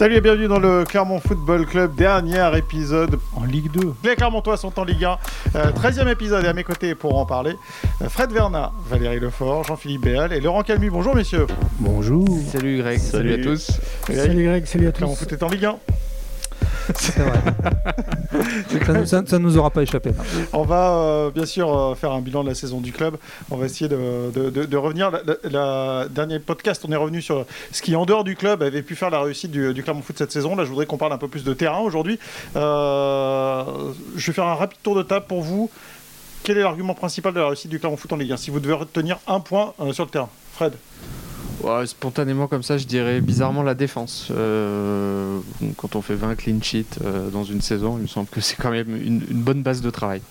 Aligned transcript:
Salut 0.00 0.14
et 0.14 0.22
bienvenue 0.22 0.48
dans 0.48 0.58
le 0.58 0.84
Clermont 0.86 1.20
Football 1.20 1.66
Club, 1.66 1.94
dernier 1.94 2.56
épisode 2.56 3.20
en 3.36 3.44
Ligue 3.44 3.70
2. 3.70 3.92
Les 4.02 4.16
Clermontois 4.16 4.56
sont 4.56 4.78
en 4.78 4.84
Ligue 4.84 5.04
1, 5.04 5.18
euh, 5.56 5.72
13e 5.72 6.08
épisode 6.08 6.42
et 6.42 6.48
à 6.48 6.54
mes 6.54 6.64
côtés 6.64 6.94
pour 6.94 7.18
en 7.18 7.26
parler, 7.26 7.54
euh, 8.00 8.08
Fred 8.08 8.32
Vernat, 8.32 8.72
Valérie 8.88 9.20
Lefort, 9.20 9.64
Jean-Philippe 9.64 10.00
Béal 10.00 10.32
et 10.32 10.40
Laurent 10.40 10.62
Calmu. 10.62 10.88
Bonjour 10.88 11.14
messieurs. 11.14 11.46
Bonjour. 11.80 12.26
Salut 12.50 12.78
Greg, 12.78 12.98
salut, 12.98 13.34
à 13.34 13.44
tous. 13.44 13.72
Salut 14.06 14.44
Greg, 14.46 14.64
salut 14.64 14.86
à 14.86 14.92
tous. 14.92 14.96
Clermont 15.00 15.16
Foot 15.16 15.32
est 15.34 15.42
en 15.42 15.48
Ligue 15.48 15.66
1. 15.66 15.76
C'est 16.96 17.18
vrai. 17.22 19.04
ça, 19.06 19.22
ne 19.22 19.38
nous 19.38 19.56
aura 19.58 19.70
pas 19.70 19.82
échappé. 19.82 20.10
On 20.52 20.62
va 20.64 20.92
euh, 20.94 21.30
bien 21.30 21.46
sûr 21.46 21.76
euh, 21.76 21.94
faire 21.94 22.12
un 22.12 22.20
bilan 22.20 22.42
de 22.44 22.48
la 22.48 22.54
saison 22.54 22.80
du 22.80 22.92
club. 22.92 23.16
On 23.50 23.56
va 23.56 23.66
essayer 23.66 23.88
de, 23.88 24.30
de- 24.34 24.50
de- 24.50 24.64
de 24.64 24.76
revenir. 24.76 25.10
La, 25.10 25.20
la- 25.24 25.50
la- 25.50 26.08
dernier 26.08 26.38
podcast, 26.38 26.84
on 26.88 26.92
est 26.92 26.96
revenu 26.96 27.22
sur 27.22 27.44
ce 27.72 27.82
qui, 27.82 27.94
en 27.96 28.04
dehors 28.06 28.24
du 28.24 28.36
club, 28.36 28.62
avait 28.62 28.82
pu 28.82 28.94
faire 28.96 29.10
la 29.10 29.20
réussite 29.22 29.50
du, 29.50 29.72
du 29.74 29.82
Clermont 29.82 30.02
Foot 30.02 30.16
cette 30.18 30.32
saison. 30.32 30.56
Là, 30.56 30.64
je 30.64 30.70
voudrais 30.70 30.86
qu'on 30.86 30.96
parle 30.98 31.12
un 31.12 31.18
peu 31.18 31.28
plus 31.28 31.44
de 31.44 31.52
terrain 31.54 31.80
aujourd'hui. 31.80 32.18
Euh, 32.56 33.64
je 34.16 34.26
vais 34.26 34.32
faire 34.32 34.46
un 34.46 34.54
rapide 34.54 34.78
tour 34.82 34.94
de 34.96 35.02
table 35.02 35.26
pour 35.28 35.42
vous. 35.42 35.70
Quel 36.42 36.56
est 36.56 36.62
l'argument 36.62 36.94
principal 36.94 37.34
de 37.34 37.40
la 37.40 37.46
réussite 37.48 37.70
du 37.70 37.78
Clermont 37.78 37.96
Foot 37.96 38.12
en 38.12 38.16
Ligue 38.16 38.32
1 38.32 38.36
Si 38.38 38.50
vous 38.50 38.60
devez 38.60 38.74
retenir 38.74 39.18
un 39.26 39.40
point 39.40 39.74
euh, 39.80 39.92
sur 39.92 40.04
le 40.04 40.10
terrain? 40.10 40.28
Fred 40.54 40.72
Ouais, 41.62 41.86
spontanément 41.86 42.46
comme 42.46 42.62
ça, 42.62 42.78
je 42.78 42.86
dirais 42.86 43.20
bizarrement 43.20 43.62
la 43.62 43.74
défense. 43.74 44.28
Euh, 44.30 45.38
quand 45.76 45.94
on 45.96 46.02
fait 46.02 46.14
20 46.14 46.34
clean 46.36 46.58
sheets 46.62 46.86
euh, 47.04 47.28
dans 47.30 47.44
une 47.44 47.60
saison, 47.60 47.96
il 47.98 48.02
me 48.02 48.06
semble 48.06 48.28
que 48.28 48.40
c'est 48.40 48.56
quand 48.56 48.70
même 48.70 48.94
une, 48.96 49.22
une 49.30 49.42
bonne 49.42 49.62
base 49.62 49.80
de 49.82 49.90
travail. 49.90 50.22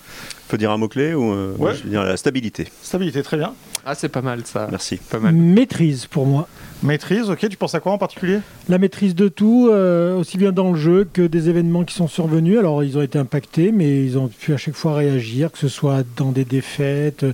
Faut 0.48 0.58
dire 0.58 0.72
un 0.72 0.78
mot-clé 0.78 1.14
ou 1.14 1.32
euh, 1.32 1.54
Ouais. 1.60 1.76
je 1.76 1.84
veux 1.84 1.90
dire 1.92 2.04
la 2.04 2.18
stabilité. 2.18 2.68
Stabilité, 2.82 3.22
très 3.22 3.38
bien. 3.38 3.54
Ah, 3.86 3.94
c'est 3.94 4.10
pas 4.10 4.22
mal 4.24 4.42
ça. 4.46 4.68
Merci. 4.72 4.98
Pas 4.98 5.20
mal. 5.20 5.34
Maîtrise 5.36 6.08
pour 6.08 6.26
moi. 6.26 6.48
Maîtrise, 6.82 7.30
ok. 7.30 7.48
Tu 7.50 7.58
penses 7.58 7.76
à 7.76 7.80
quoi 7.80 7.92
en 7.92 7.98
particulier? 7.98 8.40
La 8.68 8.78
maîtrise 8.80 9.14
de 9.14 9.28
tout, 9.28 9.70
euh, 9.72 10.18
aussi 10.18 10.38
bien 10.38 10.52
dans 10.52 10.72
le 10.72 10.78
jeu 10.80 11.08
que 11.12 11.22
des 11.22 11.50
événements 11.50 11.84
qui 11.84 11.94
sont 11.94 12.08
survenus. 12.08 12.58
Alors 12.58 12.84
ils 12.84 12.98
ont 12.98 13.02
été 13.02 13.20
impactés, 13.20 13.72
mais 13.72 14.04
ils 14.04 14.18
ont 14.18 14.28
pu 14.28 14.54
à 14.54 14.58
chaque 14.58 14.76
fois 14.76 14.96
réagir, 14.96 15.52
que 15.52 15.58
ce 15.60 15.68
soit 15.68 16.04
dans 16.18 16.32
des 16.32 16.46
défaites 16.46 17.24
euh, 17.24 17.34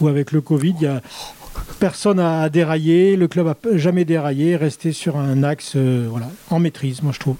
ou 0.00 0.08
avec 0.08 0.32
le 0.32 0.40
Covid. 0.40 0.74
Il 0.80 0.82
y 0.82 0.86
a 0.86 1.00
personne 1.78 2.18
à 2.20 2.48
dérailler, 2.48 3.16
le 3.16 3.28
club 3.28 3.46
a 3.48 3.54
p- 3.54 3.78
jamais 3.78 4.04
déraillé, 4.04 4.56
resté 4.56 4.92
sur 4.92 5.16
un 5.16 5.42
axe 5.42 5.72
euh, 5.76 6.06
voilà, 6.10 6.28
en 6.50 6.58
maîtrise, 6.58 7.02
moi 7.02 7.12
je 7.12 7.18
trouve. 7.20 7.36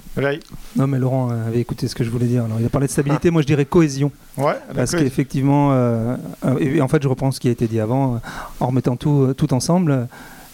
Non, 0.76 0.86
mais 0.86 0.98
Laurent 0.98 1.30
euh, 1.30 1.48
avait 1.48 1.60
écouté 1.60 1.88
ce 1.88 1.94
que 1.94 2.04
je 2.04 2.10
voulais 2.10 2.26
dire. 2.26 2.44
Alors, 2.44 2.58
il 2.60 2.66
a 2.66 2.68
parlé 2.68 2.86
de 2.86 2.92
stabilité, 2.92 3.30
moi 3.30 3.42
je 3.42 3.46
dirais 3.46 3.64
cohésion. 3.64 4.10
Ouais, 4.36 4.54
Parce 4.74 4.92
qu'effectivement, 5.04 5.70
euh, 5.72 6.16
et 6.60 6.80
en 6.80 6.88
fait, 6.88 7.02
je 7.02 7.08
reprends 7.08 7.30
ce 7.30 7.40
qui 7.40 7.48
a 7.48 7.50
été 7.50 7.66
dit 7.66 7.80
avant, 7.80 8.20
en 8.60 8.66
remettant 8.66 8.96
tout, 8.96 9.34
tout 9.36 9.52
ensemble 9.54 10.06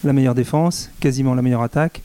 la 0.03 0.13
meilleure 0.13 0.35
défense, 0.35 0.89
quasiment 0.99 1.33
la 1.35 1.41
meilleure 1.41 1.63
attaque, 1.63 2.01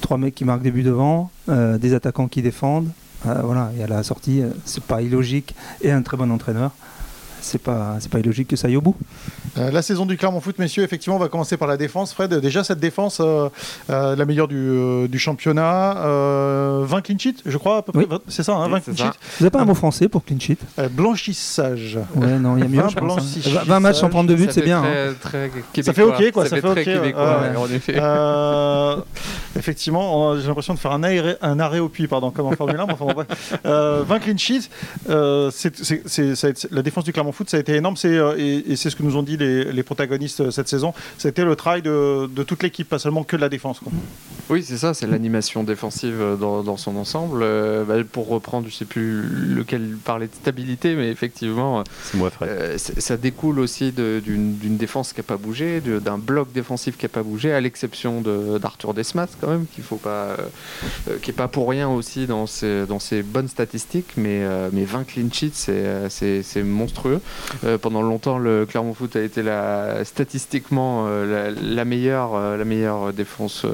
trois 0.00 0.18
mecs 0.18 0.34
qui 0.34 0.44
marquent 0.44 0.62
des 0.62 0.70
buts 0.70 0.82
devant, 0.82 1.30
euh, 1.48 1.78
des 1.78 1.94
attaquants 1.94 2.28
qui 2.28 2.42
défendent. 2.42 2.88
Euh, 3.26 3.34
voilà, 3.44 3.70
et 3.78 3.84
à 3.84 3.86
la 3.86 4.02
sortie, 4.02 4.42
c'est 4.64 4.82
pas 4.82 5.00
illogique, 5.00 5.54
et 5.80 5.92
un 5.92 6.02
très 6.02 6.16
bon 6.16 6.28
entraîneur. 6.32 6.72
C'est 7.44 7.60
pas, 7.60 7.96
c'est 8.00 8.10
pas 8.10 8.20
illogique 8.20 8.48
que 8.48 8.56
ça 8.56 8.68
aille 8.68 8.76
au 8.76 8.80
bout. 8.80 8.94
Euh, 9.58 9.70
la 9.70 9.82
saison 9.82 10.06
du 10.06 10.16
Clermont 10.16 10.40
Foot, 10.40 10.58
messieurs, 10.58 10.82
effectivement, 10.84 11.16
on 11.16 11.18
va 11.18 11.28
commencer 11.28 11.56
par 11.56 11.66
la 11.68 11.76
défense. 11.76 12.14
Fred, 12.14 12.32
déjà 12.36 12.62
cette 12.64 12.78
défense, 12.80 13.18
euh, 13.20 13.48
euh, 13.90 14.14
la 14.16 14.24
meilleure 14.24 14.46
du, 14.48 14.56
euh, 14.56 15.08
du 15.08 15.18
championnat, 15.18 15.98
euh, 15.98 16.84
20 16.86 17.00
clean 17.02 17.18
sheets, 17.18 17.42
je 17.44 17.58
crois, 17.58 17.78
à 17.78 17.82
peu 17.82 17.92
près. 17.92 18.02
Oui. 18.04 18.08
20 18.08 18.20
C'est 18.28 18.42
ça, 18.44 18.52
hein, 18.54 18.66
Oui, 18.66 18.72
20 18.72 18.80
c'est 18.84 18.94
clean 18.94 19.06
sheets. 19.12 19.18
Vous 19.38 19.44
n'avez 19.44 19.50
pas 19.50 19.60
un 19.60 19.64
mot 19.64 19.74
français 19.74 20.08
pour 20.08 20.24
clean 20.24 20.38
sheet? 20.38 20.58
Euh, 20.78 20.88
blanchissage. 20.88 21.98
Ouais, 22.14 22.38
non, 22.38 22.56
il 22.56 22.60
y 22.60 22.64
a 22.64 22.68
mieux. 22.68 22.80
Vingt 22.80 22.88
je 22.90 22.94
pense, 22.96 23.12
hein. 23.12 23.14
blanchissage. 23.16 23.66
20 23.66 23.80
matchs 23.80 23.96
sans 23.98 24.08
prendre 24.08 24.30
de 24.30 24.34
but, 24.36 24.52
c'est 24.52 24.62
bien. 24.62 24.82
hein. 24.82 25.12
Très, 25.20 25.50
Ça 25.82 25.92
fait 25.92 26.02
ok, 26.02 26.30
quoi, 26.32 26.46
ça 26.46 26.56
fait 26.56 26.62
très 26.62 26.96
ok, 26.96 27.04
ouais. 27.16 27.56
en 27.56 27.66
effet. 27.66 27.96
Euh, 27.98 28.96
effectivement, 29.58 30.36
j'ai 30.38 30.46
l'impression 30.46 30.74
de 30.74 30.78
faire 30.78 30.92
un 30.92 31.02
arrêt, 31.02 31.36
un 31.42 31.58
arrêt 31.60 31.78
au 31.80 31.88
puits, 31.88 32.06
pardon, 32.06 32.30
comme 32.30 32.46
en 32.46 32.52
Formule 32.52 32.78
1. 32.80 32.86
mais 32.86 32.92
enfin, 32.92 33.04
bon, 33.06 33.12
bref. 33.14 33.58
Euh, 33.66 34.02
20 34.06 34.18
clean 34.20 34.36
sheets, 34.38 34.68
euh, 35.10 35.50
c'est- 35.52 36.68
la 36.70 36.82
défense 36.82 37.04
du 37.04 37.12
Clermont 37.12 37.31
Foot, 37.32 37.50
ça 37.50 37.56
a 37.56 37.60
été 37.60 37.74
énorme. 37.74 37.96
C'est, 37.96 38.16
euh, 38.16 38.34
et 38.38 38.72
et 38.72 38.76
c'est 38.76 38.90
ce 38.90 38.96
que 38.96 39.02
nous 39.02 39.16
ont 39.16 39.22
dit 39.22 39.36
les, 39.36 39.72
les 39.72 39.82
protagonistes 39.82 40.40
euh, 40.40 40.50
cette 40.50 40.68
saison. 40.68 40.94
C'était 41.18 41.44
le 41.44 41.56
travail 41.56 41.82
de, 41.82 42.26
de 42.26 42.42
toute 42.42 42.62
l'équipe, 42.62 42.88
pas 42.88 42.98
seulement 42.98 43.24
que 43.24 43.36
de 43.36 43.40
la 43.40 43.48
défense. 43.48 43.80
quoi. 43.80 43.92
Oui, 44.50 44.62
c'est 44.62 44.76
ça, 44.76 44.92
c'est 44.94 45.06
l'animation 45.06 45.64
défensive 45.64 46.16
euh, 46.20 46.36
dans, 46.36 46.62
dans 46.62 46.76
son 46.76 46.96
ensemble. 46.96 47.40
Euh, 47.42 47.84
bah, 47.84 47.94
pour 48.10 48.28
reprendre, 48.28 48.66
je 48.68 48.74
sais 48.74 48.84
plus 48.84 49.22
lequel 49.22 49.96
parlait 50.04 50.26
de 50.26 50.34
stabilité, 50.34 50.94
mais 50.94 51.10
effectivement, 51.10 51.82
C'est 52.04 52.18
moi, 52.18 52.30
Fred. 52.30 52.48
Euh, 52.50 52.78
c- 52.78 52.94
ça 52.98 53.16
découle 53.16 53.58
aussi 53.58 53.92
de- 53.92 54.20
d'une 54.24 54.56
d'une 54.58 54.76
défense 54.76 55.12
qui 55.12 55.20
n'a 55.20 55.24
pas 55.24 55.36
bougé, 55.36 55.80
de- 55.80 55.98
d'un 55.98 56.18
bloc 56.18 56.52
défensif 56.52 56.96
qui 56.96 57.04
n'a 57.04 57.08
pas 57.08 57.22
bougé, 57.22 57.52
à 57.52 57.60
l'exception 57.60 58.20
de- 58.20 58.58
d'Arthur 58.58 58.92
Desmas 58.94 59.28
quand 59.40 59.48
même, 59.48 59.66
qu'il 59.74 59.84
faut 59.84 59.96
pas, 59.96 60.36
euh, 61.08 61.16
qui 61.22 61.30
est 61.30 61.34
pas 61.34 61.48
pour 61.48 61.68
rien 61.68 61.88
aussi 61.88 62.26
dans 62.26 62.46
ses, 62.46 62.84
dans 62.86 62.98
ses 62.98 63.22
bonnes 63.22 63.48
statistiques, 63.48 64.12
mais, 64.16 64.42
euh, 64.42 64.68
mais 64.72 64.84
20 64.84 65.04
clean 65.04 65.28
sheets, 65.32 65.52
c'est, 65.54 66.08
c'est 66.10 66.42
c'est 66.42 66.62
monstrueux. 66.62 67.20
Euh, 67.64 67.78
pendant 67.78 68.02
longtemps, 68.02 68.38
le 68.38 68.66
Clermont 68.66 68.94
Foot 68.94 69.16
a 69.16 69.20
été 69.22 69.42
la, 69.42 70.04
statistiquement 70.04 71.06
euh, 71.08 71.50
la, 71.52 71.74
la 71.74 71.84
meilleure, 71.84 72.34
euh, 72.34 72.56
la 72.56 72.64
meilleure 72.64 73.12
défense 73.12 73.66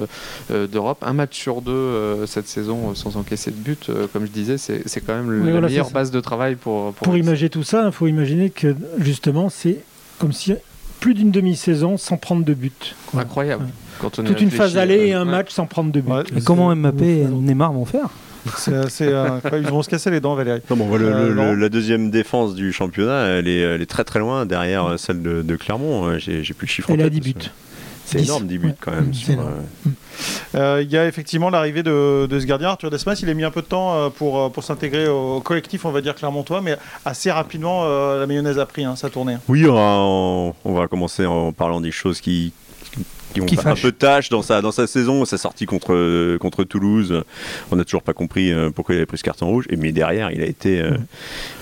d'Europe. 0.50 0.98
Un 1.03 1.12
match 1.12 1.36
sur 1.38 1.62
deux 1.62 1.72
euh, 1.72 2.26
cette 2.26 2.48
saison 2.48 2.94
sans 2.94 3.16
encaisser 3.16 3.50
de 3.50 3.56
but, 3.56 3.88
euh, 3.91 4.06
comme 4.12 4.26
je 4.26 4.31
disais, 4.31 4.59
c'est 4.59 4.82
c'est 4.86 5.00
quand 5.00 5.14
même 5.14 5.31
le- 5.31 5.41
Oui, 5.41 5.47
la 5.47 5.53
voilà, 5.53 5.69
meilleure 5.69 5.91
base 5.91 6.10
de 6.10 6.20
travail 6.20 6.54
pour, 6.56 6.92
pour, 6.94 7.04
Pour 7.04 7.16
imaginer 7.16 7.50
tout 7.50 7.62
ça, 7.62 7.84
il 7.86 7.92
faut 7.92 8.06
imaginer 8.06 8.50
que 8.50 8.75
justement 8.98 9.48
c'est 9.50 9.78
comme 10.19 10.32
si 10.32 10.54
plus 11.00 11.15
d'une 11.15 11.30
demi-saison 11.30 11.97
sans 11.97 12.16
prendre 12.16 12.44
de 12.44 12.54
but. 12.54 12.97
quoi. 13.06 13.20
Incroyable. 13.22 13.66
Quand 14.00 14.19
on 14.19 14.22
y 14.25 14.26
Toute 14.26 14.41
une 14.41 14.50
phase 14.50 14.76
aller 14.76 15.06
et 15.09 15.15
un 15.15 15.25
ouais. 15.25 15.30
match 15.30 15.50
sans 15.53 15.66
prendre 15.66 15.92
de 15.92 16.00
but. 16.00 16.10
Ouais. 16.12 16.22
Et 16.36 16.41
comment 16.41 16.75
Mbappé 16.75 17.20
et 17.20 17.25
Neymar 17.26 17.72
vont 17.72 17.84
faire? 17.84 18.09
C'est, 18.56 18.88
c'est, 18.91 19.09
euh, 19.12 19.38
ils 19.53 19.66
vont 19.69 19.82
se 19.82 19.88
casser 19.88 20.10
les 20.10 20.20
dents, 20.20 20.34
Valérie. 20.34 20.60
Non, 20.70 20.76
bon, 20.76 20.86
voilà, 20.86 21.06
Euh, 21.06 21.22
le- 21.22 21.28
le- 21.28 21.34
Laurent 21.34 21.54
la 21.54 21.69
deuxième 21.69 22.10
défense 22.10 22.54
du 22.54 22.72
championnat, 22.72 23.26
elle 23.26 23.48
est, 23.48 23.59
elle 23.60 23.82
est 23.82 23.86
très 23.86 24.04
très 24.04 24.19
loin 24.19 24.47
derrière 24.47 24.84
euh, 24.86 24.97
celle 24.97 25.22
de, 25.22 25.42
de 25.42 25.56
Clermont. 25.56 26.19
J'ai 26.19 26.42
plus 26.54 26.66
le 26.66 26.70
chiffre. 26.70 26.91
en 26.91 26.94
Elle 26.94 27.00
a 27.03 27.04
tête, 27.04 27.12
10 27.14 27.32
parce 27.32 27.44
buts. 27.47 27.50
C'est 28.06 28.19
10. 28.19 28.25
énorme, 28.25 28.47
10 28.47 28.59
buts 28.59 28.66
Ouais. 28.69 28.75
quand 28.81 28.92
même. 28.92 29.04
Mm, 29.06 29.31
euh, 29.32 29.91
Euh, 30.54 30.82
Il 30.82 30.91
y 30.91 30.97
a 30.97 31.06
effectivement 31.06 31.50
l'arrivée 31.50 31.82
de, 31.82 32.26
de 32.26 32.41
ce 32.41 32.47
gardien, 32.47 32.70
Arthur 32.70 32.91
Desmas. 32.91 33.19
Il 33.22 33.28
a 33.28 33.34
mis 33.34 33.44
un 33.44 33.50
peu 33.50 33.60
de 33.60 33.66
temps 33.66 34.10
pour, 34.16 34.50
pour 34.50 34.65
s'intégrer 34.65 35.06
au 35.09 35.41
collectif, 35.41 35.84
on 35.84 35.91
va 35.91 36.00
dire 36.00 36.15
clermontois, 36.15 36.60
mais 36.62 36.76
assez 37.04 37.30
rapidement, 37.30 37.82
euh, 37.84 38.19
la 38.19 38.26
mayonnaise 38.26 38.59
a 38.59 38.65
pris 38.66 38.84
hein, 38.84 38.97
sa 38.97 39.10
tournée. 39.10 39.36
Oui, 39.47 39.66
on 39.69 39.75
va, 39.75 39.80
on- 39.98 40.54
on 40.65 40.72
va 40.75 40.88
commencer 40.88 41.26
en 41.26 41.53
parlant 41.53 41.80
des 41.82 41.91
choses 41.91 42.20
qui, 42.22 42.53
qui 43.38 43.41
vont 43.41 43.47
Qui 43.47 43.56
faire 43.56 43.72
un 43.72 43.75
peu 43.76 43.93
tâche 43.93 44.28
dans 44.28 44.43
sa, 44.43 44.60
dans 44.60 44.72
sa 44.72 44.87
saison, 44.87 45.25
sa 45.25 45.38
sortie 45.38 45.66
contre, 45.66 46.37
contre 46.38 46.65
Toulouse. 46.65 47.22
On 47.71 47.76
n'a 47.76 47.84
toujours 47.84 48.03
pas 48.03 48.12
compris 48.12 48.53
euh, 48.53 48.71
pourquoi 48.71 48.94
il 48.94 48.99
avait 48.99 49.06
pris 49.06 49.19
ce 49.19 49.22
carton 49.25 49.47
rouge. 49.47 49.66
Et, 49.71 49.76
mais 49.76 49.93
derrière, 49.93 50.31
il 50.31 50.43
a 50.43 50.47
été, 50.47 50.81
euh, 50.81 50.97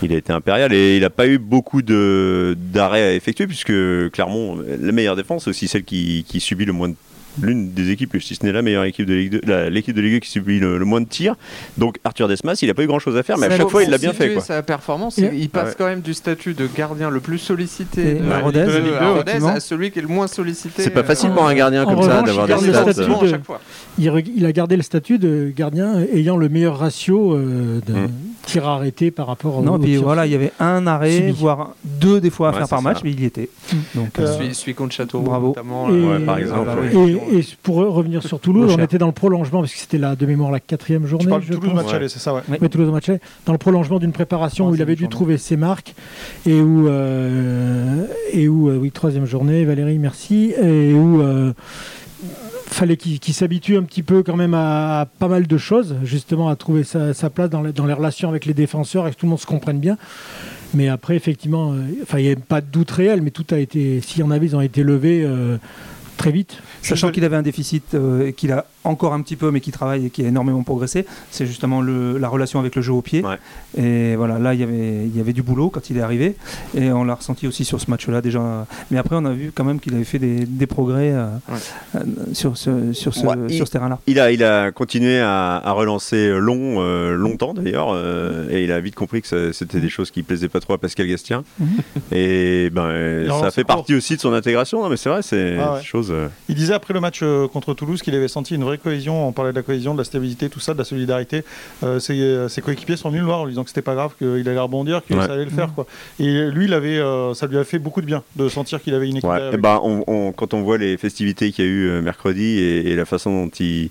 il 0.03 0.13
a 0.13 0.17
été 0.17 0.33
impérial 0.33 0.73
et 0.73 0.97
il 0.97 1.03
n'a 1.03 1.11
pas 1.11 1.27
eu 1.27 1.39
beaucoup 1.39 1.83
de- 1.83 2.57
d'arrêts 2.59 3.03
à 3.03 3.15
effectuer 3.15 3.47
puisque 3.47 3.73
Clermont, 4.13 4.59
la 4.81 4.93
meilleure 4.93 5.17
défense, 5.17 5.45
c'est 5.45 5.51
aussi 5.51 5.69
celle 5.69 5.85
qui, 5.85 6.25
qui 6.29 6.41
subit 6.41 6.65
le 6.65 6.73
moins 6.73 6.89
de 6.89 6.97
l'une 7.43 7.73
des 7.73 7.91
équipes, 7.91 8.17
si 8.21 8.35
ce 8.35 8.45
n'est 8.45 8.53
la 8.53 8.63
meilleure 8.63 8.85
équipe 8.85 9.07
de 9.07 9.15
Ligue 9.15 9.33
2, 9.33 9.41
la- 9.47 9.71
l'équipe 9.71 9.95
de 9.95 10.01
Ligue 10.01 10.15
2 10.15 10.19
qui 10.21 10.31
subit 10.31 10.59
le, 10.59 10.79
le 10.79 10.85
moins 10.85 11.01
de 11.01 11.07
tirs. 11.07 11.35
Donc 11.79 11.97
Arthur 12.05 12.29
Desmas, 12.29 12.59
il 12.63 12.69
n'a 12.69 12.75
pas 12.75 12.83
eu 12.83 12.87
grand 12.87 12.99
chose 12.99 13.17
à 13.17 13.23
faire, 13.23 13.39
mais 13.39 13.47
à 13.47 13.57
chaque 13.57 13.69
fois, 13.69 13.83
il 13.83 13.91
l'a 13.91 13.99
bien 13.99 14.13
fait. 14.13 14.33
Quoi. 14.35 14.43
sa 14.43 14.63
performance, 14.63 15.19
il, 15.19 15.49
passe 15.49 15.69
Ouais. 15.71 15.75
quand 15.79 15.87
même 15.87 16.01
du 16.01 16.15
statut 16.15 16.55
de 16.55 16.69
gardien 16.75 17.11
le 17.11 17.21
plus 17.21 17.39
sollicité 17.39 18.15
de 18.15 18.25
à 18.27 18.29
la 18.29 18.39
Rodez, 18.41 18.65
Ligue 18.67 18.85
2 18.85 18.95
à 18.95 19.09
Rodez 19.09 19.21
effectivement. 19.23 19.49
à 19.49 19.61
celui 19.61 19.91
qui 19.91 19.99
est 19.99 20.03
le 20.03 20.09
moins 20.09 20.27
sollicité. 20.27 20.83
C'est 20.83 20.91
pas 20.91 21.05
facile 21.05 21.31
euh, 21.31 21.35
pour 21.35 21.47
un 21.47 21.55
gardien 21.55 21.85
en 21.85 21.95
comme 21.95 22.03
ça 22.03 22.23
d'avoir 22.23 22.49
il 22.49 22.67
des 22.67 22.73
stats. 22.73 22.93
statut 22.93 23.11
euh, 23.11 23.39
de- 24.13 24.23
il 24.37 24.45
a 24.47 24.53
gardé 24.53 24.77
le 24.77 24.83
statut 24.83 25.19
de 25.19 25.53
gardien 25.55 26.01
ayant 26.13 26.37
le 26.37 26.49
meilleur 26.49 26.79
ratio 26.79 27.35
euh, 27.35 27.81
de 27.87 27.93
Mm. 27.93 28.09
Tir 28.47 28.67
arrêté 28.67 29.11
par 29.11 29.27
rapport 29.27 29.59
au 29.59 29.63
Non, 29.63 29.79
puis 29.79 29.97
voilà, 29.97 30.25
il 30.25 30.33
y 30.33 30.35
avait 30.35 30.53
un 30.61 30.87
arrêt, 30.87 31.19
Subi. 31.19 31.33
voire 31.33 31.75
deux 31.85 32.21
des 32.21 32.31
fois 32.31 32.49
à 32.49 32.53
Ouais, 32.53 32.59
faire 32.59 32.69
par 32.69 32.81
match, 32.81 33.01
mais 33.05 33.11
il 33.11 33.21
y 33.21 33.25
était. 33.27 33.51
Donc, 33.95 34.19
Euh, 34.19 34.23
euh, 34.23 34.39
Celui, 34.39 34.55
celui 34.55 34.75
contre 34.75 34.95
Château, 34.95 35.21
Bravo. 35.21 35.49
notamment. 35.49 35.89
Et- 35.89 35.93
euh, 35.93 36.19
Ouais, 36.19 36.25
par 36.25 36.39
exemple, 36.39 36.69
ouais. 36.81 36.91
oui. 36.95 37.19
Et, 37.33 37.39
et 37.41 37.45
pour 37.63 37.77
revenir 37.77 38.23
sur 38.23 38.41
Toulouse, 38.41 38.75
on 38.79 38.83
était 38.83 38.99
dans 38.99 39.07
le 39.07 39.13
prolongement, 39.13 39.61
parce 39.61 39.73
que 39.75 39.79
c'était 39.79 39.99
la, 39.99 40.17
de 40.17 40.25
mémoire 40.27 40.51
la 40.51 40.61
quatrième 40.61 41.07
journée. 41.07 41.25
Tu 41.25 41.29
parles 41.31 41.43
de 41.43 41.47
je 41.47 41.53
Toulouse 41.53 41.69
pense. 41.71 41.77
match 41.83 41.87
Ouais. 41.91 41.95
aller, 41.97 42.09
c'est 42.09 42.19
ça, 42.21 42.33
ouais. 42.35 42.41
Oui, 42.61 42.69
Toulouse 42.71 42.91
match 42.91 43.09
aller. 43.09 43.21
Dans 43.45 43.53
le 43.53 43.59
prolongement 43.59 43.99
d'une 43.99 44.13
préparation 44.13 44.69
où 44.71 44.75
il 44.75 44.81
avait 44.83 44.95
dû 44.95 45.01
journée. 45.03 45.11
trouver 45.11 45.39
ses 45.39 45.57
marques 45.57 45.95
et 46.47 46.61
où, 46.61 46.89
euh, 46.89 48.05
et 48.33 48.49
où 48.49 48.69
euh, 48.69 48.79
oui, 48.81 48.91
troisième 48.93 49.27
journée, 49.27 49.65
Valérie, 49.65 49.99
merci, 49.99 50.53
et 50.61 50.93
où 50.95 51.21
euh, 51.21 51.53
fallait 52.77 52.97
qu'il 52.97 53.35
s'habitue 53.35 53.77
un 53.77 53.83
petit 53.83 54.03
peu 54.03 54.23
quand 54.23 54.37
même 54.37 54.55
à, 54.55 55.01
à 55.01 55.07
pas 55.07 55.29
mal 55.29 55.47
de 55.47 55.59
choses, 55.59 55.97
justement 56.05 56.49
à 56.49 56.57
trouver 56.57 56.85
sa, 56.85 57.15
sa 57.15 57.31
place 57.31 57.51
dans, 57.51 57.63
les- 57.63 57.73
dans 57.73 57.87
les 57.87 57.93
relations 57.95 58.29
avec 58.29 58.45
les 58.47 58.55
défenseurs 58.55 59.07
et 59.09 59.11
que 59.11 59.17
tout 59.17 59.27
le 59.27 59.31
monde 59.31 59.41
se 59.41 59.47
comprenne 59.47 59.79
bien. 59.81 59.97
Mais 60.75 60.89
après, 60.89 61.17
effectivement, 61.17 61.73
euh, 61.73 61.77
enfin, 62.03 62.19
il 62.19 62.23
n'y 62.23 62.29
avait 62.33 62.37
pas 62.41 62.61
de 62.61 62.67
doute 62.67 62.91
réel, 62.91 63.23
mais 63.23 63.31
tout 63.31 63.47
a 63.51 63.59
été, 63.59 64.01
s'il 64.01 64.21
y 64.21 64.23
en 64.23 64.31
avait, 64.31 64.47
ils 64.47 64.57
ont 64.57 64.61
été 64.61 64.83
levés 64.83 65.23
euh, 65.25 65.57
très 66.17 66.31
vite. 66.33 66.61
Sachant 66.83 67.11
qu'il 67.11 67.25
avait 67.25 67.37
un 67.37 67.43
déficit 67.43 67.95
euh, 67.95 68.29
et 68.29 68.33
qu'il 68.33 68.53
a 68.53 68.67
encore 68.87 69.13
un 69.15 69.21
petit 69.23 69.37
peu, 69.37 69.51
mais 69.51 69.61
qui 69.61 69.71
travaille 69.73 70.07
et 70.07 70.11
qui 70.11 70.25
a 70.25 70.29
énormément 70.29 70.63
progressé, 70.63 71.07
c'est 71.31 71.47
justement 71.47 71.81
le, 71.81 72.19
la 72.19 72.29
relation 72.29 72.59
avec 72.61 72.75
le 72.77 72.83
jeu 72.83 72.93
au 72.93 73.03
pied. 73.03 73.25
Ouais. 73.25 73.37
Et 73.77 74.17
voilà, 74.17 74.39
là, 74.39 74.55
il 74.55 74.61
y 74.61 74.63
avait, 74.63 75.05
il 75.07 75.17
y 75.17 75.21
avait 75.21 75.33
du 75.33 75.43
boulot 75.43 75.71
quand 75.71 75.91
il 75.91 75.99
est 75.99 76.01
arrivé. 76.03 76.37
Et 76.77 76.91
on 76.93 77.05
l'a 77.05 77.15
ressenti 77.15 77.47
aussi 77.47 77.65
sur 77.65 77.81
ce 77.81 77.91
match-là 77.91 78.21
déjà. 78.23 78.67
Mais 78.91 78.99
après, 78.99 79.17
on 79.17 79.25
a 79.25 79.33
vu 79.33 79.53
quand 79.55 79.65
même 79.65 79.81
qu'il 79.81 79.95
avait 79.95 80.05
fait 80.05 80.19
des, 80.19 80.47
des 80.47 80.67
progrès 80.67 81.11
euh, 81.13 81.27
euh, 81.95 82.01
sur 82.33 82.57
ce, 82.57 82.93
sur 82.93 83.15
ce, 83.15 83.27
Ouais, 83.27 83.35
il- 83.49 83.55
sur 83.57 83.67
ce 83.67 83.73
terrain-là. 83.73 83.99
Il 84.07 84.21
a, 84.21 84.31
il 84.31 84.45
a 84.45 84.71
continué 84.73 85.19
à, 85.21 85.57
à 85.57 85.73
relancer 85.73 86.29
long, 86.39 86.77
euh, 86.81 87.15
longtemps 87.17 87.55
d'ailleurs, 87.55 87.89
euh, 87.93 88.49
et 88.51 88.65
il 88.65 88.73
a 88.73 88.81
vite 88.81 88.95
compris 88.95 89.23
que 89.23 89.53
c'était 89.53 89.81
des 89.81 89.89
choses 89.89 90.11
qui 90.11 90.23
plaisaient 90.23 90.49
pas 90.49 90.61
trop 90.61 90.75
à 90.75 90.79
Pascal 90.79 91.07
Gastien. 91.09 91.43
Mhm. 91.59 91.67
Et 92.13 92.71
ben, 92.71 93.27
ça 93.41 93.51
fait 93.51 93.63
court. 93.65 93.77
partie 93.77 93.95
aussi 93.95 94.17
de 94.17 94.21
son 94.21 94.33
intégration. 94.33 94.83
Non, 94.83 94.89
mais 94.89 94.97
c'est 94.97 95.09
vrai, 95.09 95.23
c'est 95.23 95.57
Ah 95.59 95.81
euh, 95.95 96.29
Il 96.49 96.55
disait 96.55 96.75
après 96.75 96.95
le 96.95 97.01
match 97.01 97.21
euh, 97.23 97.49
contre 97.49 97.75
Toulouse 97.75 98.03
qu'il 98.03 98.15
avait 98.15 98.29
senti 98.29 98.55
une 98.55 98.65
vraie 98.65 98.76
cohésion. 98.79 99.29
On 99.29 99.33
parlait 99.33 99.53
de 99.53 99.57
la 99.57 99.63
cohésion, 99.63 99.93
de 99.95 99.99
la 99.99 100.05
stabilité, 100.05 100.49
tout 100.49 100.61
ça, 100.61 100.73
de 100.75 100.79
la 100.79 100.85
solidarité. 100.85 101.45
Euh, 101.83 101.99
ses, 101.99 102.21
euh, 102.21 102.49
ses 102.49 102.63
coéquipiers 102.63 102.97
sont 102.97 103.09
venus 103.09 103.21
le 103.23 103.27
voir 103.27 103.41
en 103.41 103.45
lui 103.45 103.53
disant 103.53 103.63
que 103.65 103.71
c'était 103.71 103.83
pas 103.83 103.95
grave, 103.95 104.13
qu'il 104.19 104.49
allait 104.49 104.59
rebondir, 104.59 105.03
que 105.07 105.15
Ouais. 105.15 105.27
ça 105.27 105.33
allait 105.33 105.45
le 105.45 105.51
faire. 105.51 105.73
Quoi. 105.75 105.87
Et 106.19 106.51
lui, 106.51 106.67
il 106.67 106.73
avait, 106.75 106.99
euh, 106.99 107.35
ça 107.35 107.47
lui 107.47 107.59
a 107.59 107.65
fait 107.65 107.79
beaucoup 107.79 108.01
de 108.01 108.07
bien 108.07 108.23
de 108.37 108.49
sentir 108.49 108.83
qu'il 108.83 108.95
avait 108.95 109.09
une 109.09 109.17
équipe. 109.19 109.29
Ouais, 109.29 109.51
eh 109.53 109.57
ben, 109.57 109.81
on- 109.83 110.05
on- 110.07 110.33
quand 110.33 110.55
on 110.55 110.63
voit 110.63 110.79
les 110.79 110.97
festivités 110.97 111.53
qu'il 111.53 111.65
y 111.65 111.69
a 111.69 111.71
eu 111.71 111.89
euh, 111.89 112.03
mercredi 112.03 112.59
et, 112.59 112.91
et 112.91 112.97
la 112.97 113.05
façon 113.05 113.45
dont 113.45 113.51
il. 113.61 113.91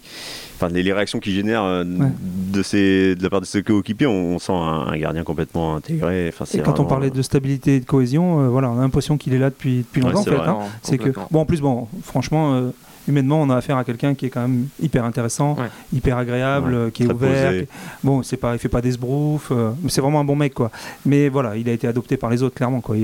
Enfin, 0.57 0.69
les, 0.69 0.83
les 0.83 0.93
réactions 0.93 1.19
qu'il 1.19 1.33
génère 1.33 1.63
euh, 1.63 1.83
Ouais. 1.83 2.07
de, 2.53 2.63
ses, 2.63 3.15
de 3.15 3.21
la 3.23 3.29
part 3.29 3.41
de 3.41 3.45
ses 3.45 3.61
coéquipiers, 3.61 4.07
on, 4.07 4.35
on 4.35 4.39
sent 4.39 4.53
un, 4.53 4.87
un 4.87 4.97
gardien 4.97 5.23
complètement 5.23 5.75
intégré. 5.75 6.29
Enfin, 6.29 6.45
c'est 6.45 6.59
Et 6.59 6.61
quand 6.61 6.79
on 6.79 6.85
parlait 6.85 7.09
de 7.09 7.21
stabilité 7.21 7.75
et 7.75 7.79
de 7.81 7.85
cohésion, 7.85 8.39
euh, 8.41 8.47
voilà, 8.47 8.69
on 8.71 8.77
a 8.77 8.81
l'impression 8.81 9.17
qu'il 9.17 9.33
est 9.33 9.37
là 9.39 9.49
depuis, 9.49 9.79
depuis 9.79 10.01
Ouais, 10.01 10.11
longtemps. 10.13 10.23
c'est 10.23 10.95
en 10.99 11.03
fait, 11.03 11.09
hein. 11.09 11.11
Que 11.13 11.19
bon 11.31 11.39
en 11.41 11.45
plus 11.45 11.59
bon 11.59 11.87
franchement 12.03 12.53
euh, 12.55 12.69
humainement 13.07 13.41
on 13.41 13.49
a 13.49 13.55
affaire 13.57 13.77
à 13.77 13.83
quelqu'un 13.83 14.15
qui 14.15 14.25
est 14.25 14.29
quand 14.29 14.41
même 14.41 14.67
hyper 14.81 15.05
intéressant, 15.05 15.55
Ouais. 15.55 15.67
hyper 15.93 16.17
agréable, 16.17 16.73
Ouais, 16.75 16.91
qui 16.91 17.03
est 17.03 17.11
ouvert. 17.11 17.51
qui- 17.51 17.67
Bon 18.03 18.23
c'est 18.23 18.37
pas 18.37 18.53
il 18.53 18.59
fait 18.59 18.69
pas 18.69 18.81
d'esbrouf, 18.81 19.49
euh, 19.51 19.71
mais 19.83 19.89
c'est 19.89 20.01
vraiment 20.01 20.19
un 20.19 20.25
bon 20.25 20.35
mec 20.35 20.53
quoi. 20.53 20.71
Mais 21.05 21.29
voilà 21.29 21.55
il 21.55 21.67
a 21.69 21.71
été 21.71 21.87
adopté 21.87 22.17
par 22.17 22.29
les 22.29 22.41
autres 22.43 22.55
clairement 22.55 22.81
quoi. 22.81 22.95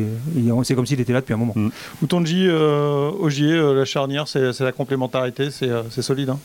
C'est 0.63 0.75
comme 0.75 0.85
s'il 0.85 0.99
était 0.99 1.13
là 1.13 1.21
depuis 1.21 1.33
un 1.33 1.37
moment. 1.37 1.53
Outonji, 2.01 2.47
euh, 2.47 3.11
Ogier, 3.19 3.53
euh, 3.53 3.73
la 3.73 3.85
charnière, 3.85 4.27
c'est 4.27 4.59
la 4.61 4.71
complémentarité, 4.71 5.51
c'est 5.51 5.69
euh, 5.69 5.83
c'est 5.89 6.01
solide. 6.01 6.29
hein. 6.29 6.39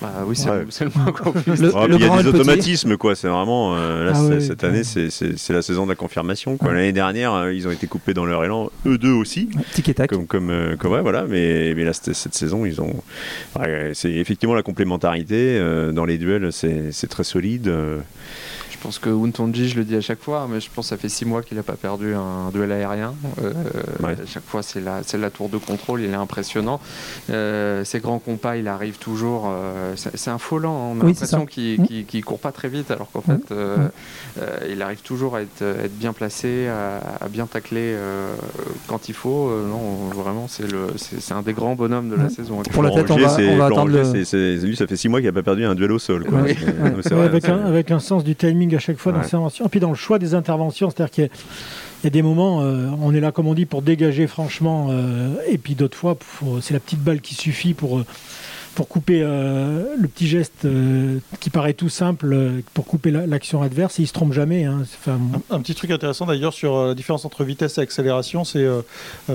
Bah 0.00 0.12
oui, 0.26 0.36
c'est 0.36 0.48
Ouais. 0.50 0.64
c'est 0.70 0.84
le 0.84 0.90
moins 0.94 1.10
qu'on 1.12 1.32
puisse 1.32 1.46
Le- 1.60 1.68
dire. 1.70 1.76
Ouais, 1.76 1.86
puis 1.88 1.96
il 1.96 2.00
y 2.02 2.04
a 2.04 2.16
des 2.22 2.22
petit. 2.22 2.28
automatismes, 2.28 2.96
quoi. 2.96 3.16
C'est 3.16 3.26
vraiment. 3.28 3.74
euh, 3.76 4.04
là, 4.04 4.12
Ah 4.14 4.40
cette 4.40 4.62
année, 4.62 4.84
c'est- 4.84 5.08
la 5.52 5.62
saison 5.62 5.84
de 5.84 5.88
la 5.90 5.96
confirmation. 5.96 6.56
quoi. 6.56 6.72
L'année 6.72 6.92
dernière, 6.92 7.32
euh, 7.34 7.52
ils 7.52 7.66
ont 7.66 7.70
été 7.72 7.86
coupés 7.88 8.14
dans 8.14 8.24
leur 8.24 8.44
élan, 8.44 8.70
eux 8.86 8.96
deux 8.98 9.10
aussi. 9.12 9.48
Tic 9.74 9.88
et 9.88 9.94
tac. 9.94 10.10
Comme, 10.10 10.26
comme, 10.26 10.50
euh, 10.50 10.76
comme- 10.76 10.92
ouais, 10.92 11.00
voilà. 11.02 11.24
Mais, 11.28 11.74
mais 11.74 11.84
là, 11.84 11.92
cette, 11.92 12.34
saison, 12.34 12.64
ils 12.64 12.80
ont. 12.80 13.02
ouais, 13.58 13.90
c'est 13.94 14.12
effectivement 14.12 14.54
la 14.54 14.62
complémentarité. 14.62 15.56
euh, 15.58 15.90
dans 15.90 16.04
les 16.04 16.18
duels, 16.18 16.52
c'est 16.52 16.92
c'est 16.92 17.08
très 17.08 17.24
solide. 17.24 17.68
Je 18.70 18.76
pense 18.82 18.98
que 18.98 19.08
Untonji, 19.10 19.68
je 19.68 19.76
le 19.76 19.84
dis 19.84 19.96
à 19.96 20.00
chaque 20.00 20.20
fois, 20.22 20.46
mais 20.50 20.60
je 20.60 20.68
pense 20.72 20.86
que 20.86 20.90
ça 20.90 20.96
fait 20.96 21.08
six 21.08 21.24
mois 21.24 21.42
qu'il 21.42 21.56
n'a 21.56 21.62
pas 21.62 21.72
perdu 21.74 22.14
un 22.14 22.50
duel 22.52 22.70
aérien. 22.72 23.14
Euh, 23.42 23.52
Ouais. 24.02 24.12
À 24.12 24.26
chaque 24.26 24.44
fois, 24.44 24.62
c'est 24.62 24.80
la, 24.80 25.00
c'est 25.02 25.18
la 25.18 25.30
tour 25.30 25.48
de 25.48 25.56
contrôle, 25.58 26.00
il 26.02 26.10
est 26.10 26.14
impressionnant. 26.14 26.80
Euh, 27.30 27.82
ses 27.84 27.98
grands 28.00 28.18
compas, 28.18 28.56
il 28.56 28.68
arrive 28.68 28.98
toujours. 28.98 29.46
euh, 29.50 29.92
c'est 29.96 30.16
c'est 30.16 30.30
un 30.30 30.38
faux 30.38 30.58
lent, 30.58 30.74
hein. 30.74 30.94
on 30.96 31.00
a 31.00 31.04
Oui, 31.04 31.10
l'impression 31.12 31.46
qu'il 31.46 31.80
Mm. 31.80 31.86
qu'il- 31.86 32.06
qu'il 32.06 32.24
court 32.24 32.38
pas 32.38 32.52
très 32.52 32.68
vite, 32.68 32.90
alors 32.90 33.10
qu'en 33.10 33.20
Mm. 33.20 33.22
fait, 33.38 33.52
euh, 33.52 33.76
Mm. 33.76 33.90
euh, 34.40 34.58
il 34.70 34.82
arrive 34.82 35.00
toujours 35.02 35.36
à 35.36 35.42
être, 35.42 35.62
être 35.62 35.96
bien 35.98 36.12
placé, 36.12 36.68
à, 36.68 37.24
à 37.24 37.28
bien 37.28 37.46
tacler 37.46 37.94
euh, 37.94 38.34
quand 38.86 39.08
il 39.08 39.14
faut. 39.14 39.48
Euh, 39.48 39.66
non, 39.68 40.08
vraiment, 40.22 40.46
c'est 40.48 40.70
le- 40.70 40.88
c'est 40.96 41.20
c'est 41.20 41.34
un 41.34 41.42
des 41.42 41.52
grands 41.54 41.74
bonhommes 41.74 42.10
de 42.10 42.16
la 42.16 42.28
saison. 42.28 42.62
Pour 42.72 42.82
la 42.82 42.90
tête, 42.90 43.10
on 43.10 43.16
va- 43.18 43.36
on 43.40 43.56
va 43.56 43.66
attendre 43.66 43.88
le- 43.92 44.64
Lui, 44.64 44.76
ça 44.76 44.86
fait 44.86 44.96
six 44.96 45.08
mois 45.08 45.20
qu'il 45.20 45.28
n'a 45.28 45.32
pas 45.32 45.42
perdu 45.42 45.64
un 45.64 45.74
duel 45.74 45.92
au 45.92 45.98
sol. 45.98 46.24
quoi. 46.24 46.42
Oui. 46.42 46.54
Ouais, 47.10 47.24
avec, 47.24 47.48
un, 47.48 47.64
avec 47.64 47.90
un 47.90 47.98
sens 48.00 48.22
du 48.24 48.34
timing 48.34 48.57
à 48.74 48.78
chaque 48.78 48.98
fois 48.98 49.12
dans 49.12 49.20
ses 49.22 49.28
interventions. 49.34 49.66
Et 49.66 49.68
puis 49.68 49.80
dans 49.80 49.88
le 49.90 49.94
choix 49.96 50.18
des 50.18 50.34
interventions, 50.34 50.90
c'est-à-dire 50.90 51.10
qu'il 51.10 51.24
y 51.24 51.26
a- 51.26 51.30
il 52.02 52.04
y 52.04 52.06
a 52.06 52.10
des 52.10 52.22
moments, 52.22 52.62
euh, 52.62 52.88
on 53.02 53.12
est 53.14 53.20
là, 53.20 53.32
comme 53.32 53.46
on 53.48 53.54
dit, 53.54 53.66
pour 53.66 53.82
dégager 53.82 54.26
franchement, 54.26 54.88
euh, 54.90 55.34
et 55.48 55.58
puis 55.58 55.74
d'autres 55.74 55.96
fois, 55.96 56.16
c'est 56.60 56.72
la 56.74 56.80
petite 56.80 57.00
balle 57.02 57.20
qui 57.20 57.34
suffit 57.34 57.74
pour, 57.74 57.98
euh, 57.98 58.04
pour 58.78 58.86
couper 58.86 59.22
euh, 59.24 59.96
le 60.00 60.06
petit 60.06 60.28
geste 60.28 60.64
euh, 60.64 61.18
qui 61.40 61.50
paraît 61.50 61.72
tout 61.72 61.88
simple, 61.88 62.32
euh, 62.32 62.60
pour 62.74 62.86
couper 62.86 63.10
la- 63.10 63.26
l'action 63.26 63.60
adverse, 63.60 63.98
et 63.98 64.04
il 64.04 64.06
se 64.06 64.12
trompe 64.12 64.32
jamais. 64.32 64.66
hein. 64.66 64.82
Enfin, 64.82 65.18
Un, 65.50 65.56
un 65.56 65.60
petit 65.60 65.74
truc 65.74 65.90
intéressant 65.90 66.26
d'ailleurs 66.26 66.52
sur 66.52 66.76
euh, 66.76 66.88
la 66.90 66.94
différence 66.94 67.24
entre 67.24 67.42
vitesse 67.42 67.76
et 67.78 67.80
accélération, 67.80 68.44
c'est 68.44 68.64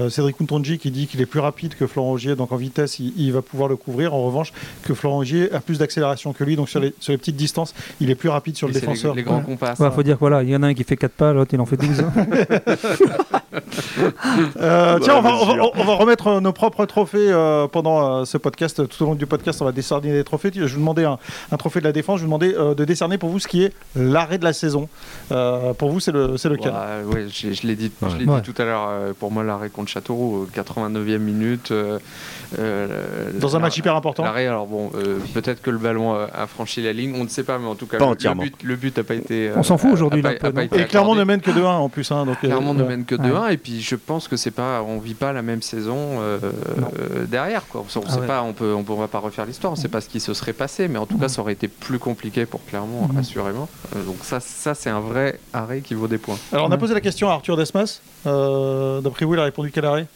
Cédric 0.10 0.40
Outonji 0.40 0.78
qui 0.78 0.92
dit 0.92 1.08
qu'il 1.08 1.20
est 1.20 1.26
plus 1.26 1.42
rapide 1.42 1.76
que 1.76 1.88
Florent 1.88 2.14
Augier, 2.14 2.38
donc 2.38 2.54
en 2.54 2.56
vitesse 2.56 3.00
il, 3.00 3.12
il 3.18 3.34
va 3.34 3.42
pouvoir 3.42 3.68
le 3.68 3.76
couvrir. 3.76 4.14
En 4.14 4.24
revanche, 4.26 4.54
que 4.84 4.94
Florent 4.94 5.18
Augier 5.18 5.52
a 5.52 5.60
plus 5.60 5.78
d'accélération 5.78 6.32
que 6.32 6.46
lui, 6.46 6.56
donc 6.56 6.70
sur 6.70 6.80
les, 6.80 6.94
sur 7.02 7.12
les 7.12 7.18
petites 7.18 7.36
distances, 7.36 7.74
il 8.00 8.10
est 8.10 8.16
plus 8.16 8.30
rapide 8.30 8.56
sur 8.56 8.70
le 8.70 8.78
Et 8.78 8.80
défenseur. 8.80 9.14
Les, 9.14 9.24
grands 9.24 9.40
Ouais. 9.40 9.44
compas. 9.44 9.72
Ouais, 9.72 9.76
ça. 9.76 9.92
faut 9.92 10.04
dire 10.04 10.16
voilà, 10.22 10.42
il 10.44 10.50
y 10.52 10.56
en 10.56 10.64
a 10.64 10.68
un 10.68 10.74
qui 10.74 10.86
fait 10.86 10.96
4 10.96 11.12
pas, 11.12 11.34
l'autre 11.34 11.54
il 11.54 11.60
en 11.60 11.66
fait 11.66 11.76
12. 11.76 12.02
Euh, 14.60 15.00
tiens, 15.02 15.16
on 15.18 15.22
va, 15.22 15.30
bien 15.30 15.40
on, 15.42 15.46
va, 15.46 15.54
sûr. 15.54 15.72
on 15.76 15.84
va 15.84 15.94
remettre 15.94 16.28
euh, 16.28 16.40
nos 16.40 16.52
propres 16.54 16.86
trophées 16.86 17.32
euh, 17.32 17.68
pendant 17.68 18.22
euh, 18.22 18.26
ce 18.26 18.38
podcast. 18.38 18.88
Tout 18.88 19.04
au 19.04 19.06
long 19.08 19.16
du 19.16 19.26
podcast, 19.26 19.62
on 19.62 19.66
va 19.66 19.72
décerner 19.72 20.12
des 20.12 20.24
trophées. 20.24 20.52
Je 20.54 20.62
vous 20.66 20.80
demandais 20.80 21.06
un, 21.06 21.18
un 21.52 21.58
trophée 21.58 21.80
de 21.80 21.86
la 21.86 21.92
défense. 21.92 22.18
Je 22.20 22.24
vous 22.26 22.28
demandais 22.28 22.56
euh, 22.56 22.74
de 22.76 22.86
décerner 22.86 23.18
pour 23.18 23.30
vous 23.30 23.40
ce 23.40 23.48
qui 23.48 23.64
est 23.64 23.74
l'arrêt 23.96 24.38
de 24.38 24.44
la 24.44 24.54
saison. 24.54 24.90
Euh, 25.32 25.74
pour 25.74 25.90
vous, 25.90 26.00
c'est 26.00 26.12
le, 26.12 26.38
c'est 26.38 26.50
lequel? 26.50 26.72
Ouais, 26.72 27.14
ouais, 27.16 27.26
je, 27.30 27.54
je 27.54 27.68
l'ai 27.68 27.76
dit, 27.76 27.92
je 28.02 28.06
Ouais. 28.08 28.12
l'ai 28.20 28.26
Ouais. 28.26 28.42
dit 28.42 28.54
tout 28.54 28.62
à 28.62 28.66
l'heure. 28.66 28.88
euh, 28.90 29.14
pour 29.18 29.32
moi, 29.32 29.44
l'arrêt 29.44 29.70
contre 29.70 29.90
Châteauroux, 29.90 30.44
euh, 30.44 30.48
89e 30.62 31.18
minute. 31.20 31.72
euh, 31.72 32.00
euh, 32.60 32.88
Dans 33.40 33.56
un 33.56 33.60
match 33.60 33.78
hyper 33.78 33.96
important. 33.96 34.24
L'arrêt, 34.24 34.48
alors 34.48 34.68
bon, 34.68 34.92
euh, 34.96 35.18
peut-être 35.34 35.62
que 35.62 35.70
le 35.70 35.78
ballon 35.78 36.14
a, 36.14 36.28
a 36.34 36.48
franchi 36.48 36.82
la 36.82 36.94
ligne, 36.94 37.16
on 37.20 37.24
ne 37.24 37.30
sait 37.30 37.44
pas, 37.44 37.58
mais 37.60 37.68
en 37.68 37.76
tout 37.76 37.86
cas, 37.88 37.98
Pas 37.98 38.06
le, 38.06 38.12
entièrement. 38.12 38.44
le 38.64 38.76
but, 38.76 38.96
n'a 38.98 39.04
pas 39.04 39.16
été. 39.16 39.50
euh, 39.50 39.54
On 39.58 39.64
s'en 39.64 39.78
fout 39.78 39.90
a- 39.92 39.94
aujourd'hui, 39.94 40.20
a 40.22 40.34
pas- 40.34 40.48
là, 40.50 40.68
pas 40.68 40.78
Et 40.78 40.86
clairement, 40.86 41.16
ne 41.16 41.24
mène 41.24 41.42
que 41.42 41.52
2-1 41.52 41.66
en 41.78 41.90
plus. 41.90 42.12
hein, 42.12 42.26
donc, 42.26 42.38
euh, 42.44 42.48
Clairement 42.48 42.74
ne 42.74 42.84
mène 42.84 43.06
que 43.06 43.16
2-1 43.16 43.43
et 43.52 43.58
puis 43.58 43.82
je 43.82 43.96
pense 43.96 44.28
que 44.28 44.38
c'est 44.38 44.52
pas 44.52 44.82
on 44.84 45.00
vit 45.00 45.14
pas 45.14 45.34
la 45.34 45.42
même 45.42 45.62
saison 45.62 46.20
euh, 46.22 46.40
euh, 46.42 47.26
derrière 47.26 47.68
quoi. 47.68 47.82
On, 47.96 48.02
Ah 48.06 48.10
sait 48.12 48.20
ouais. 48.20 48.28
pas 48.28 48.42
on 48.44 48.54
peut 48.54 48.74
on, 48.74 48.86
on 48.88 48.96
va 48.96 49.08
pas 49.08 49.20
refaire 49.20 49.46
l'histoire, 49.46 49.74
on 49.74 49.76
sait 49.76 49.88
pas 49.90 50.02
ce 50.02 50.10
qui 50.10 50.20
se 50.20 50.34
serait 50.34 50.54
passé 50.54 50.88
mais 50.88 50.98
en 51.00 51.06
tout 51.06 51.18
cas 51.18 51.28
ça 51.30 51.42
aurait 51.42 51.54
été 51.54 51.68
plus 51.68 52.00
compliqué 52.00 52.46
pour 52.46 52.64
Clermont 52.66 53.08
Mhm. 53.08 53.18
assurément. 53.18 53.68
Euh, 53.96 54.04
donc 54.04 54.18
ça 54.24 54.40
ça 54.40 54.74
c'est 54.76 54.90
un 54.90 55.00
vrai 55.00 55.40
arrêt 55.52 55.82
qui 55.82 55.94
vaut 55.94 56.08
des 56.08 56.18
points. 56.18 56.38
Alors, 56.52 56.68
on 56.68 56.72
a 56.72 56.78
posé 56.78 56.94
la 56.94 57.02
question 57.02 57.30
à 57.30 57.34
Arthur 57.34 57.58
Desmas. 57.58 58.02
Euh, 58.28 59.02
D'après 59.02 59.26
vous, 59.26 59.34
il 59.34 59.40
a 59.40 59.44
répondu 59.44 59.72
quel 59.74 59.86
arrêt? 59.86 60.08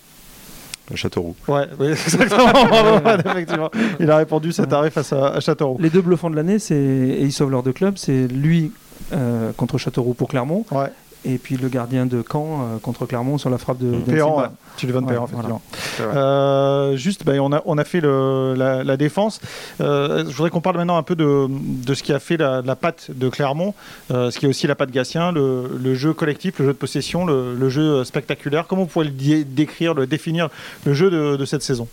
Châteauroux. 0.95 1.35
Ouais, 1.49 1.67
oui, 1.79 1.87
exactement. 1.91 3.69
Il 3.99 4.09
a 4.09 4.17
répondu 4.17 4.53
cet 4.53 4.71
arrêt 4.71 4.89
face 4.89 5.11
à, 5.11 5.27
à 5.33 5.39
Châteauroux. 5.41 5.77
Les 5.81 5.89
deux 5.89 6.01
bluffants 6.01 6.29
de 6.29 6.35
l'année, 6.37 6.59
c'est 6.59 6.75
et 6.75 7.23
ils 7.23 7.33
sauvent 7.33 7.51
leurs 7.51 7.63
deux 7.63 7.73
clubs, 7.73 7.97
c'est 7.97 8.27
lui 8.27 8.71
euh, 9.11 9.51
contre 9.57 9.77
Châteauroux 9.77 10.13
pour 10.13 10.29
Clermont, 10.29 10.65
Ouais. 10.71 10.87
Et 11.25 11.37
puis 11.37 11.57
le 11.57 11.67
gardien 11.69 12.05
de 12.05 12.23
Caen 12.29 12.61
euh, 12.75 12.77
contre 12.79 13.05
Clermont 13.05 13.37
sur 13.37 13.49
la 13.49 13.57
frappe 13.57 13.79
de, 13.79 13.91
Péan, 13.99 14.27
Silva. 14.29 14.41
ouais. 14.43 14.47
Sullivan 14.77 15.03
Ouais, 15.05 15.13
voilà. 15.15 15.23
effectivement. 15.25 15.61
Euh, 16.01 16.95
juste, 16.95 17.25
ben, 17.25 17.39
on, 17.39 17.51
a, 17.51 17.61
on 17.65 17.77
a 17.77 17.83
fait 17.83 17.99
le- 18.01 18.53
la, 18.55 18.83
la 18.83 18.97
défense. 18.97 19.39
Euh, 19.81 20.23
je 20.29 20.35
voudrais 20.35 20.49
qu'on 20.49 20.61
parle 20.61 20.77
maintenant 20.77 20.97
un 20.97 21.03
peu 21.03 21.15
de, 21.15 21.47
de 21.49 21.93
ce 21.93 22.03
qui 22.03 22.13
a 22.13 22.19
fait 22.19 22.37
la, 22.37 22.61
la 22.61 22.75
patte 22.75 23.09
de 23.13 23.29
Clermont, 23.29 23.73
euh, 24.11 24.29
ce 24.31 24.37
qui 24.39 24.45
est 24.45 24.49
aussi 24.49 24.67
la 24.67 24.75
patte 24.75 24.91
Gatien, 24.91 25.31
le, 25.31 25.71
le 25.81 25.95
jeu 25.95 26.13
collectif, 26.13 26.59
le 26.59 26.65
jeu 26.65 26.73
de 26.73 26.77
possession, 26.77 27.25
le, 27.25 27.55
le 27.55 27.69
jeu 27.69 28.03
spectaculaire. 28.03 28.67
Comment 28.67 28.83
vous 28.83 28.87
pouvez 28.87 29.05
le 29.05 29.11
dé- 29.11 29.43
décrire, 29.43 29.93
le 29.93 30.05
définir, 30.07 30.49
le 30.85 30.93
jeu 30.93 31.09
de, 31.09 31.35
de 31.35 31.45
cette 31.45 31.63
saison? 31.63 31.87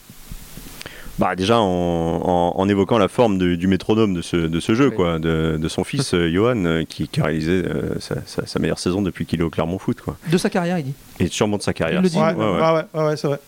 Bah, 1.19 1.37
déjà 1.37 1.61
en, 1.61 1.65
en- 1.67 2.53
en 2.57 2.69
évoquant 2.69 2.99
la 2.99 3.07
forme 3.09 3.39
de- 3.39 3.55
du 3.55 3.69
métronome 3.69 4.15
de 4.15 4.23
ce, 4.23 4.37
de 4.37 4.59
ce 4.61 4.75
jeu, 4.75 4.89
Oui. 4.89 4.97
quoi, 4.97 5.19
de, 5.21 5.57
de 5.61 5.69
son 5.69 5.85
fils 5.85 6.13
euh, 6.15 6.29
Johan, 6.33 6.65
euh, 6.65 6.83
qui, 6.89 7.07
qui 7.07 7.21
a 7.21 7.25
réalisé 7.25 7.63
euh, 7.65 7.99
sa, 8.01 8.17
sa- 8.27 8.47
sa 8.47 8.59
meilleure 8.59 8.79
saison 8.81 9.01
depuis 9.01 9.25
qu'il 9.25 9.41
est 9.41 9.45
au 9.45 9.51
Clermont 9.51 9.79
Foot, 9.79 10.01
quoi. 10.01 10.17
De 10.31 10.37
sa 10.39 10.51
carrière, 10.51 10.79
il 10.79 10.87
dit. 10.87 10.95
Et 11.21 11.29
sûrement 11.29 11.57
de 11.57 11.63
sa 11.63 11.73
carrière. 11.73 12.01
Il 12.01 12.03
le 12.03 12.09
dit, 12.09 12.17
Ouais, 12.19 12.33
Ouais, 12.33 12.45
ouais. 12.45 12.51
ouais, 12.61 12.73
ouais, 12.73 12.83
ouais, 12.95 13.05
ouais, 13.11 13.17
c'est 13.17 13.29
vrai. 13.29 13.39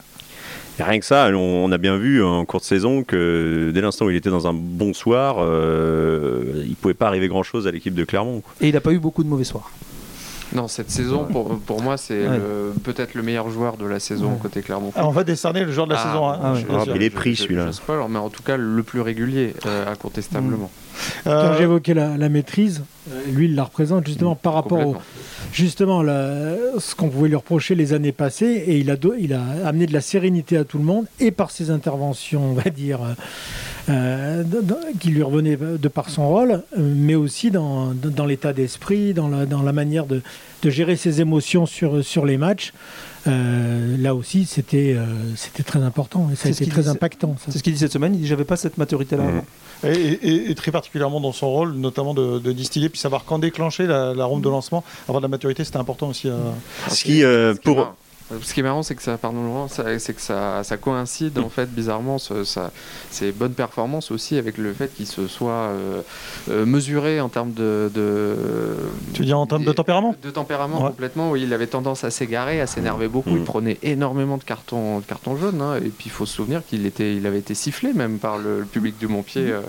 Et 0.79 0.83
rien 0.83 0.99
que 1.01 1.07
ça, 1.07 1.29
on, 1.33 1.37
on 1.39 1.73
a 1.73 1.79
bien 1.79 1.97
vu 1.97 2.23
en 2.23 2.45
cours 2.45 2.61
de 2.61 2.65
saison 2.67 3.03
que 3.03 3.71
dès 3.75 3.81
l'instant 3.81 4.05
où 4.05 4.11
il 4.11 4.17
était 4.17 4.29
dans 4.31 4.47
un 4.47 4.53
bon 4.53 4.93
soir, 4.93 5.37
euh, 5.41 6.63
il 6.67 6.77
pouvait 6.77 6.93
pas 6.95 7.07
arriver 7.09 7.29
grand-chose 7.29 7.67
à 7.67 7.71
l'équipe 7.71 7.95
de 7.95 8.05
Clermont. 8.05 8.43
quoi. 8.43 8.53
Et 8.61 8.69
il 8.69 8.75
n'a 8.75 8.81
pas 8.83 8.93
eu 8.93 8.99
beaucoup 8.99 9.25
de 9.25 9.29
mauvais 9.29 9.45
soirs. 9.45 9.71
Non, 10.55 10.69
cette 10.69 10.91
saison 10.91 11.25
pour, 11.25 11.59
pour 11.59 11.83
moi 11.83 11.97
c'est 11.97 12.27
Ouais. 12.29 12.39
peut-être 12.85 13.15
le 13.15 13.23
meilleur 13.23 13.51
joueur 13.51 13.77
de 13.77 13.85
la 13.87 13.99
saison 14.01 14.31
Ouais. 14.33 14.39
côté 14.41 14.63
Clermont. 14.63 14.93
Ah, 14.95 15.07
on 15.07 15.11
va 15.11 15.25
décerner 15.25 15.65
le 15.65 15.73
joueur 15.73 15.87
de 15.87 15.93
la 15.93 16.01
Ah, 16.01 16.07
saison. 16.07 16.29
hein, 16.29 16.39
ah 16.43 16.53
ouais. 16.53 16.61
je- 16.61 16.91
je- 16.93 16.97
il 16.97 17.03
est 17.03 17.11
pris, 17.11 17.35
celui-là. 17.37 17.67
Je 17.67 17.73
sais 17.73 17.83
pas, 17.87 18.07
mais 18.09 18.19
en 18.19 18.31
tout 18.31 18.43
cas 18.43 18.57
le 18.57 18.83
plus 18.83 19.01
régulier 19.01 19.55
euh, 19.67 19.91
incontestablement. 19.91 20.71
Quand 21.25 21.31
Euh, 21.31 21.59
j'évoquais 21.59 21.95
la, 21.95 22.17
la 22.17 22.29
maîtrise, 22.29 22.83
euh, 23.11 23.21
lui, 23.33 23.47
il 23.47 23.55
la 23.55 23.65
représente 23.65 24.07
justement 24.07 24.35
par 24.35 24.55
rapport 24.55 24.87
au, 24.87 24.97
justement 25.53 26.03
la- 26.03 26.55
ce 26.79 26.95
qu'on 26.95 27.09
pouvait 27.09 27.29
lui 27.29 27.35
reprocher 27.37 27.75
les 27.75 27.93
années 27.93 28.13
passées 28.13 28.65
et 28.67 28.79
il 28.79 28.91
a, 28.91 28.97
do- 28.97 29.15
il 29.19 29.35
a 29.35 29.43
amené 29.67 29.87
de 29.87 29.93
la 29.93 30.01
sérénité 30.01 30.57
à 30.57 30.65
tout 30.65 30.79
le 30.79 30.85
monde 30.85 31.07
et 31.21 31.33
par 31.33 31.51
ses 31.51 31.71
interventions, 31.71 32.43
on 32.51 32.55
va 32.55 32.71
dire, 32.71 33.03
euh, 33.03 33.13
euh, 33.89 34.43
qui 35.01 35.09
lui 35.11 35.23
revenaient 35.23 35.57
de 35.57 35.89
par 35.89 36.11
son 36.11 36.29
rôle, 36.29 36.63
euh, 36.79 36.95
mais 36.97 37.15
aussi 37.15 37.51
dans, 37.51 37.93
dans- 37.95 38.27
l'état 38.27 38.53
d'esprit, 38.53 39.15
dans 39.15 39.29
la, 39.29 39.47
dans 39.47 39.63
la 39.63 39.73
manière 39.73 40.07
de, 40.07 40.23
de 40.63 40.71
gérer 40.71 40.97
ses 40.97 41.21
émotions 41.21 41.67
sur, 41.67 42.05
sur 42.05 42.27
les 42.27 42.37
matchs. 42.39 42.73
euh, 43.27 43.97
là 43.99 44.15
aussi, 44.15 44.45
c'était 44.47 44.95
euh, 44.97 45.05
c'était 45.37 45.63
très 45.63 45.81
important 45.83 46.29
et 46.33 46.37
ça 46.37 46.49
a 46.49 46.53
été 46.53 46.67
très 46.67 46.89
impactant. 46.89 47.35
C'est 47.49 47.59
ce 47.59 47.63
qu'il 47.63 47.73
dit 47.73 47.79
cette 47.79 47.93
semaine. 47.93 48.15
Il 48.15 48.21
dit 48.21 48.27
J'avais 48.27 48.45
pas 48.45 48.57
cette 48.57 48.79
maturité-là. 48.79 49.25
Avant. 49.25 49.45
Et, 49.85 50.13
et- 50.13 50.51
et 50.51 50.55
très 50.55 50.71
particulièrement 50.73 51.21
dans 51.21 51.33
son 51.33 51.51
rôle, 51.51 51.75
notamment 51.75 52.15
de, 52.15 52.39
de 52.39 52.53
distiller, 52.53 52.89
puis 52.89 52.99
savoir 52.99 53.25
quand 53.25 53.39
déclencher 53.39 53.87
la, 53.87 54.15
la 54.15 54.25
ronde 54.25 54.43
de 54.43 54.49
lancement. 54.49 54.83
Avoir 55.09 55.21
de 55.21 55.27
la 55.27 55.31
maturité, 55.31 55.65
c'était 55.65 55.77
important 55.77 56.09
aussi. 56.09 56.29
à- 56.29 56.35
Ce 56.89 57.05
qui, 57.05 57.23
euh, 57.25 57.55
pour, 57.63 57.95
Ce 58.43 58.53
qui 58.55 58.61
est 58.61 58.63
marrant, 58.65 58.83
c'est 58.83 58.97
que 58.97 59.03
ça, 59.03 59.17
pardon, 59.19 59.45
Laurent, 59.45 59.69
ça- 59.69 59.99
c'est 60.01 60.13
que 60.13 60.21
ça, 60.21 60.65
ça 60.65 60.77
coïncide 60.77 61.39
en 61.39 61.49
fait 61.49 61.71
bizarrement 61.73 62.19
ce- 62.19 62.43
ça, 62.43 62.73
ces 63.11 63.31
bonnes 63.31 63.53
performances 63.55 64.11
aussi 64.11 64.37
avec 64.37 64.59
le 64.59 64.73
fait 64.73 64.93
qu'il 64.95 65.07
se 65.07 65.29
soit 65.29 65.53
euh, 65.53 66.01
euh, 66.51 66.67
mesuré 66.67 67.21
en 67.21 67.29
termes 67.29 67.53
de, 67.53 67.89
de- 67.95 68.37
Tu 69.15 69.21
veux 69.21 69.27
dire 69.27 69.39
en 69.39 69.47
termes 69.47 69.65
de 69.65 69.71
tempérament 69.73 70.15
de 70.23 70.31
tempérament 70.31 70.83
Ouais. 70.83 70.89
complètement. 70.91 71.31
Oui, 71.31 71.43
il 71.45 71.53
avait 71.55 71.69
tendance 71.69 72.03
à 72.03 72.11
s'égarer, 72.11 72.61
à 72.61 72.67
s'énerver 72.67 73.07
beaucoup. 73.07 73.31
Mm. 73.31 73.37
Il 73.39 73.45
prenait 73.45 73.79
énormément 73.85 74.39
de 74.39 74.45
cartons, 74.45 74.99
de 74.99 75.05
cartons 75.05 75.37
jaunes. 75.37 75.61
hein. 75.63 75.77
Et 75.77 75.89
puis 75.91 76.07
il 76.07 76.11
faut 76.11 76.27
se 76.27 76.35
souvenir 76.35 76.63
qu'il 76.67 76.85
était, 76.85 77.15
il 77.15 77.27
avait 77.27 77.39
été 77.39 77.55
sifflé 77.55 77.93
même 77.93 78.19
par 78.19 78.39
le, 78.39 78.59
le 78.61 78.65
public 78.67 78.99
du 78.99 79.07
Montpied 79.07 79.43
euh, 79.53 79.61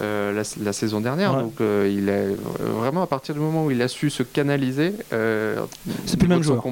euh, 0.00 0.32
la, 0.32 0.42
la 0.62 0.72
saison 0.74 1.00
dernière. 1.00 1.34
Ouais. 1.36 1.42
Donc 1.42 1.60
euh, 1.62 1.90
il 1.90 2.08
est 2.10 2.12
euh, 2.12 2.36
vraiment 2.78 3.02
à 3.02 3.06
partir 3.06 3.34
du 3.34 3.40
moment 3.40 3.64
où 3.64 3.70
il 3.70 3.80
a 3.80 3.88
su 3.88 4.10
se 4.10 4.22
canaliser. 4.22 4.92
euh, 5.14 5.56
C'est 6.04 6.18
plus 6.18 6.28
le 6.28 6.34
même 6.34 6.42
joueur. 6.42 6.62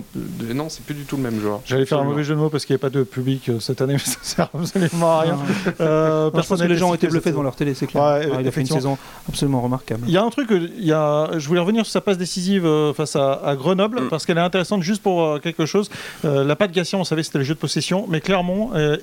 non, 0.54 0.68
c'est 0.68 0.84
plus 0.84 0.94
du 0.94 1.04
tout 1.04 1.16
le 1.22 1.30
même 1.30 1.40
joueur. 1.40 1.60
J'allais 1.64 1.86
faire 1.86 2.00
un 2.00 2.04
mauvais 2.04 2.24
jeu 2.24 2.34
de 2.34 2.38
mots 2.40 2.48
parce 2.50 2.64
qu'il 2.64 2.74
n'y 2.74 2.80
avait 2.80 2.90
pas 2.90 2.96
de 2.98 3.04
public 3.04 3.48
euh, 3.48 3.60
cette 3.60 3.80
année, 3.80 3.94
mais 3.94 3.98
ça 4.04 4.18
sert 4.22 4.48
absolument 4.58 5.18
à 5.18 5.20
rien. 5.20 5.38
Euh, 5.80 6.22
Moi, 6.22 6.26
je 6.26 6.30
pense 6.30 6.46
personne 6.48 6.66
que 6.66 6.72
les 6.72 6.78
gens 6.78 6.90
ont 6.90 6.94
été 6.94 7.06
bluffés 7.08 7.30
devant 7.30 7.42
leur 7.42 7.54
télé, 7.56 7.74
c'est 7.74 7.86
clair. 7.86 8.02
Ouais, 8.02 8.28
il 8.40 8.46
a 8.48 8.50
fait 8.50 8.60
une 8.60 8.66
saison 8.66 8.98
absolument 9.28 9.60
remarquable. 9.60 10.02
Il 10.06 10.12
y 10.12 10.16
a 10.16 10.22
un 10.22 10.30
truc, 10.30 10.48
il 10.50 10.84
y 10.84 10.92
a, 10.92 11.30
je 11.38 11.46
voulais 11.48 11.60
revenir 11.60 11.84
sur 11.84 11.92
sa 11.92 12.00
passe 12.00 12.18
décisive 12.18 12.66
euh, 12.66 12.92
face 12.92 13.16
à, 13.16 13.34
à 13.44 13.54
Grenoble, 13.56 14.00
Mm. 14.02 14.08
parce 14.08 14.24
qu'elle 14.26 14.38
est 14.38 14.42
intéressante 14.42 14.82
juste 14.82 15.02
pour 15.02 15.22
euh, 15.22 15.38
quelque 15.38 15.66
chose. 15.66 15.90
Euh, 16.24 16.44
la 16.44 16.56
patte 16.56 16.72
Gatien, 16.72 16.98
on 16.98 17.04
savait 17.04 17.22
c'était 17.22 17.38
le 17.38 17.44
jeu 17.44 17.54
de 17.54 17.58
possession, 17.58 18.06
mais 18.08 18.20
Clermont, 18.20 18.70
euh, 18.74 18.96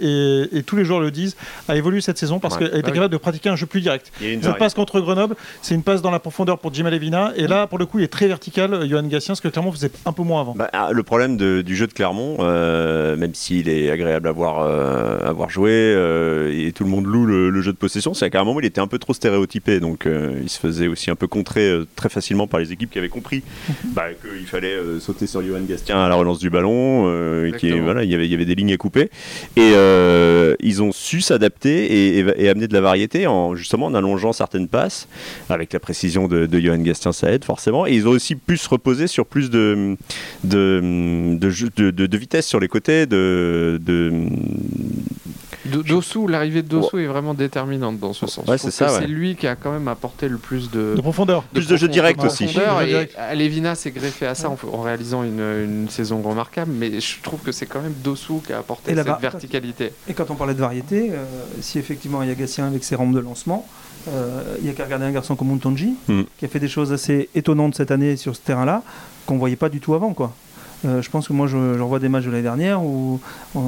et, 0.51 0.57
et 0.57 0.63
tous 0.63 0.75
les 0.75 0.83
joueurs 0.85 0.99
le 0.99 1.11
disent, 1.11 1.35
a 1.67 1.75
évolué 1.75 2.01
cette 2.01 2.17
saison 2.17 2.39
parce 2.39 2.55
Ouais. 2.55 2.61
qu'elle 2.67 2.79
était 2.79 2.79
Ah 2.85 2.87
oui. 2.89 2.93
capable 2.93 3.11
de 3.13 3.17
pratiquer 3.17 3.49
un 3.49 3.55
jeu 3.55 3.65
plus 3.67 3.81
direct. 3.81 4.11
il 4.21 4.27
y 4.27 4.29
a 4.31 4.33
une 4.33 4.41
Cette 4.41 4.57
passe 4.57 4.73
contre 4.73 4.99
Grenoble, 4.99 5.35
c'est 5.61 5.75
une 5.75 5.83
passe 5.83 6.01
dans 6.01 6.11
la 6.11 6.19
profondeur 6.19 6.57
pour 6.57 6.73
Jim 6.73 6.89
Levina, 6.89 7.31
et 7.35 7.45
là, 7.47 7.67
pour 7.67 7.77
le 7.77 7.85
coup, 7.85 7.99
il 7.99 8.03
est 8.03 8.07
très 8.07 8.27
vertical, 8.27 8.87
Johan 8.89 9.03
Gatien, 9.03 9.35
ce 9.35 9.41
que 9.41 9.47
Clermont 9.47 9.71
faisait 9.71 9.91
un 10.05 10.11
peu 10.11 10.23
moins 10.23 10.41
avant. 10.41 10.53
Bah, 10.55 10.69
ah, 10.73 10.89
le 10.91 11.03
problème 11.03 11.37
de- 11.37 11.61
du 11.61 11.75
jeu 11.75 11.85
de 11.87 11.93
Clermont, 11.93 12.08
euh, 12.13 13.15
même 13.15 13.33
s'il 13.33 13.69
est 13.69 13.89
agréable 13.89 14.27
à 14.27 14.31
voir, 14.31 14.59
euh, 14.61 15.19
à 15.27 15.31
voir 15.31 15.49
jouer 15.49 15.71
euh, 15.71 16.51
et 16.67 16.71
tout 16.71 16.83
le 16.83 16.89
monde 16.89 17.05
loue 17.05 17.25
le, 17.25 17.49
le 17.49 17.61
jeu 17.61 17.71
de 17.71 17.77
possession, 17.77 18.13
c'est 18.13 18.29
qu'à 18.29 18.41
un 18.41 18.43
moment 18.43 18.59
il 18.59 18.65
était 18.65 18.81
un 18.81 18.87
peu 18.87 18.99
trop 18.99 19.13
stéréotypé, 19.13 19.79
donc 19.79 20.07
il 20.41 20.49
se 20.49 20.59
faisait 20.59 20.87
aussi 20.87 21.11
un 21.11 21.15
peu 21.15 21.27
contrer 21.27 21.79
très 21.95 22.09
facilement 22.09 22.47
par 22.47 22.59
les 22.59 22.71
équipes 22.71 22.89
qui 22.91 22.97
avaient 22.99 23.09
compris 23.09 23.43
bah, 23.93 24.05
qu'il 24.21 24.45
fallait 24.47 24.77
sauter 24.99 25.27
sur 25.27 25.41
Johan 25.43 25.61
Gastien 25.67 25.97
à 26.03 26.09
la 26.09 26.15
relance 26.15 26.39
du 26.39 26.49
ballon, 26.49 27.05
et 27.45 27.51
qui, 27.53 27.71
voilà, 27.79 28.03
il 28.03 28.09
y 28.09 28.15
avait, 28.15 28.25
il 28.25 28.31
y 28.31 28.35
avait 28.35 28.45
des 28.45 28.55
lignes 28.55 28.73
à 28.73 28.77
couper, 28.77 29.09
et 29.55 29.73
ils 30.61 30.81
ont 30.81 30.91
su 30.91 31.21
s'adapter 31.21 31.85
et, 31.85 32.19
et- 32.19 32.25
et 32.37 32.49
amener 32.49 32.67
de 32.67 32.73
la 32.73 32.81
variété 32.81 33.27
en 33.27 33.55
justement 33.55 33.87
en 33.87 33.93
allongeant 33.95 34.33
certaines 34.33 34.67
passes, 34.67 35.07
avec 35.49 35.73
la 35.73 35.79
précision 35.79 36.27
de, 36.27 36.45
de 36.45 36.59
Johan 36.59 36.77
Gastien, 36.79 37.11
ça 37.11 37.31
aide 37.31 37.43
forcément, 37.45 37.85
et 37.87 37.93
ils 37.93 38.07
ont 38.07 38.11
aussi 38.11 38.35
pu 38.35 38.57
se 38.57 38.69
reposer 38.69 39.07
sur 39.07 39.25
plus 39.25 39.49
de 39.49 39.95
de, 40.43 41.35
de, 41.37 41.49
jeu- 41.49 41.69
de, 41.75 41.91
de- 41.99 42.07
de 42.07 42.17
vitesse 42.17 42.47
sur 42.47 42.59
les 42.59 42.67
côtés, 42.67 43.05
de, 43.05 43.79
de 43.81 44.11
Dossou, 45.65 46.27
l'arrivée 46.27 46.63
de 46.63 46.67
Dossou 46.67 46.97
est 46.97 47.05
vraiment 47.05 47.33
déterminante 47.35 47.99
dans 47.99 48.13
ce 48.13 48.25
sens. 48.25 48.47
Ouais, 48.47 48.57
c'est 48.57 48.71
ça, 48.71 48.85
que 48.87 48.91
ouais. 48.91 48.97
C'est 49.01 49.07
lui 49.07 49.35
qui 49.35 49.45
a 49.45 49.55
quand 49.55 49.71
même 49.71 49.87
apporté 49.87 50.27
le 50.27 50.37
plus 50.37 50.71
de, 50.71 50.93
De 50.95 51.01
profondeur. 51.01 51.43
Plus 51.43 51.67
de 51.67 51.75
jeu 51.77 51.87
direct 51.87 52.23
aussi. 52.23 52.45
profondeur, 52.45 52.77
Ouais, 52.77 52.85
de 52.85 52.89
jeu 52.91 53.01
et. 53.01 53.17
Alevina 53.19 53.75
s'est 53.75 53.91
greffé 53.91 54.25
à 54.25 54.33
ça 54.35 54.49
en, 54.49 54.57
en 54.71 54.81
réalisant 54.81 55.23
une, 55.23 55.39
une 55.39 55.89
saison 55.89 56.21
remarquable, 56.21 56.71
mais 56.73 56.99
je 56.99 57.21
trouve 57.21 57.41
que 57.41 57.51
c'est 57.51 57.65
quand 57.67 57.81
même 57.81 57.93
Dossou 58.03 58.41
qui 58.45 58.53
a 58.53 58.59
apporté 58.59 58.93
Et 58.93 58.95
cette 58.95 59.07
verticalité. 59.21 59.91
Et 60.07 60.13
quand 60.13 60.31
on 60.31 60.35
parlait 60.35 60.55
de 60.55 60.59
variété, 60.59 61.11
euh, 61.11 61.15
si 61.61 61.77
effectivement 61.77 62.23
il 62.23 62.29
y 62.29 62.31
a 62.31 62.35
Gatien 62.35 62.65
avec 62.67 62.83
ses 62.83 62.95
rampes 62.95 63.13
de 63.13 63.19
lancement, 63.19 63.67
euh, 64.07 64.55
il 64.61 64.65
y 64.65 64.69
a 64.69 64.73
qu'à 64.73 64.85
regarder 64.85 65.05
un 65.05 65.11
garçon 65.11 65.35
comme 65.35 65.49
Montonji, 65.49 65.93
Mm. 66.07 66.21
qui 66.39 66.45
a 66.45 66.47
fait 66.47 66.59
des 66.59 66.69
choses 66.69 66.91
assez 66.93 67.29
étonnantes 67.35 67.75
cette 67.75 67.91
année 67.91 68.15
sur 68.15 68.35
ce 68.35 68.41
terrain-là, 68.41 68.81
qu'on 69.27 69.35
ne 69.35 69.39
voyait 69.39 69.55
pas 69.57 69.69
du 69.69 69.79
tout 69.81 69.93
avant. 69.93 70.13
Quoi. 70.13 70.33
Euh, 70.85 71.01
je 71.01 71.09
pense 71.09 71.27
que 71.27 71.33
moi, 71.33 71.45
je, 71.47 71.57
je 71.77 71.81
revois 71.81 71.99
des 71.99 72.07
matchs 72.09 72.23
de 72.25 72.29
l'année 72.31 72.43
dernière 72.43 72.81
où 72.81 73.19
on- 73.53 73.59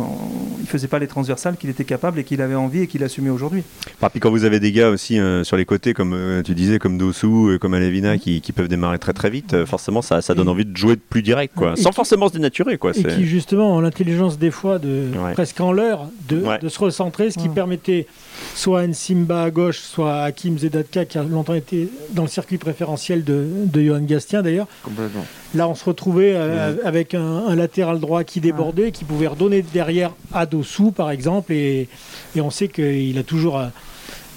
il 0.59 0.61
ne 0.61 0.67
faisait 0.67 0.87
pas 0.87 0.97
les 0.99 1.07
transversales 1.07 1.57
qu'il 1.57 1.69
était 1.69 1.83
capable 1.83 2.19
et 2.19 2.23
qu'il 2.23 2.41
avait 2.41 2.55
envie 2.55 2.81
et 2.83 2.87
qu'il 2.87 3.03
assumait 3.03 3.29
aujourd'hui. 3.29 3.63
Enfin, 3.97 4.09
puis 4.09 4.19
quand 4.21 4.29
vous 4.29 4.45
avez 4.45 4.59
des 4.61 4.71
gars 4.71 4.89
aussi 4.89 5.19
euh, 5.19 5.43
sur 5.43 5.57
les 5.57 5.65
côtés, 5.65 5.93
comme 5.93 6.13
euh, 6.13 6.41
tu 6.41 6.55
disais, 6.55 6.79
comme 6.79 6.97
Dossou, 6.97 7.57
comme 7.59 7.73
Alevina, 7.73 8.17
qui, 8.17 8.39
qui 8.39 8.53
peuvent 8.53 8.69
démarrer 8.69 8.97
très 8.97 9.11
très 9.13 9.29
vite, 9.29 9.53
euh, 9.53 9.65
forcément 9.65 10.01
ça, 10.01 10.21
ça 10.21 10.33
donne 10.35 10.47
Et- 10.47 10.51
envie 10.51 10.65
de 10.65 10.75
jouer 10.77 10.95
de 10.95 11.01
plus 11.01 11.21
direct, 11.21 11.53
quoi, 11.55 11.75
sans 11.75 11.89
qui- 11.89 11.95
forcément 11.95 12.27
se 12.29 12.33
dénaturer. 12.33 12.77
Quoi, 12.77 12.91
Et 12.97 13.03
qui 13.03 13.25
justement 13.25 13.75
ont 13.75 13.81
l'intelligence 13.81 14.37
des 14.39 14.51
fois 14.51 14.79
de 14.79 15.07
Ouais. 15.23 15.33
presque 15.33 15.59
en 15.59 15.71
l'heure 15.73 16.07
de, 16.29 16.41
Ouais. 16.41 16.59
de 16.59 16.69
se 16.69 16.79
recentrer, 16.79 17.29
ce 17.31 17.37
qui 17.39 17.49
permettait 17.49 18.07
soit 18.55 18.79
à 18.81 18.87
Nsimba 18.87 19.43
à 19.43 19.51
gauche, 19.51 19.79
soit 19.79 20.13
à 20.13 20.23
Hakim 20.23 20.57
Zedatka 20.57 21.03
qui 21.05 21.17
a 21.17 21.23
longtemps 21.23 21.53
été 21.55 21.89
dans 22.11 22.23
le 22.23 22.29
circuit 22.29 22.57
préférentiel 22.57 23.23
de, 23.25 23.45
de 23.65 23.81
Johan 23.81 23.99
Gastien 24.01 24.41
d'ailleurs. 24.41 24.67
Complètement. 24.83 25.25
Là, 25.53 25.67
on 25.67 25.75
se 25.75 25.83
retrouvait 25.83 26.31
euh, 26.35 26.75
un, 27.13 27.55
latéral 27.55 27.99
droit 27.99 28.23
qui 28.23 28.39
débordait, 28.39 28.91
qui 28.91 29.03
pouvait 29.03 29.27
redonner 29.27 29.61
derrière 29.61 30.11
à 30.33 30.45
Dossou, 30.45 30.91
par 30.91 31.11
exemple. 31.11 31.53
Et, 31.53 31.87
et 32.35 32.41
on 32.41 32.49
sait 32.49 32.67
qu'il 32.67 33.17
a 33.17 33.23
toujours 33.23 33.57
euh, 33.59 33.67